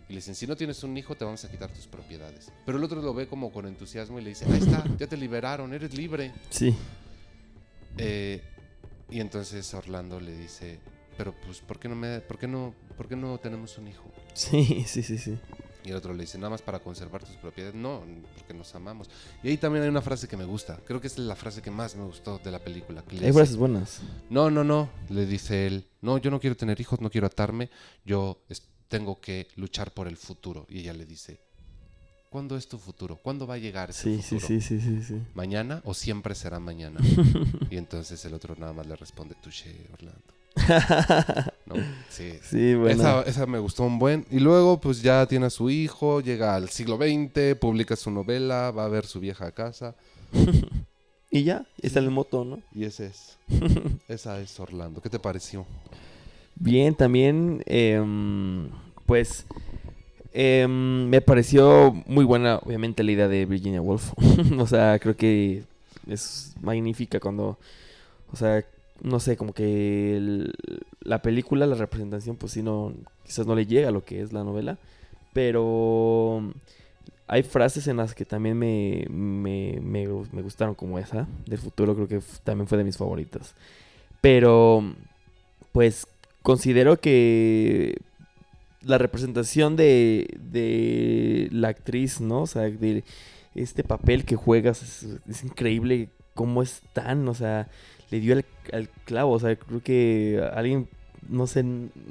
Y 0.09 0.12
le 0.12 0.16
dicen, 0.16 0.37
si 0.37 0.47
no 0.47 0.57
tienes 0.57 0.84
un 0.84 0.97
hijo, 0.97 1.16
te 1.16 1.24
vamos 1.24 1.45
a 1.45 1.51
quitar 1.51 1.70
tus 1.72 1.89
propiedades. 1.89 2.53
Pero 2.64 2.78
el 2.78 2.84
otro 2.84 3.03
lo 3.03 3.12
ve 3.12 3.26
como 3.26 3.51
con 3.51 3.66
entusiasmo 3.66 4.20
y 4.20 4.22
le 4.22 4.30
dice, 4.30 4.45
ahí 4.45 4.59
está, 4.59 4.84
ya 4.99 5.07
te 5.09 5.16
liberaron, 5.16 5.74
eres 5.74 5.95
libre. 5.95 6.32
Sí. 6.49 6.76
Eh, 7.99 8.41
y 9.11 9.20
entonces 9.20 9.72
Orlando 9.74 10.20
le 10.20 10.37
dice, 10.37 10.78
pero 11.16 11.34
pues, 11.45 11.61
¿por 11.61 11.78
qué 11.78 11.89
no 11.89 11.97
me, 11.97 12.20
por 12.20 12.39
qué 12.39 12.47
no, 12.47 12.74
por 12.97 13.09
qué 13.09 13.16
no 13.16 13.39
tenemos 13.39 13.78
un 13.78 13.89
hijo? 13.89 14.05
Sí, 14.34 14.84
sí, 14.87 15.03
sí, 15.03 15.18
sí. 15.18 15.39
Y 15.87 15.91
el 15.91 15.97
otro 15.97 16.12
le 16.12 16.22
dice, 16.22 16.37
nada 16.37 16.51
más 16.51 16.62
para 16.62 16.80
conservar 16.80 17.22
tus 17.24 17.37
propiedades. 17.37 17.76
No, 17.76 18.03
porque 18.37 18.53
nos 18.53 18.74
amamos. 18.74 19.09
Y 19.43 19.49
ahí 19.49 19.57
también 19.57 19.84
hay 19.84 19.89
una 19.89 20.03
frase 20.03 20.26
que 20.26 20.37
me 20.37 20.45
gusta. 20.45 20.78
Creo 20.84 21.01
que 21.01 21.07
es 21.07 21.16
la 21.16 21.37
frase 21.37 21.62
que 21.62 21.70
más 21.70 21.95
me 21.95 22.05
gustó 22.05 22.39
de 22.43 22.51
la 22.51 22.59
película. 22.59 23.03
que 23.03 23.24
Hay 23.24 23.32
frases 23.32 23.57
buenas. 23.57 24.01
no, 24.28 24.51
no, 24.51 24.64
no, 24.64 24.91
le 25.11 25.26
dice 25.26 25.66
él. 25.68 25.87
No, 26.03 26.18
yo 26.18 26.30
no 26.30 26.41
quiero 26.41 26.57
tener 26.57 26.80
hijos, 26.80 27.01
no 27.01 27.09
quiero 27.11 27.28
atarme. 27.28 27.70
Yo 28.05 28.43
tengo 28.89 29.20
que 29.20 29.49
luchar 29.57 29.93
por 29.95 30.09
el 30.09 30.16
futuro. 30.16 30.66
Y 30.68 30.80
ella 30.80 30.93
le 30.93 31.07
dice, 31.07 31.41
¿cuándo 32.30 32.57
es 32.57 32.68
tu 32.68 32.78
futuro? 32.78 33.16
¿Cuándo 33.16 33.47
va 33.47 33.55
a 33.55 33.59
llegar 33.59 33.91
ese 33.91 34.03
Sí, 34.03 34.16
sí, 34.22 34.39
futuro? 34.41 34.47
sí, 34.49 34.61
sí, 34.61 34.80
sí, 34.80 35.03
sí. 35.03 35.22
¿Mañana 35.34 35.82
o 35.84 35.95
siempre 35.95 36.34
será 36.34 36.59
mañana? 36.59 37.01
y 37.70 37.76
entonces 37.76 38.24
el 38.24 38.34
otro 38.34 38.55
nada 38.59 38.72
más 38.72 38.87
le 38.87 38.97
responde, 38.97 39.34
touché, 39.43 39.87
Orlando. 39.93 40.34
¿No? 41.67 41.75
Sí. 42.09 42.39
Sí, 42.43 42.75
bueno. 42.75 43.01
Esa, 43.01 43.23
esa 43.23 43.47
me 43.47 43.59
gustó 43.59 43.85
un 43.85 43.99
buen. 43.99 44.27
Y 44.31 44.41
luego, 44.41 44.81
pues 44.81 45.03
ya 45.03 45.27
tiene 45.27 45.47
a 45.47 45.51
su 45.51 45.71
hijo, 45.71 46.21
llega 46.21 46.55
al 46.55 46.69
siglo 46.71 46.97
XX, 46.97 47.57
publica 47.59 47.97
su 47.97 48.11
novela, 48.11 48.71
va 48.71 48.85
a 48.85 48.89
ver 48.89 49.07
su 49.07 49.21
vieja 49.21 49.51
casa. 49.53 49.95
Y 51.31 51.45
ya, 51.45 51.67
está 51.83 51.99
en 51.99 52.07
el 52.07 52.11
moto, 52.12 52.45
¿no? 52.45 52.62
Y 52.75 52.85
ese 52.85 53.07
es. 53.07 53.37
esa 54.09 54.41
es 54.41 54.59
Orlando. 54.61 55.01
¿Qué 55.01 55.11
te 55.11 55.19
pareció? 55.19 55.67
Bien, 56.55 56.95
también, 56.95 57.62
em, 57.67 58.71
pues, 59.05 59.45
em, 60.33 61.09
me 61.09 61.21
pareció 61.21 61.93
muy 62.07 62.25
buena, 62.25 62.57
obviamente, 62.64 63.03
la 63.03 63.12
idea 63.12 63.29
de 63.29 63.45
Virginia 63.45 63.83
Woolf. 63.83 64.12
o 64.59 64.67
sea, 64.67 64.99
creo 64.99 65.17
que 65.17 65.64
es 66.07 66.55
magnífica 66.61 67.21
cuando, 67.21 67.59
o 68.33 68.37
sea, 68.37 68.64
no 69.03 69.21
sé, 69.21 69.37
como 69.37 69.53
que 69.53 70.51
la 71.03 71.23
película, 71.23 71.67
la 71.67 71.77
representación, 71.77 72.37
pues 72.37 72.53
sí, 72.53 72.63
no, 72.63 72.93
quizás 73.25 73.47
no 73.47 73.55
le 73.55 73.67
llega 73.67 73.89
a 73.89 73.93
lo 73.93 74.05
que 74.05 74.21
es 74.23 74.33
la 74.33 74.45
novela, 74.45 74.79
pero 75.33 76.53
hay 77.29 77.43
frases 77.43 77.87
en 77.89 77.99
las 77.99 78.15
que 78.15 78.25
también 78.25 78.59
me, 78.59 79.07
me, 79.11 79.79
me, 79.83 80.09
gu- 80.09 80.29
me 80.33 80.43
gustaron, 80.43 80.75
como 80.75 80.99
esa 80.99 81.27
del 81.47 81.59
futuro, 81.59 81.95
creo 81.95 82.09
que 82.09 82.21
también 82.45 82.67
fue 82.69 82.79
de 82.79 82.85
mis 82.85 82.97
favoritas. 82.97 83.55
Pero, 84.21 84.83
pues, 85.73 86.07
considero 86.43 86.99
que 87.01 87.99
la 88.83 88.99
representación 88.99 89.77
de, 89.77 90.29
de 90.41 91.49
la 91.53 91.69
actriz, 91.69 92.21
¿no? 92.21 92.43
O 92.43 92.47
sea, 92.47 92.63
de 92.63 93.05
este 93.55 93.83
papel 93.85 94.25
que 94.25 94.37
juegas 94.37 95.05
es 95.29 95.45
increíble 95.45 96.09
cómo 96.37 96.62
es 96.62 96.82
tan, 96.93 97.26
o 97.26 97.34
sea, 97.34 97.66
le 98.12 98.20
dio 98.20 98.34
al, 98.34 98.45
al 98.72 98.89
clavo, 99.05 99.32
o 99.32 99.41
sea, 99.41 99.57
creo 99.57 99.82
que 99.82 100.49
alguien, 100.55 100.87
no 101.28 101.49
sé, 101.49 101.64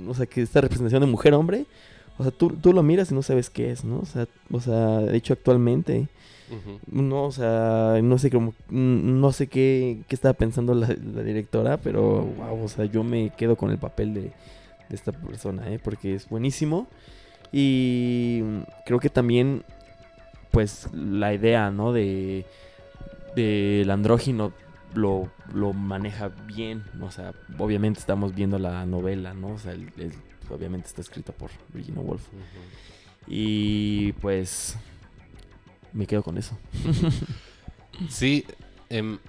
o 0.06 0.14
sea, 0.14 0.26
que 0.26 0.42
esta 0.42 0.60
representación 0.60 1.00
de 1.00 1.08
mujer-hombre, 1.08 1.66
o 2.18 2.24
sea, 2.24 2.32
tú, 2.32 2.50
tú 2.50 2.74
lo 2.74 2.84
miras 2.84 3.12
y 3.12 3.16
no 3.16 3.22
sabes 3.22 3.50
qué 3.50 3.72
es, 3.72 3.86
¿no? 3.86 4.00
O 4.00 4.06
sea, 4.06 4.28
o 4.52 4.60
sea, 4.60 5.00
de 5.00 5.16
hecho 5.16 5.32
actualmente, 5.32 6.10
no, 6.92 7.24
o 7.24 7.32
sea, 7.32 8.00
no 8.04 8.18
sé 8.18 8.30
cómo, 8.30 8.54
no 8.70 9.32
sé 9.32 9.48
qué, 9.48 10.00
qué 10.08 10.16
estaba 10.16 10.34
pensando 10.34 10.76
la, 10.76 10.88
la 10.88 11.24
directora, 11.24 11.78
pero 11.78 12.22
wow, 12.22 12.64
o 12.64 12.68
sea, 12.68 12.84
yo 12.86 13.04
me 13.04 13.32
quedo 13.38 13.56
con 13.56 13.72
el 13.72 13.78
papel 13.78 14.14
de, 14.14 14.22
de 14.90 14.96
esta 14.96 15.12
persona, 15.12 15.72
¿eh? 15.72 15.80
Porque 15.84 16.16
es 16.16 16.30
buenísimo. 16.30 16.88
Y 17.52 18.42
creo 18.86 19.00
que 19.00 19.10
también, 19.10 19.64
pues, 20.52 20.88
la 20.94 21.34
idea, 21.34 21.72
¿no? 21.72 21.94
De 21.94 22.46
del 23.36 23.90
andrógino 23.92 24.54
lo, 24.94 25.30
lo 25.54 25.74
maneja 25.74 26.30
bien. 26.30 26.84
O 27.02 27.12
sea, 27.12 27.34
obviamente 27.58 28.00
estamos 28.00 28.34
viendo 28.34 28.58
la 28.60 28.86
novela, 28.86 29.34
¿no? 29.34 29.50
O 29.50 29.60
sea, 29.60 29.74
el- 29.74 29.92
el- 29.98 30.14
obviamente 30.50 30.88
está 30.88 31.02
escrita 31.02 31.34
por 31.34 31.50
Virginia 31.74 32.02
Woolf. 32.02 32.28
Ujú. 32.30 32.38
Y 33.28 34.14
pues, 34.14 34.78
me 35.94 36.06
quedo 36.08 36.24
con 36.24 36.38
eso. 36.38 36.58
Sí, 38.10 38.44
em, 38.90 39.20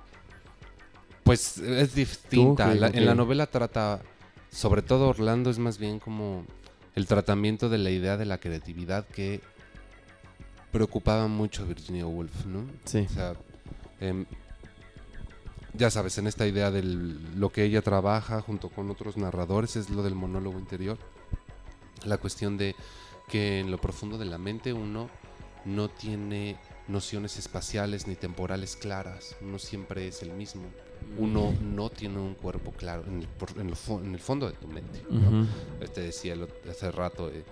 pues 1.22 1.58
es 1.58 1.94
distinta. 1.94 2.74
La-? 2.74 2.88
En 2.88 3.06
la 3.06 3.14
novela 3.14 3.46
trata, 3.46 4.02
sobre 4.50 4.82
todo 4.82 5.08
Orlando, 5.08 5.50
es 5.50 5.58
más 5.60 5.78
bien 5.78 6.00
como 6.00 6.44
el 6.96 7.06
tratamiento 7.06 7.68
de 7.68 7.78
la 7.78 7.90
idea 7.90 8.16
de 8.16 8.24
la 8.26 8.38
creatividad 8.38 9.06
que 9.06 9.40
preocupaba 10.72 11.28
mucho 11.28 11.62
a 11.62 11.66
Virginia 11.66 12.06
Woolf, 12.06 12.44
¿no? 12.46 12.66
Sí. 12.84 13.06
O 13.08 13.12
sea, 13.14 13.34
em, 14.00 14.26
ya 15.74 15.90
sabes, 15.90 16.16
en 16.18 16.26
esta 16.26 16.46
idea 16.46 16.70
de 16.70 16.82
lo 16.82 17.50
que 17.50 17.64
ella 17.64 17.82
trabaja 17.82 18.40
junto 18.40 18.70
con 18.70 18.90
otros 18.90 19.16
narradores 19.16 19.76
es 19.76 19.90
lo 19.90 20.02
del 20.02 20.14
monólogo 20.14 20.58
interior. 20.58 20.98
La 22.04 22.16
cuestión 22.18 22.56
de 22.56 22.74
que 23.28 23.60
en 23.60 23.70
lo 23.70 23.78
profundo 23.78 24.16
de 24.18 24.24
la 24.24 24.38
mente 24.38 24.72
uno 24.72 25.10
no 25.64 25.88
tiene 25.88 26.56
nociones 26.88 27.36
espaciales 27.38 28.06
ni 28.06 28.14
temporales 28.14 28.76
claras, 28.76 29.36
uno 29.42 29.58
siempre 29.58 30.06
es 30.08 30.22
el 30.22 30.30
mismo, 30.30 30.62
uno 31.18 31.52
no 31.60 31.90
tiene 31.90 32.18
un 32.20 32.34
cuerpo 32.34 32.70
claro 32.70 33.02
en 33.06 33.18
el, 33.22 33.28
en 33.58 33.70
fo- 33.74 34.00
en 34.00 34.14
el 34.14 34.20
fondo 34.20 34.46
de 34.46 34.52
tu 34.54 34.68
mente. 34.68 35.02
¿no? 35.10 35.40
Ujú. 35.40 35.46
Te 35.92 36.00
decía 36.02 36.34
el 36.34 36.42
ot- 36.42 36.70
hace 36.70 36.90
rato, 36.92 37.28
eh, 37.28 37.44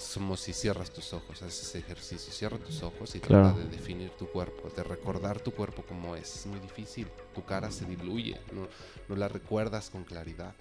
somos 0.00 0.40
si 0.40 0.52
cierras 0.52 0.90
tus 0.90 1.12
ojos, 1.12 1.42
haces 1.42 1.62
ese 1.62 1.78
ejercicio, 1.78 2.32
cierra 2.32 2.58
tus 2.58 2.82
ojos 2.82 3.14
y 3.14 3.20
Claro. 3.20 3.54
trata 3.54 3.60
de 3.60 3.68
definir 3.76 4.10
tu 4.10 4.26
cuerpo, 4.30 4.70
de 4.74 4.82
recordar 4.82 5.40
tu 5.40 5.52
cuerpo 5.52 5.82
como 5.82 6.16
es. 6.16 6.36
Es 6.36 6.46
muy 6.46 6.58
difícil, 6.60 7.06
tu 7.34 7.44
cara 7.44 7.70
se 7.70 7.84
diluye, 7.84 8.40
no, 8.52 8.68
no 9.08 9.16
la 9.16 9.28
recuerdas 9.28 9.90
con 9.90 10.04
claridad. 10.04 10.54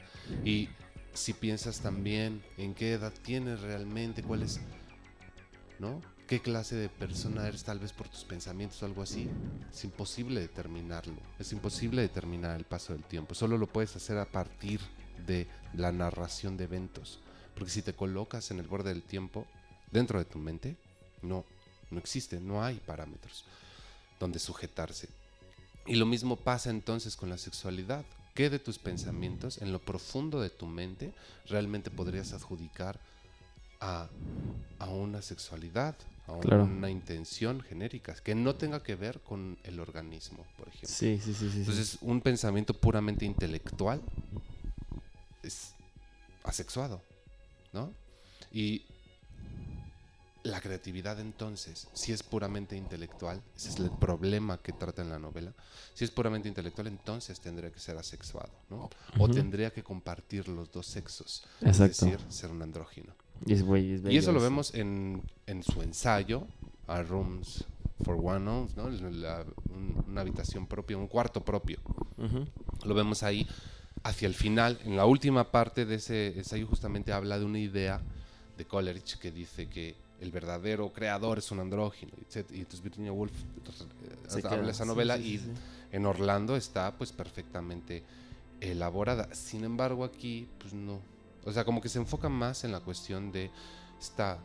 Y 0.43 0.69
si 1.13 1.33
piensas 1.33 1.79
también 1.81 2.43
en 2.57 2.73
qué 2.75 2.93
edad 2.93 3.13
tienes 3.23 3.61
realmente, 3.61 4.21
cuál 4.23 4.43
es, 4.43 4.59
¿no? 5.79 6.01
¿Qué 6.27 6.39
clase 6.41 6.75
de 6.75 6.89
persona 6.89 7.47
eres 7.47 7.63
tal 7.63 7.79
vez 7.79 7.91
por 7.91 8.07
tus 8.07 8.23
pensamientos 8.23 8.83
o 8.83 8.85
algo 8.85 9.01
así? 9.01 9.27
Es 9.71 9.83
imposible 9.83 10.41
determinarlo, 10.41 11.15
es 11.39 11.51
imposible 11.53 12.01
determinar 12.03 12.55
el 12.57 12.65
paso 12.65 12.93
del 12.93 13.03
tiempo, 13.03 13.33
solo 13.33 13.57
lo 13.57 13.65
puedes 13.65 13.95
hacer 13.95 14.17
a 14.19 14.25
partir 14.25 14.79
de 15.25 15.47
la 15.73 15.91
narración 15.91 16.55
de 16.55 16.65
eventos. 16.65 17.19
Porque 17.59 17.71
si 17.71 17.81
te 17.81 17.93
colocas 17.93 18.49
en 18.51 18.59
el 18.59 18.67
borde 18.67 18.89
del 18.89 19.03
tiempo, 19.03 19.45
dentro 19.91 20.17
de 20.17 20.25
tu 20.25 20.39
mente, 20.39 20.77
no, 21.21 21.45
no 21.91 21.99
existe, 21.99 22.39
no 22.39 22.63
hay 22.63 22.75
parámetros 22.77 23.43
donde 24.19 24.39
sujetarse. 24.39 25.09
Y 25.85 25.95
lo 25.95 26.05
mismo 26.05 26.35
pasa 26.35 26.69
entonces 26.69 27.15
con 27.15 27.29
la 27.29 27.37
sexualidad. 27.37 28.05
¿Qué 28.33 28.49
de 28.49 28.59
tus 28.59 28.79
pensamientos, 28.79 29.57
en 29.57 29.71
lo 29.71 29.79
profundo 29.79 30.39
de 30.39 30.49
tu 30.49 30.65
mente, 30.65 31.13
realmente 31.47 31.89
podrías 31.91 32.33
adjudicar 32.33 32.99
a, 33.81 34.07
a 34.77 34.89
una 34.89 35.21
sexualidad, 35.21 35.95
a 36.27 36.33
Claro. 36.37 36.63
una 36.63 36.89
intención 36.89 37.59
genérica, 37.61 38.13
que 38.15 38.35
no 38.35 38.55
tenga 38.55 38.83
que 38.83 38.95
ver 38.95 39.19
con 39.21 39.57
el 39.63 39.79
organismo, 39.79 40.45
por 40.57 40.67
ejemplo? 40.67 40.89
Sí, 40.89 41.19
sí, 41.21 41.33
sí. 41.33 41.49
sí. 41.49 41.59
Entonces, 41.59 41.97
un 42.01 42.21
pensamiento 42.21 42.73
puramente 42.73 43.25
intelectual 43.25 44.01
es 45.43 45.73
asexuado, 46.43 47.01
¿no? 47.73 47.93
Y 48.51 48.85
la 50.43 50.61
creatividad 50.61 51.19
entonces, 51.19 51.87
si 51.93 52.13
es 52.13 52.23
puramente 52.23 52.75
intelectual, 52.77 53.41
ese 53.57 53.69
es 53.69 53.75
el 53.79 53.91
problema 53.91 54.57
que 54.57 54.71
trata 54.71 55.01
en 55.01 55.09
la 55.09 55.19
novela, 55.19 55.53
si 55.93 56.05
es 56.05 56.11
puramente 56.11 56.47
intelectual 56.47 56.87
entonces 56.87 57.39
tendría 57.41 57.71
que 57.71 57.79
ser 57.79 57.97
asexuado, 57.97 58.49
¿no? 58.69 58.89
O 59.19 59.29
tendría 59.29 59.71
que 59.71 59.83
compartir 59.83 60.47
los 60.47 60.71
dos 60.71 60.87
sexos, 60.87 61.43
Exacto. 61.61 61.91
es 61.91 61.99
decir, 61.99 62.19
ser 62.31 62.51
un 62.51 62.61
andrógino. 62.61 63.13
Y, 63.45 63.53
es 63.53 63.63
güey, 63.63 63.93
es 63.93 64.01
Y 64.05 64.17
eso 64.17 64.31
lo 64.31 64.39
vemos 64.41 64.73
en, 64.73 65.21
en 65.45 65.61
su 65.63 65.81
ensayo, 65.81 66.47
A 66.87 67.03
Rooms 67.03 67.65
for 68.03 68.15
One 68.21 68.49
Ounce, 68.49 68.75
¿no? 68.77 68.89
La- 68.89 69.45
un- 69.69 70.03
una 70.07 70.21
habitación 70.21 70.67
propia, 70.67 70.97
un 70.97 71.07
cuarto 71.07 71.43
propio. 71.43 71.79
Lo 72.85 72.95
vemos 72.95 73.23
ahí 73.23 73.45
hacia 74.03 74.27
el 74.27 74.33
final, 74.33 74.79
en 74.85 74.95
la 74.95 75.05
última 75.05 75.51
parte 75.51 75.85
de 75.85 75.95
ese 75.95 76.37
ensayo 76.37 76.67
justamente 76.67 77.11
habla 77.11 77.37
de 77.39 77.45
una 77.45 77.59
idea 77.59 78.01
de 78.57 78.65
Coleridge 78.65 79.17
que 79.17 79.31
dice 79.31 79.67
que 79.67 79.95
el 80.19 80.31
verdadero 80.31 80.91
creador 80.91 81.37
es 81.37 81.51
un 81.51 81.59
andrógino, 81.59 82.11
etc. 82.17 82.49
Y 82.51 82.59
entonces 82.59 82.81
Virginia 82.81 83.11
Woolf 83.11 83.31
eh, 83.31 84.17
Se 84.27 84.47
habla 84.47 84.71
esa 84.71 84.85
novela 84.85 85.17
sí, 85.17 85.37
sí, 85.37 85.51
y 85.91 85.95
en 85.95 86.05
Orlando 86.05 86.55
está 86.55 86.93
pues 86.97 87.11
perfectamente 87.11 88.03
elaborada. 88.59 89.33
Sin 89.33 89.63
embargo 89.63 90.03
aquí 90.03 90.47
pues 90.59 90.73
no. 90.73 90.99
O 91.45 91.51
sea, 91.53 91.63
como 91.63 91.81
que 91.81 91.89
se 91.89 91.99
enfoca 91.99 92.27
más 92.27 92.63
en 92.63 92.71
la 92.71 92.81
cuestión 92.81 93.31
de 93.31 93.49
esta 93.99 94.39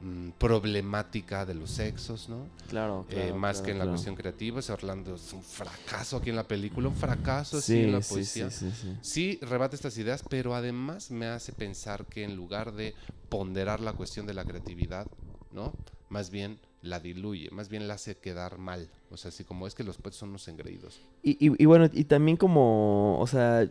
mm, 0.00 0.30
problemática 0.38 1.44
de 1.46 1.54
los 1.54 1.70
sexos, 1.70 2.28
¿no? 2.28 2.48
Claro, 2.68 3.06
Eh, 3.08 3.14
claro, 3.14 3.36
más 3.38 3.56
claro, 3.56 3.64
que 3.64 3.70
en 3.72 3.78
la 3.78 3.84
claro. 3.84 3.92
cuestión 3.96 4.14
creativa. 4.16 4.60
Ese 4.60 4.72
Orlando 4.72 5.14
es 5.14 5.32
un 5.32 5.42
fracaso 5.42 6.16
aquí 6.16 6.30
en 6.30 6.36
la 6.36 6.46
película, 6.48 6.88
un 6.88 6.94
fracaso 6.96 7.58
así 7.58 7.72
Sí, 7.74 7.82
en 7.84 7.92
la 7.92 8.00
sí, 8.00 8.14
poesía. 8.14 8.50
sí, 8.50 8.70
sí, 8.70 8.76
sí. 8.82 8.96
Sí, 9.02 9.38
rebate 9.42 9.76
estas 9.76 9.96
ideas, 9.98 10.22
pero 10.28 10.54
además 10.54 11.10
me 11.10 11.26
hace 11.26 11.52
pensar 11.52 12.06
que 12.06 12.24
en 12.24 12.34
lugar 12.36 12.72
de 12.72 12.94
ponderar 13.28 13.80
la 13.80 13.92
cuestión 13.92 14.26
de 14.26 14.34
la 14.34 14.44
creatividad, 14.44 15.06
¿no? 15.52 15.74
Más 16.08 16.30
bien 16.30 16.58
la 16.82 17.00
diluye, 17.00 17.50
más 17.50 17.68
bien 17.68 17.88
la 17.88 17.94
hace 17.94 18.16
quedar 18.16 18.58
mal. 18.58 18.88
O 19.10 19.16
sea, 19.16 19.30
así 19.30 19.42
como 19.44 19.66
es 19.66 19.74
que 19.74 19.82
los 19.82 19.96
poetas 19.96 20.18
son 20.20 20.28
unos 20.30 20.46
engreídos. 20.48 21.00
Y, 21.22 21.32
y- 21.44 21.62
y 21.62 21.64
bueno, 21.66 21.90
y 21.92 22.04
también 22.04 22.36
como, 22.36 23.18
o 23.18 23.26
sea, 23.26 23.68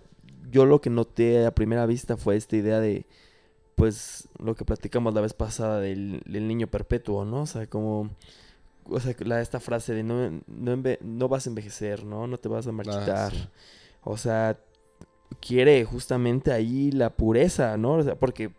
yo 0.51 0.65
lo 0.65 0.82
que 0.82 0.89
noté 0.89 1.45
a 1.45 1.55
primera 1.55 1.86
vista 1.86 2.17
fue 2.17 2.36
esta 2.36 2.57
idea 2.57 2.80
de, 2.82 3.05
pues, 3.76 4.28
lo 4.39 4.55
que 4.55 4.65
platicamos 4.65 5.13
la 5.13 5.21
vez 5.21 5.34
pasada 5.34 5.80
del, 5.80 6.21
del 6.26 6.47
niño 6.47 6.67
perpetuo, 6.67 7.26
¿no? 7.26 7.41
O 7.41 7.45
sea, 7.45 7.67
como, 7.67 8.09
o 8.86 8.99
sea, 8.99 9.15
la, 9.19 9.41
esta 9.41 9.59
frase 9.59 9.93
de 9.93 10.03
no, 10.03 10.30
no, 10.47 10.76
enve- 10.76 10.99
no 11.01 11.28
vas 11.28 11.45
a 11.45 11.49
envejecer, 11.49 12.05
¿no? 12.05 12.26
No 12.28 12.38
te 12.38 12.47
vas 12.49 12.67
a 12.67 12.71
marchitar. 12.71 13.32
sí. 13.34 13.47
O 14.03 14.17
sea, 14.17 14.57
quiere 15.41 15.84
justamente 15.84 16.51
ahí 16.51 16.91
la 16.91 17.09
pureza, 17.15 17.76
¿no? 17.78 17.93
O 17.95 18.03
sea, 18.03 18.15
porque 18.15 18.51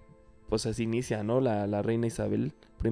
pues 0.48 0.66
así 0.66 0.82
inicia, 0.84 1.22
¿no? 1.22 1.40
La, 1.40 1.66
la 1.66 1.82
reina 1.82 2.06
Isabel 2.06 2.52
I 2.84 2.90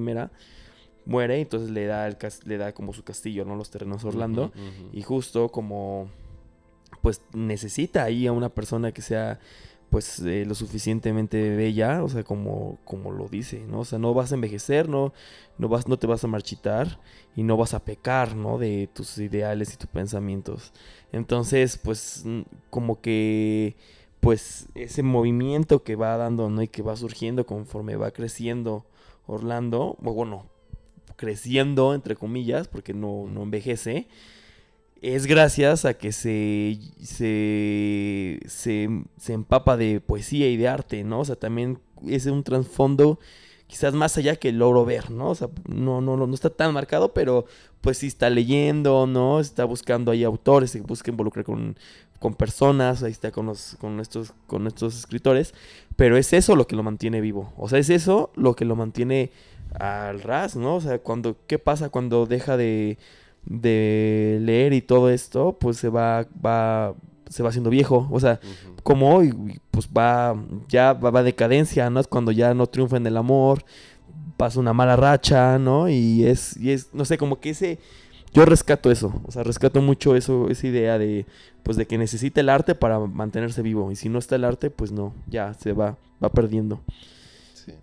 muere, 1.05 1.39
entonces 1.41 1.69
le 1.69 1.85
da, 1.85 2.07
el, 2.07 2.17
le 2.45 2.57
da 2.57 2.73
como 2.73 2.91
su 2.93 3.03
castillo, 3.03 3.45
¿no? 3.45 3.55
Los 3.55 3.69
terrenos 3.69 4.03
Orlando. 4.03 4.51
Y 4.93 5.01
justo 5.03 5.49
como 5.49 6.09
pues 7.01 7.21
necesita 7.33 8.03
ahí 8.03 8.25
a 8.25 8.31
una 8.31 8.49
persona 8.49 8.91
que 8.91 9.01
sea 9.01 9.39
pues 9.95 10.19
eh, 10.19 10.43
lo 10.45 10.55
suficientemente 10.55 11.55
bella, 11.55 12.03
o 12.03 12.09
sea, 12.09 12.25
como, 12.25 12.79
como 12.83 13.13
lo 13.13 13.29
dice, 13.29 13.61
¿no? 13.65 13.79
O 13.79 13.85
sea, 13.85 13.97
no 13.97 14.13
vas 14.13 14.33
a 14.33 14.35
envejecer, 14.35 14.89
no, 14.89 15.13
no, 15.57 15.69
vas, 15.69 15.87
no 15.87 15.97
te 15.97 16.05
vas 16.05 16.21
a 16.21 16.27
marchitar 16.27 16.99
y 17.33 17.43
no 17.43 17.55
vas 17.55 17.73
a 17.73 17.85
pecar, 17.85 18.35
¿no? 18.35 18.57
De 18.57 18.89
tus 18.93 19.17
ideales 19.19 19.73
y 19.73 19.77
tus 19.77 19.87
pensamientos. 19.87 20.73
Entonces, 21.13 21.77
pues, 21.77 22.23
mm, 22.25 22.41
como 22.69 22.99
que, 22.99 23.77
pues, 24.19 24.67
ese 24.75 25.01
movimiento 25.01 25.81
que 25.81 25.95
va 25.95 26.17
dando, 26.17 26.49
¿no? 26.49 26.61
Y 26.61 26.67
que 26.67 26.81
va 26.81 26.97
surgiendo 26.97 27.45
conforme 27.45 27.95
va 27.95 28.11
creciendo 28.11 28.83
Orlando, 29.27 29.95
bueno, 30.01 30.45
creciendo, 31.15 31.93
entre 31.95 32.17
comillas, 32.17 32.67
porque 32.67 32.93
no, 32.93 33.27
no 33.31 33.43
envejece, 33.43 34.09
es 35.01 35.25
gracias 35.27 35.85
a 35.85 35.95
que 35.95 36.11
se, 36.11 36.79
se, 37.01 38.39
se, 38.47 38.89
se 39.17 39.33
empapa 39.33 39.77
de 39.77 40.01
poesía 40.01 40.49
y 40.49 40.57
de 40.57 40.67
arte, 40.67 41.03
¿no? 41.03 41.19
O 41.19 41.25
sea, 41.25 41.35
también 41.35 41.79
es 42.07 42.25
un 42.25 42.43
trasfondo 42.43 43.19
quizás 43.67 43.93
más 43.93 44.17
allá 44.17 44.35
que 44.35 44.51
logro 44.51 44.85
ver, 44.85 45.11
¿no? 45.11 45.29
O 45.29 45.35
sea, 45.35 45.49
no, 45.67 46.01
no, 46.01 46.17
no, 46.17 46.27
no 46.27 46.33
está 46.33 46.49
tan 46.49 46.73
marcado, 46.73 47.13
pero 47.13 47.45
pues 47.81 47.97
sí 47.99 48.07
está 48.07 48.29
leyendo, 48.29 49.07
¿no? 49.07 49.39
Está 49.39 49.65
buscando 49.65 50.11
ahí 50.11 50.23
autores, 50.23 50.71
se 50.71 50.81
busca 50.81 51.11
involucrar 51.11 51.45
con, 51.45 51.75
con 52.19 52.33
personas, 52.35 53.03
ahí 53.03 53.11
está 53.11 53.31
con, 53.31 53.47
los, 53.47 53.75
con, 53.79 53.99
estos, 53.99 54.33
con 54.47 54.67
estos 54.67 54.97
escritores, 54.97 55.53
pero 55.95 56.17
es 56.17 56.33
eso 56.33 56.55
lo 56.55 56.67
que 56.67 56.75
lo 56.75 56.83
mantiene 56.83 57.21
vivo, 57.21 57.53
o 57.57 57.69
sea, 57.69 57.79
es 57.79 57.89
eso 57.89 58.31
lo 58.35 58.55
que 58.55 58.65
lo 58.65 58.75
mantiene 58.75 59.31
al 59.79 60.21
ras, 60.21 60.55
¿no? 60.55 60.75
O 60.75 60.81
sea, 60.81 60.99
cuando, 60.99 61.37
¿qué 61.47 61.59
pasa 61.59 61.89
cuando 61.89 62.25
deja 62.25 62.57
de, 62.57 62.97
de 63.45 64.39
leer 64.41 64.73
y 64.73 64.81
todo 64.81 65.09
esto? 65.09 65.57
Pues 65.59 65.77
se 65.77 65.89
va, 65.89 66.27
va, 66.43 66.95
se 67.29 67.43
va 67.43 67.49
haciendo 67.49 67.69
viejo, 67.69 68.07
o 68.11 68.19
sea, 68.19 68.39
como 68.83 69.15
hoy, 69.15 69.59
pues 69.71 69.87
va, 69.87 70.35
ya 70.69 70.93
va, 70.93 71.09
va 71.11 71.23
decadencia, 71.23 71.89
¿no? 71.89 71.99
Es 71.99 72.07
cuando 72.07 72.31
ya 72.31 72.53
no 72.53 72.67
triunfa 72.67 72.97
en 72.97 73.07
el 73.07 73.17
amor, 73.17 73.65
pasa 74.37 74.59
una 74.59 74.73
mala 74.73 74.95
racha, 74.95 75.57
¿no? 75.57 75.89
Y 75.89 76.25
es, 76.25 76.57
y 76.57 76.71
es, 76.71 76.93
no 76.93 77.05
sé, 77.05 77.17
como 77.17 77.39
que 77.39 77.51
ese, 77.51 77.79
yo 78.33 78.45
rescato 78.45 78.91
eso, 78.91 79.21
o 79.25 79.31
sea, 79.31 79.43
rescato 79.43 79.81
mucho 79.81 80.15
eso, 80.15 80.49
esa 80.49 80.67
idea 80.67 80.97
de, 80.97 81.25
pues 81.63 81.77
de 81.77 81.87
que 81.87 81.97
necesita 81.97 82.41
el 82.41 82.49
arte 82.49 82.75
para 82.75 82.99
mantenerse 82.99 83.61
vivo, 83.61 83.91
y 83.91 83.95
si 83.95 84.09
no 84.09 84.19
está 84.19 84.35
el 84.35 84.43
arte, 84.43 84.69
pues 84.69 84.91
no, 84.91 85.13
ya 85.27 85.53
se 85.53 85.73
va, 85.73 85.97
va 86.23 86.29
perdiendo. 86.29 86.81
Sí. 87.53 87.73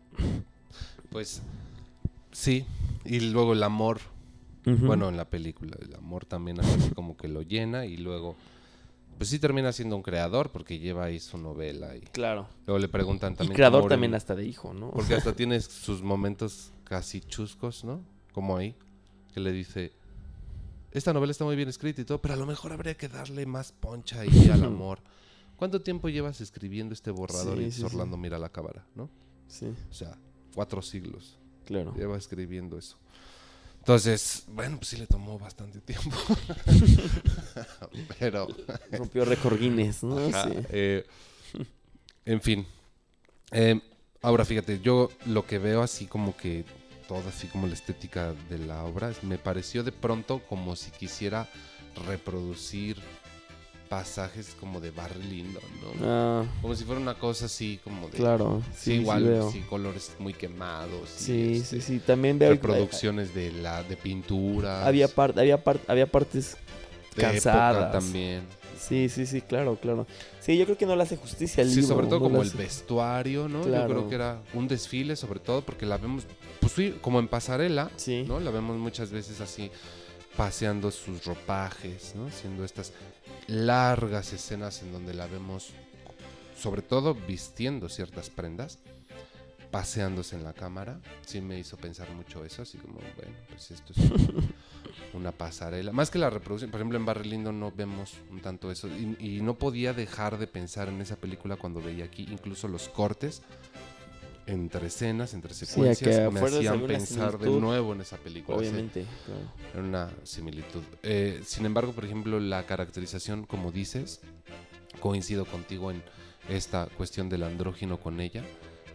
Pues 1.11 1.43
sí. 2.31 2.65
Y 3.05 3.21
luego 3.21 3.53
el 3.53 3.63
amor, 3.63 3.99
Bueno, 4.65 5.09
en 5.09 5.17
la 5.17 5.25
película, 5.29 5.77
el 5.81 5.95
amor 5.95 6.25
también 6.25 6.61
así 6.61 6.91
como 6.91 7.17
que 7.17 7.27
lo 7.29 7.43
llena 7.43 7.85
y 7.87 7.97
luego, 7.97 8.37
pues 9.19 9.29
sí 9.31 9.39
termina 9.39 9.73
siendo 9.73 9.97
un 9.97 10.03
creador 10.03 10.51
porque 10.51 10.79
lleva 10.79 11.05
ahí 11.07 11.19
su 11.19 11.37
novela 11.39 11.97
y 11.97 12.01
claro. 12.03 12.47
luego 12.67 12.79
le 12.79 12.89
preguntan 12.89 13.33
Y 13.33 13.37
también. 13.37 13.57
creador 13.57 13.89
también 13.89 14.15
hasta 14.15 14.35
de 14.37 14.45
hijo, 14.47 14.73
¿no? 14.73 14.91
Porque 14.93 15.15
hasta 15.15 15.33
tiene 15.37 15.61
sus 15.61 16.03
momentos 16.03 16.73
casi 16.85 17.21
chuscos, 17.21 17.85
¿no? 17.85 18.01
Como 18.33 18.57
ahí, 18.57 18.75
que 19.35 19.41
le 19.41 19.51
dice, 19.53 19.93
esta 20.93 21.13
novela 21.13 21.33
está 21.33 21.45
muy 21.45 21.57
bien 21.57 21.69
escrita 21.69 22.01
y 22.01 22.05
todo, 22.05 22.21
pero 22.21 22.35
a 22.35 22.37
lo 22.37 22.47
mejor 22.47 22.73
habría 22.73 22.97
que 22.97 23.09
darle 23.09 23.47
más 23.47 23.73
poncha 23.73 24.21
ahí 24.21 24.49
al 24.53 24.63
amor. 24.65 25.01
¿Cuánto 25.57 25.81
tiempo 25.83 26.09
llevas 26.09 26.41
escribiendo 26.41 26.93
este 26.95 27.11
borrador? 27.11 27.59
Sí, 27.59 27.65
y 27.65 27.71
sí, 27.73 27.79
sí. 27.81 27.85
Orlando 27.85 28.17
mira 28.17 28.39
la 28.39 28.49
cámara, 28.49 28.85
¿no? 28.95 29.09
Sí, 29.49 29.67
O 29.91 29.95
sea, 29.95 30.17
cuatro 30.55 30.83
siglos 30.83 31.37
claro. 31.67 31.95
lleva 31.97 32.17
escribiendo 32.17 32.79
eso. 32.79 32.97
Entonces, 33.83 34.45
bueno, 34.47 34.77
pues 34.77 34.91
sí 34.91 34.97
le 34.97 35.09
tomó 35.09 35.41
bastante 35.41 35.81
tiempo. 35.81 36.17
pero, 38.19 38.47
Rompió 38.93 39.25
récord 39.25 39.59
Guinness, 39.59 40.03
¿no? 40.05 40.19
ajá, 40.19 40.49
Sí. 40.49 40.55
eh, 40.71 41.05
en 42.25 42.41
fin. 42.41 42.67
Eh, 43.51 43.81
ahora, 44.23 44.45
fíjate, 44.45 44.81
yo 44.81 45.11
lo 45.27 45.45
que 45.47 45.59
veo 45.59 45.83
así 45.83 46.07
como 46.07 46.37
que 46.37 46.65
toda 47.09 47.29
así 47.31 47.49
como 47.49 47.67
la 47.67 47.75
estética 47.75 48.33
de 48.49 48.59
la 48.59 48.85
obra, 48.85 49.11
es- 49.11 49.25
me 49.25 49.37
pareció 49.39 49.83
de 49.83 49.93
pronto 49.93 50.41
como 50.49 50.77
si 50.77 50.91
quisiera 50.93 51.49
reproducir 52.07 52.99
pasajes 53.93 54.57
como 54.59 54.81
de 54.81 54.91
Barry 54.91 55.23
Lyndon, 55.23 55.63
¿no? 55.83 56.07
Ah, 56.07 56.45
Como 56.63 56.75
si 56.75 56.85
fuera 56.85 56.99
una 56.99 57.13
cosa 57.19 57.45
así 57.45 57.79
como 57.85 58.09
de... 58.09 58.17
claro. 58.17 58.63
Sí, 58.71 58.77
Sí, 58.79 58.85
sí 58.85 58.93
igual, 59.03 59.49
sí, 59.53 59.61
colores 59.69 60.13
muy 60.19 60.33
quemados. 60.33 61.11
Sí, 61.15 61.57
este, 61.57 61.77
sí, 61.83 61.83
sí. 61.83 61.99
También 61.99 62.39
veo. 62.39 62.49
reproducciones 62.53 63.35
de 63.35 63.53
la 63.53 63.83
de 63.83 63.99
pinturas 63.99 64.87
Había, 64.87 65.09
par- 65.09 65.39
había, 65.39 65.63
par- 65.63 65.79
había 65.89 66.07
partes 66.11 66.57
de 67.17 67.23
época 67.23 67.33
cansadas. 67.33 67.93
también 67.93 68.45
Sí, 68.79 69.11
sí, 69.11 69.27
sí, 69.27 69.43
claro, 69.43 69.77
claro. 69.81 70.07
Sí, 70.41 70.57
yo 70.57 70.65
creo 70.65 70.79
que 70.79 70.87
no 70.87 70.97
le 70.97 71.03
hace 71.03 71.19
justicia 71.19 71.63
al 71.63 71.69
sí 71.69 71.77
libro. 71.83 71.89
sobre 71.95 72.07
todo 72.07 72.19
no 72.21 72.25
como 72.25 72.41
el 72.43 72.49
hace- 72.49 72.57
vestuario 72.57 73.47
no 73.47 73.69
yo 73.69 73.87
creo 73.87 74.09
que 74.09 74.15
era 74.15 74.41
un 74.55 74.67
desfile 74.69 75.17
sobre 75.17 75.39
todo 75.39 75.61
porque 75.61 75.85
la 75.85 75.99
vemos 75.99 76.25
pues 76.61 76.73
sí 76.73 76.95
como 77.03 77.21
en 77.21 77.29
pasarela 77.29 77.91
Sí. 77.97 78.25
no 78.27 78.41
la 78.41 78.51
vemos 78.51 78.77
muchas 78.79 79.11
veces 79.13 79.41
así 79.43 79.71
paseando 80.37 80.91
sus 80.91 81.25
ropajes 81.25 82.15
no 82.15 82.27
haciendo 82.27 82.65
estas 82.65 82.93
largas 83.47 84.33
escenas 84.33 84.83
en 84.83 84.93
donde 84.93 85.15
la 85.15 85.27
vemos 85.27 85.71
sobre 86.59 86.83
todo 86.83 87.15
vistiendo 87.15 87.89
ciertas 87.89 88.31
prendas 88.31 88.79
paseándose 89.71 90.37
en 90.37 90.45
la 90.45 90.53
cámara. 90.53 91.01
Sí 91.25 91.41
me 91.41 91.59
hizo 91.59 91.79
pensar 91.79 92.11
mucho 92.11 92.45
eso 92.45 92.61
así 92.63 92.77
como 92.77 92.95
bueno 93.17 93.35
pues 93.49 93.71
esto 93.71 93.93
es 93.95 93.99
un- 94.11 94.55
una 95.15 95.33
pasarela. 95.33 95.93
Más 95.93 96.11
que 96.11 96.19
la 96.19 96.29
reproducción 96.31 96.71
por 96.71 96.81
ejemplo 96.81 96.99
en 96.99 97.07
Barry 97.07 97.29
Lyndon 97.31 97.59
no 97.59 97.73
vemos 97.73 98.13
un 98.31 98.41
tanto 98.41 98.71
eso 98.71 98.89
y, 98.89 99.17
y 99.19 99.41
no 99.41 99.55
podía 99.55 99.93
dejar 99.95 100.37
de 100.39 100.47
pensar 100.47 100.89
en 100.89 101.01
esa 101.01 101.17
película 101.17 101.57
cuando 101.57 101.81
veía 101.81 102.05
aquí 102.05 102.27
incluso 102.31 102.69
los 102.69 102.89
cortes 102.91 103.43
entre 104.47 104.89
escenas 104.89 105.35
entre 105.35 105.55
Sí, 105.55 105.67
secuencias 105.67 106.19
que 106.19 106.31
me 106.31 106.41
hacían 106.41 106.87
pensar 106.87 107.39
de 107.39 107.51
nuevo 107.51 107.93
en 107.93 108.01
esa 108.01 108.17
película. 108.17 108.59
Obviamente, 108.59 109.07
claro. 109.27 109.41
Era 109.73 109.83
una 109.83 110.11
similitud. 110.25 110.83
Eh, 111.03 111.41
sin 111.45 111.67
embargo, 111.67 111.93
por 111.93 112.05
ejemplo, 112.05 112.41
la 112.41 112.65
caracterización, 112.67 113.45
como 113.45 113.71
dices, 113.73 114.21
coincido 115.01 115.45
contigo 115.45 115.91
en 115.91 116.03
esta 116.49 116.87
cuestión 116.97 117.29
del 117.29 117.45
andrógino 117.45 118.01
con 118.01 118.21
ella, 118.21 118.43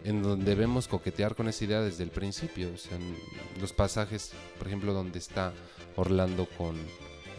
en 0.04 0.22
donde 0.22 0.54
vemos 0.54 0.86
coquetear 0.86 1.34
con 1.34 1.48
esa 1.48 1.64
idea 1.64 1.80
desde 1.80 2.04
el 2.04 2.10
principio. 2.10 2.70
O 2.74 2.76
sea, 2.76 2.96
en 2.96 3.16
los 3.60 3.72
pasajes, 3.72 4.32
por 4.58 4.66
ejemplo, 4.66 4.92
donde 4.92 5.18
está 5.18 5.52
Orlando 5.96 6.46
con 6.56 6.76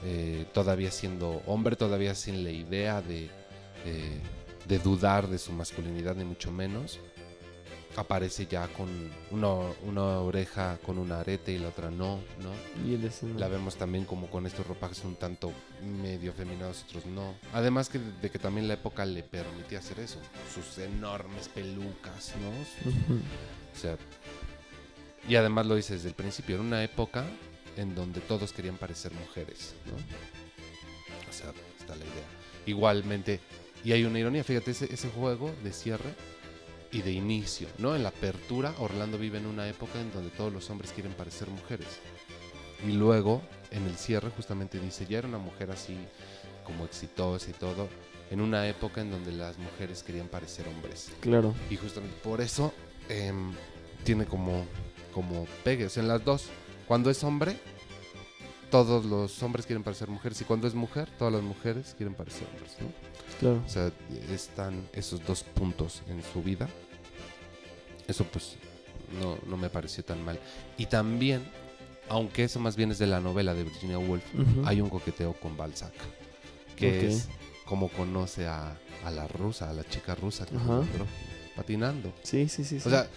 eh, 0.03 0.45
todavía 0.53 0.91
siendo 0.91 1.41
hombre, 1.45 1.75
todavía 1.75 2.15
sin 2.15 2.43
la 2.43 2.51
idea 2.51 3.01
de, 3.01 3.29
eh, 3.85 4.19
de 4.67 4.79
dudar 4.79 5.27
de 5.27 5.37
su 5.37 5.51
masculinidad, 5.51 6.15
ni 6.15 6.23
mucho 6.23 6.51
menos. 6.51 6.99
Aparece 7.95 8.45
ya 8.45 8.67
con 8.67 8.87
una, 9.31 9.49
una 9.83 10.19
oreja 10.21 10.77
con 10.85 10.97
un 10.99 11.11
arete 11.11 11.51
y 11.51 11.57
la 11.57 11.69
otra 11.69 11.89
no, 11.89 12.19
¿no? 12.39 12.87
Y 12.87 12.93
el 12.93 13.03
escena- 13.05 13.39
La 13.39 13.47
vemos 13.47 13.75
también 13.77 14.05
como 14.05 14.29
con 14.29 14.45
estos 14.45 14.65
ropajes 14.67 15.03
un 15.03 15.15
tanto 15.15 15.51
medio 16.01 16.31
feminados, 16.33 16.83
otros 16.87 17.05
no. 17.07 17.33
Además 17.51 17.89
que 17.89 17.99
de 17.99 18.29
que 18.29 18.37
también 18.39 18.67
la 18.67 18.75
época 18.75 19.05
le 19.05 19.23
permitía 19.23 19.79
hacer 19.79 19.99
eso. 19.99 20.19
Sus 20.53 20.77
enormes 20.77 21.49
pelucas, 21.49 22.33
¿no? 22.41 22.49
O 22.49 23.75
sea, 23.79 23.97
y 25.27 25.35
además 25.35 25.65
lo 25.65 25.75
dice 25.75 25.93
desde 25.95 26.09
el 26.09 26.15
principio, 26.15 26.55
era 26.55 26.63
una 26.63 26.83
época 26.83 27.25
en 27.75 27.95
donde 27.95 28.21
todos 28.21 28.53
querían 28.53 28.77
parecer 28.77 29.11
mujeres, 29.13 29.73
¿no? 29.87 29.93
O 31.29 31.33
sea, 31.33 31.51
está 31.79 31.95
la 31.95 32.03
idea. 32.05 32.25
Igualmente, 32.65 33.39
y 33.83 33.91
hay 33.93 34.03
una 34.05 34.19
ironía, 34.19 34.43
fíjate, 34.43 34.71
ese, 34.71 34.93
ese 34.93 35.09
juego 35.09 35.51
de 35.63 35.71
cierre 35.73 36.13
y 36.91 37.01
de 37.01 37.11
inicio, 37.11 37.67
¿no? 37.77 37.95
En 37.95 38.03
la 38.03 38.09
apertura, 38.09 38.73
Orlando 38.79 39.17
vive 39.17 39.37
en 39.37 39.45
una 39.45 39.67
época 39.67 39.99
en 39.99 40.11
donde 40.11 40.29
todos 40.31 40.51
los 40.51 40.69
hombres 40.69 40.91
quieren 40.91 41.13
parecer 41.13 41.49
mujeres. 41.49 41.87
Y 42.87 42.93
luego, 42.93 43.41
en 43.71 43.85
el 43.85 43.95
cierre, 43.95 44.29
justamente 44.35 44.79
dice, 44.79 45.05
ya 45.07 45.19
era 45.19 45.27
una 45.27 45.37
mujer 45.37 45.71
así, 45.71 45.97
como 46.63 46.85
exitosa 46.85 47.49
y 47.49 47.53
todo, 47.53 47.89
en 48.31 48.41
una 48.41 48.67
época 48.67 49.01
en 49.01 49.11
donde 49.11 49.31
las 49.31 49.57
mujeres 49.57 50.03
querían 50.03 50.27
parecer 50.27 50.67
hombres. 50.67 51.11
Claro. 51.19 51.53
Y 51.69 51.75
justamente 51.75 52.15
por 52.23 52.41
eso 52.41 52.73
em, 53.09 53.53
tiene 54.03 54.25
como, 54.25 54.65
como 55.13 55.45
pegue. 55.63 55.85
O 55.85 55.89
sea, 55.89 56.03
en 56.03 56.09
las 56.09 56.23
dos. 56.23 56.47
Cuando 56.87 57.11
es 57.11 57.23
hombre, 57.23 57.59
todos 58.69 59.05
los 59.05 59.41
hombres 59.43 59.65
quieren 59.65 59.83
parecer 59.83 60.07
mujeres. 60.07 60.39
Y 60.41 60.45
cuando 60.45 60.67
es 60.67 60.73
mujer, 60.73 61.09
todas 61.17 61.33
las 61.33 61.43
mujeres 61.43 61.93
quieren 61.97 62.15
parecer 62.15 62.47
hombres. 62.51 62.75
¿no? 62.79 62.87
Claro. 63.39 63.63
O 63.65 63.69
sea, 63.69 63.91
están 64.33 64.87
esos 64.93 65.25
dos 65.25 65.43
puntos 65.43 66.01
en 66.07 66.21
su 66.23 66.41
vida. 66.41 66.67
Eso 68.07 68.23
pues 68.25 68.55
no, 69.21 69.37
no 69.47 69.57
me 69.57 69.69
pareció 69.69 70.03
tan 70.03 70.23
mal. 70.23 70.39
Y 70.77 70.85
también, 70.87 71.41
aunque 72.09 72.43
eso 72.43 72.59
más 72.59 72.75
bien 72.75 72.91
es 72.91 72.99
de 72.99 73.07
la 73.07 73.19
novela 73.19 73.53
de 73.53 73.63
Virginia 73.63 73.99
Woolf, 73.99 74.23
hay 74.65 74.81
un 74.81 74.89
coqueteo 74.89 75.33
con 75.33 75.57
Balzac. 75.57 75.93
Que 76.75 77.07
es 77.07 77.27
como 77.65 77.89
conoce 77.89 78.47
a, 78.47 78.77
a 79.03 79.11
la 79.11 79.27
rusa, 79.27 79.69
a 79.69 79.73
la 79.73 79.83
chica 79.83 80.15
rusa 80.15 80.45
que 80.45 80.55
patinando. 81.55 82.13
Sí, 82.23 82.47
sí, 82.47 82.63
sí. 82.63 82.79
sí. 82.79 82.87
O 82.87 82.89
sea, 82.89 83.07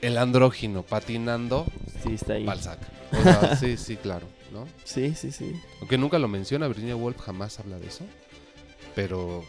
el 0.00 0.18
andrógino 0.18 0.82
patinando, 0.82 1.66
sí, 2.02 2.14
está 2.14 2.34
ahí. 2.34 2.44
Balzac. 2.44 2.80
O 3.12 3.22
sea, 3.22 3.56
sí, 3.56 3.76
sí, 3.76 3.96
claro, 3.96 4.26
¿no? 4.52 4.66
Sí, 4.84 5.14
sí, 5.14 5.32
sí. 5.32 5.60
Aunque 5.80 5.98
nunca 5.98 6.18
lo 6.18 6.28
menciona, 6.28 6.68
Virginia 6.68 6.96
Woolf 6.96 7.18
jamás 7.20 7.58
habla 7.60 7.78
de 7.78 7.86
eso. 7.88 8.04
Pero 8.94 9.44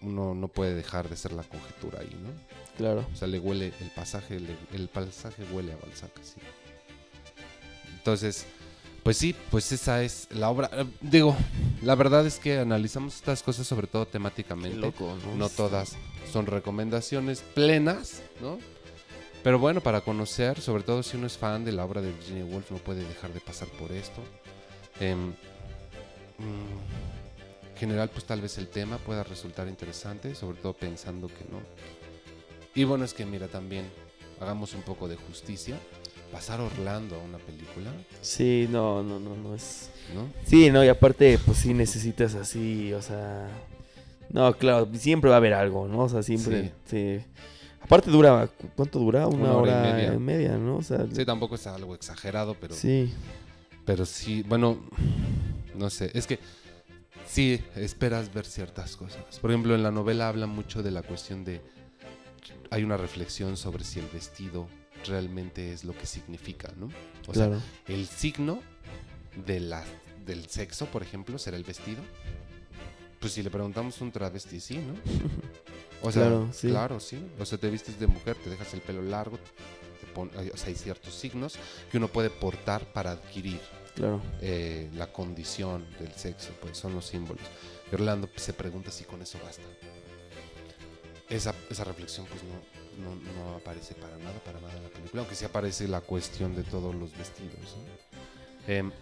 uno 0.00 0.34
no 0.34 0.48
puede 0.48 0.74
dejar 0.74 1.08
de 1.08 1.16
ser 1.16 1.32
la 1.32 1.42
conjetura 1.42 2.00
ahí, 2.00 2.16
¿no? 2.22 2.30
Claro. 2.76 3.06
O 3.12 3.16
sea, 3.16 3.26
le 3.28 3.38
huele, 3.38 3.72
el 3.80 3.90
pasaje, 3.90 4.38
le- 4.40 4.56
el 4.72 4.88
pasaje 4.88 5.42
huele 5.52 5.72
a 5.72 5.76
Balzac, 5.76 6.10
sí. 6.22 6.34
Entonces, 7.98 8.44
pues 9.02 9.16
sí, 9.16 9.34
pues 9.50 9.70
esa 9.72 10.02
es 10.02 10.28
la 10.30 10.50
obra. 10.50 10.70
Eh, 10.72 10.84
Digo, 11.00 11.36
la 11.82 11.94
verdad 11.94 12.26
es 12.26 12.38
que 12.38 12.58
analizamos 12.58 13.16
estas 13.16 13.42
cosas 13.42 13.66
sobre 13.66 13.86
todo 13.86 14.06
temáticamente. 14.06 14.76
loco, 14.78 15.16
¿no? 15.26 15.34
No 15.36 15.48
todas 15.48 15.96
son 16.32 16.46
recomendaciones 16.46 17.40
plenas, 17.54 18.22
¿no? 18.40 18.58
Pero 19.44 19.58
bueno, 19.58 19.82
para 19.82 20.00
conocer, 20.00 20.58
sobre 20.62 20.82
todo 20.84 21.02
si 21.02 21.18
uno 21.18 21.26
es 21.26 21.36
fan 21.36 21.66
de 21.66 21.72
la 21.72 21.84
obra 21.84 22.00
de 22.00 22.10
Virginia 22.10 22.46
Woolf, 22.46 22.70
no 22.70 22.78
puede 22.78 23.04
dejar 23.04 23.30
de 23.34 23.40
pasar 23.40 23.68
por 23.68 23.92
esto. 23.92 24.22
Em, 24.98 25.28
mm, 26.38 27.70
en 27.70 27.76
general, 27.76 28.08
pues 28.08 28.24
tal 28.24 28.40
vez 28.40 28.56
el 28.56 28.68
tema 28.68 28.96
pueda 28.96 29.22
resultar 29.22 29.68
interesante, 29.68 30.34
sobre 30.34 30.56
todo 30.56 30.72
pensando 30.72 31.28
que 31.28 31.44
no. 31.52 31.60
Y 32.74 32.84
bueno, 32.84 33.04
es 33.04 33.12
que 33.12 33.26
mira, 33.26 33.46
también 33.48 33.84
hagamos 34.40 34.72
un 34.72 34.80
poco 34.80 35.08
de 35.08 35.16
justicia. 35.16 35.78
Pasar 36.32 36.62
Orlando 36.62 37.16
a 37.16 37.18
una 37.18 37.38
película, 37.38 37.92
Sí, 38.22 38.66
no, 38.70 39.02
no, 39.02 39.20
no, 39.20 39.36
no 39.36 39.54
es... 39.54 39.90
¿no? 40.14 40.26
Sí, 40.46 40.70
no, 40.70 40.82
y 40.82 40.88
aparte, 40.88 41.38
pues 41.44 41.58
sí 41.58 41.74
necesitas 41.74 42.34
así, 42.34 42.94
o 42.94 43.02
sea... 43.02 43.46
No, 44.30 44.56
claro, 44.56 44.88
siempre 44.94 45.28
va 45.28 45.36
a 45.36 45.38
haber 45.38 45.52
algo, 45.52 45.86
¿no? 45.86 46.04
O 46.04 46.08
sea, 46.08 46.22
siempre... 46.22 46.72
Sí. 46.86 47.20
Aparte 47.84 48.10
dura, 48.10 48.46
¿cu- 48.48 48.68
¿cuánto 48.74 48.98
dura? 48.98 49.26
Una, 49.28 49.36
Una 49.36 49.52
hora 49.56 49.80
hora, 49.80 49.88
y 49.90 49.92
media. 49.92 50.18
media. 50.18 50.58
¿no? 50.58 50.76
O 50.78 50.82
sea, 50.82 51.06
Sí, 51.12 51.24
tampoco 51.24 51.54
es 51.54 51.66
algo 51.66 51.94
exagerado, 51.94 52.54
pero... 52.60 52.74
sí, 52.74 53.12
Pero 53.84 54.06
sí, 54.06 54.42
bueno, 54.42 54.78
no 55.76 55.90
sé, 55.90 56.10
es 56.14 56.26
que 56.26 56.38
sí 57.26 57.60
esperas 57.76 58.32
ver 58.32 58.46
ciertas 58.46 58.96
cosas. 58.96 59.38
Por 59.40 59.50
ejemplo, 59.50 59.74
en 59.74 59.82
la 59.82 59.90
novela 59.90 60.28
habla 60.28 60.46
mucho 60.46 60.82
de 60.82 60.90
la 60.90 61.02
cuestión 61.02 61.44
de... 61.44 61.60
Hay 62.70 62.82
una 62.82 62.96
reflexión 62.96 63.56
sobre 63.58 63.84
si 63.84 64.00
el 64.00 64.06
vestido 64.06 64.66
realmente 65.06 65.72
es 65.72 65.84
lo 65.84 65.92
que 65.96 66.06
significa, 66.06 66.72
¿no? 66.78 66.86
O 67.28 67.32
claro. 67.32 67.60
sea, 67.60 67.94
el 67.94 68.06
signo 68.06 68.60
de 69.46 69.60
la, 69.60 69.84
del 70.24 70.48
sexo, 70.48 70.86
por 70.86 71.02
ejemplo, 71.02 71.38
será 71.38 71.56
el 71.58 71.64
vestido. 71.64 72.02
Pues 73.20 73.32
si 73.34 73.42
le 73.42 73.50
preguntamos 73.50 74.00
a 74.00 74.04
un 74.04 74.10
travesti, 74.12 74.58
sí, 74.60 74.78
¿no? 74.78 74.94
O 76.06 76.12
sea, 76.12 76.22
Claro, 76.24 76.48
sí. 76.52 76.68
claro, 76.68 77.00
sí. 77.00 77.24
O 77.38 77.46
sea, 77.46 77.56
te 77.58 77.70
vistes 77.70 77.98
de 77.98 78.06
mujer, 78.06 78.36
te 78.36 78.50
dejas 78.50 78.72
el 78.74 78.80
pelo 78.80 79.00
largo, 79.02 79.38
te 80.00 80.06
pon- 80.14 80.30
o 80.36 80.56
sea, 80.56 80.68
hay 80.68 80.74
ciertos 80.74 81.14
signos 81.14 81.54
que 81.90 81.96
uno 81.96 82.08
puede 82.08 82.28
portar 82.30 82.84
para 82.92 83.12
adquirir 83.12 83.58
claro. 83.94 84.20
eh, 84.42 84.90
la 84.94 85.10
condición 85.12 85.86
del 85.98 86.12
sexo, 86.12 86.50
pues 86.60 86.76
son 86.76 86.94
los 86.94 87.06
símbolos. 87.06 87.44
Y 87.90 87.94
Orlando 87.94 88.28
se 88.36 88.52
pregunta 88.52 88.90
si 88.90 89.04
con 89.04 89.22
eso 89.22 89.38
basta. 89.42 89.62
Esa, 91.30 91.54
esa 91.70 91.84
reflexión 91.84 92.26
pues 92.26 92.42
no, 92.44 93.14
no, 93.14 93.32
no 93.50 93.54
aparece 93.56 93.94
para 93.94 94.16
nada, 94.18 94.38
para 94.44 94.60
nada 94.60 94.76
en 94.76 94.82
la 94.82 94.88
película, 94.90 95.22
aunque 95.22 95.34
sí 95.34 95.44
aparece 95.46 95.88
la 95.88 96.02
cuestión 96.02 96.54
de 96.54 96.62
todos 96.64 96.94
los 96.94 97.16
vestidos. 97.16 97.76
Em, 98.68 98.92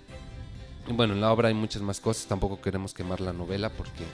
bueno, 0.88 1.14
en 1.14 1.20
la 1.20 1.32
obra 1.32 1.48
hay 1.48 1.54
muchas 1.54 1.82
más 1.82 2.00
cosas, 2.00 2.26
tampoco 2.26 2.60
queremos 2.60 2.94
quemar 2.94 3.20
la 3.20 3.32
novela 3.32 3.70
porque 3.70 4.04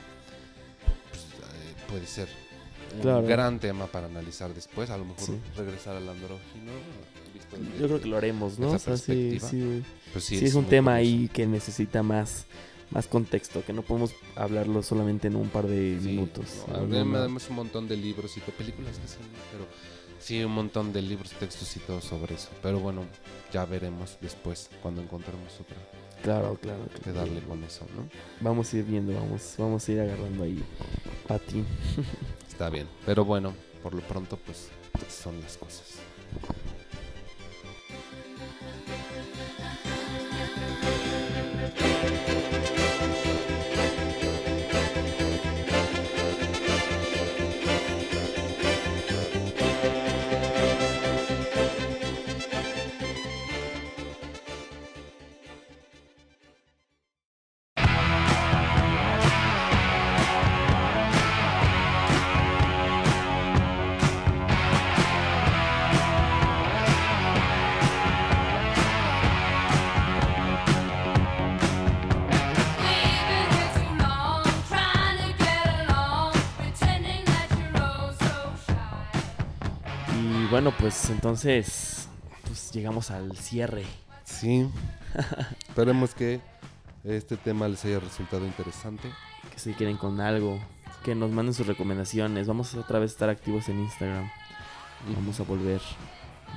pues, 1.11 1.23
eh, 1.23 1.75
puede 1.89 2.07
ser 2.07 2.29
un 3.03 3.27
gran 3.27 3.59
tema 3.61 3.87
para 3.87 4.07
analizar 4.07 4.53
después, 4.55 4.91
a 4.91 4.97
lo 4.99 5.05
mejor 5.05 5.25
Sí. 5.25 5.39
regresar 5.57 5.97
al 5.97 6.09
andrógino. 6.09 6.73
visto 7.35 7.57
desde- 7.59 7.79
Yo 7.79 7.87
creo 7.87 8.01
que 8.01 8.09
lo 8.09 8.17
haremos, 8.17 8.59
¿no? 8.59 8.75
esa 8.75 8.77
O 8.77 8.79
sea, 8.79 8.97
sí, 8.97 9.13
perspectiva. 9.39 9.49
sí, 9.51 9.83
pues 10.13 10.25
Sí, 10.25 10.45
es 10.45 10.55
un 10.55 10.65
tema 10.65 10.93
curioso. 10.97 11.17
ahí 11.19 11.29
que 11.29 11.47
necesita 11.47 12.03
más, 12.03 12.47
más 12.91 13.07
contexto, 13.07 13.63
que 13.65 13.73
no 13.75 13.83
podemos 13.83 14.13
hablarlo 14.35 14.83
solamente 14.83 15.29
en 15.29 15.37
un 15.37 15.49
par 15.49 15.67
de 15.67 15.99
Sí, 16.01 16.07
minutos. 16.09 16.65
no, 16.69 16.75
además, 16.77 17.49
un 17.51 17.57
montón 17.57 17.87
de 17.87 17.97
libros 17.99 18.35
y 18.37 18.41
de 18.41 18.47
películas 18.53 18.99
que 18.99 19.09
sí, 19.09 19.17
pero 19.53 19.67
sí 20.19 20.43
un 20.43 20.53
montón 20.53 20.93
de 20.95 21.03
libros, 21.03 21.31
textos 21.33 21.77
y 21.77 21.81
todo 21.81 22.01
sobre 22.01 22.35
eso. 22.35 22.49
Pero 22.63 22.81
bueno, 22.81 23.03
ya 23.53 23.65
veremos 23.67 24.17
después 24.23 24.71
cuando 24.83 25.03
encontremos 25.03 25.53
otra 25.61 25.77
Claro, 26.23 26.59
claro. 26.61 26.87
claro. 27.03 27.19
darle 27.21 27.41
con 27.43 27.63
eso, 27.63 27.87
¿no? 27.95 28.09
Vamos 28.41 28.73
a 28.73 28.79
ir 28.79 28.85
viendo, 28.85 29.13
vamos, 29.15 29.55
vamos 29.59 29.87
a 29.89 29.93
ir 29.93 30.01
agarrando 30.01 30.43
ahí 30.45 30.63
patín. 31.29 31.67
Está 32.59 32.71
bien. 32.71 32.89
Pero 33.07 33.25
bueno, 33.25 33.55
por 33.85 33.95
lo 33.95 34.01
pronto 34.01 34.37
pues 34.37 34.69
son 35.09 35.41
las 35.41 35.57
cosas. 35.57 36.01
Pues 80.89 81.11
entonces, 81.11 82.09
pues 82.47 82.73
llegamos 82.73 83.11
al 83.11 83.37
cierre. 83.37 83.85
Sí. 84.25 84.67
Esperemos 85.69 86.15
que 86.15 86.41
este 87.05 87.37
tema 87.37 87.69
les 87.69 87.85
haya 87.85 88.01
resultado 88.01 88.47
interesante. 88.47 89.11
Que 89.53 89.59
si 89.59 89.75
quieren 89.75 89.99
con 89.99 90.19
algo, 90.23 90.59
que 91.05 91.15
nos 91.15 91.31
manden 91.31 91.53
sus 91.53 91.67
recomendaciones. 91.67 92.47
Vamos 92.47 92.75
a 92.75 92.81
otra 92.81 93.01
vez 93.01 93.11
estar 93.11 93.29
activos 93.29 93.69
en 93.69 93.81
Instagram. 93.81 94.31
Vamos 95.15 95.39
a 95.41 95.43
volver. 95.43 95.83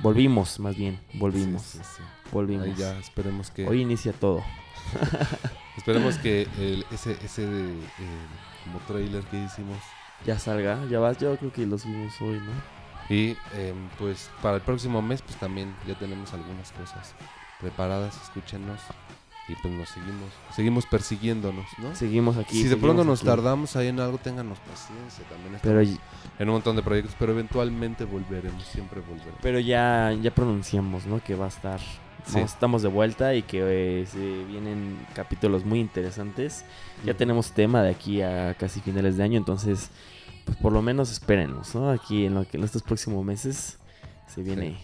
Volvimos, 0.00 0.58
más 0.60 0.76
bien. 0.76 0.98
Volvimos. 1.12 1.60
Sí, 1.60 1.78
sí, 1.78 1.84
sí. 1.98 2.02
Volvimos. 2.32 2.68
Ahí 2.68 2.74
ya 2.74 2.98
esperemos 2.98 3.50
que 3.50 3.68
Hoy 3.68 3.82
inicia 3.82 4.14
todo. 4.14 4.42
esperemos 5.76 6.16
que 6.16 6.48
el- 6.58 6.86
ese 6.90 7.18
ese 7.22 7.44
eh, 7.44 7.74
como 8.64 8.78
trailer 8.86 9.24
que 9.24 9.44
hicimos 9.44 9.76
Ya 10.24 10.38
salga, 10.38 10.82
ya 10.86 11.00
vas. 11.00 11.18
Yo 11.18 11.36
creo 11.36 11.52
que 11.52 11.66
lo 11.66 11.76
subimos 11.76 12.18
hoy, 12.22 12.40
¿no? 12.40 12.81
Y 13.08 13.36
em, 13.56 13.88
pues 13.98 14.30
para 14.42 14.56
el 14.56 14.62
próximo 14.62 15.02
mes 15.02 15.22
pues 15.22 15.36
también 15.36 15.74
ya 15.86 15.94
tenemos 15.98 16.32
algunas 16.32 16.72
cosas 16.72 17.14
preparadas, 17.60 18.16
escúchenos 18.22 18.80
y 19.48 19.54
pues 19.56 19.74
nos 19.74 19.88
seguimos, 19.88 20.30
seguimos 20.54 20.86
persiguiéndonos, 20.86 21.66
¿no? 21.78 21.94
Seguimos 21.96 22.36
aquí. 22.36 22.62
si 22.62 22.68
de 22.68 22.76
pronto 22.76 23.02
nos 23.02 23.20
aquí. 23.20 23.26
tardamos 23.26 23.74
ahí 23.74 23.88
en 23.88 23.98
algo, 23.98 24.18
ténganos 24.18 24.58
paciencia, 24.60 25.24
también 25.28 25.58
Pero, 25.62 25.80
estamos 25.80 26.00
en 26.38 26.48
un 26.48 26.54
montón 26.54 26.76
de 26.76 26.82
proyectos, 26.82 27.16
pero 27.18 27.32
eventualmente 27.32 28.04
volveremos, 28.04 28.64
siempre 28.64 29.00
volveremos. 29.00 29.38
pero 29.42 29.58
ya, 29.58 30.12
ya 30.20 30.32
pronunciamos, 30.32 31.06
¿no? 31.06 31.22
Que 31.22 31.34
va 31.34 31.46
a 31.46 31.48
estar. 31.48 31.80
Sí. 32.24 32.38
estamos 32.38 32.82
de 32.82 32.88
vuelta 32.88 33.34
y 33.34 33.42
que 33.42 34.02
eh, 34.02 34.06
se 34.06 34.44
vienen 34.44 35.04
capítulos 35.12 35.64
muy 35.64 35.80
interesantes. 35.80 36.64
Ya 37.04 37.14
tenemos 37.14 37.50
tema 37.50 37.82
de 37.82 37.90
aquí 37.90 38.22
a 38.22 38.54
casi 38.54 38.80
finales 38.80 39.16
de 39.16 39.24
año, 39.24 39.38
entonces, 39.38 39.90
pues 40.44 40.56
por 40.58 40.72
lo 40.72 40.82
menos 40.82 41.10
espérenos, 41.10 41.74
¿no? 41.74 41.90
Aquí 41.90 42.26
en, 42.26 42.34
lo 42.34 42.46
que, 42.46 42.56
en 42.56 42.64
estos 42.64 42.82
próximos 42.82 43.24
meses 43.24 43.78
se 44.26 44.42
viene. 44.42 44.78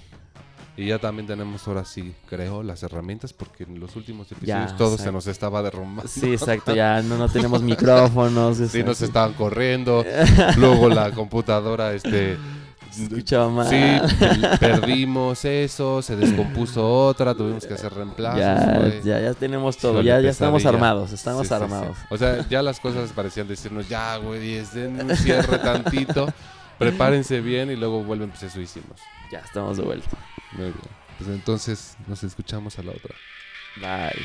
Y 0.76 0.86
ya 0.86 1.00
también 1.00 1.26
tenemos 1.26 1.66
ahora 1.66 1.84
sí, 1.84 2.14
creo, 2.28 2.62
las 2.62 2.84
herramientas, 2.84 3.32
porque 3.32 3.64
en 3.64 3.80
los 3.80 3.96
últimos 3.96 4.30
episodios 4.30 4.70
Ya, 4.70 4.76
todo 4.76 4.96
se 4.96 5.10
nos 5.10 5.26
estaba 5.26 5.60
derrumbando. 5.60 6.08
Sí, 6.08 6.32
exacto, 6.32 6.72
ya 6.72 7.02
no, 7.02 7.18
no 7.18 7.28
tenemos 7.32 7.62
micrófonos. 7.62 8.58
Sí, 8.58 8.84
nos 8.84 9.02
estaban 9.02 9.32
corriendo. 9.32 10.04
Luego 10.56 10.88
la 10.88 11.10
computadora, 11.10 11.94
este. 11.94 12.38
Escuchaba 12.90 13.48
mal. 13.48 13.68
Sí, 13.68 14.16
per- 14.18 14.58
perdimos 14.58 15.44
eso, 15.44 16.00
se 16.02 16.16
descompuso 16.16 16.84
otra, 17.06 17.34
tuvimos 17.34 17.66
que 17.66 17.74
hacer 17.74 17.92
reemplazos. 17.94 18.38
ya, 18.38 19.00
ya, 19.04 19.20
ya 19.20 19.34
tenemos 19.34 19.76
todo, 19.76 20.02
ya, 20.02 20.20
ya 20.20 20.30
estamos 20.30 20.64
armados, 20.66 21.12
estamos 21.12 21.42
Sí, 21.46 21.54
sí, 21.54 21.58
sí. 21.58 21.62
armados. 21.64 21.96
O 22.10 22.16
sea, 22.18 22.46
ya 22.48 22.62
las 22.62 22.80
cosas 22.80 23.12
parecían 23.12 23.46
decirnos, 23.48 23.88
ya, 23.88 24.16
güey, 24.16 24.54
es 24.54 24.74
den 24.74 25.00
un 25.00 25.16
cierre 25.16 25.58
tantito, 25.58 26.32
prepárense 26.78 27.40
bien 27.40 27.70
y 27.70 27.76
luego 27.76 28.02
vuelven, 28.04 28.30
pues 28.30 28.42
eso 28.44 28.60
hicimos. 28.60 28.98
Ya 29.30 29.40
estamos 29.40 29.76
de 29.76 29.82
vuelta. 29.84 30.16
Muy 30.52 30.64
bien. 30.66 30.74
Pues 31.18 31.30
entonces 31.30 31.96
nos 32.06 32.22
escuchamos 32.22 32.78
a 32.78 32.82
la 32.82 32.92
otra. 32.92 33.14
Bye. 33.80 34.22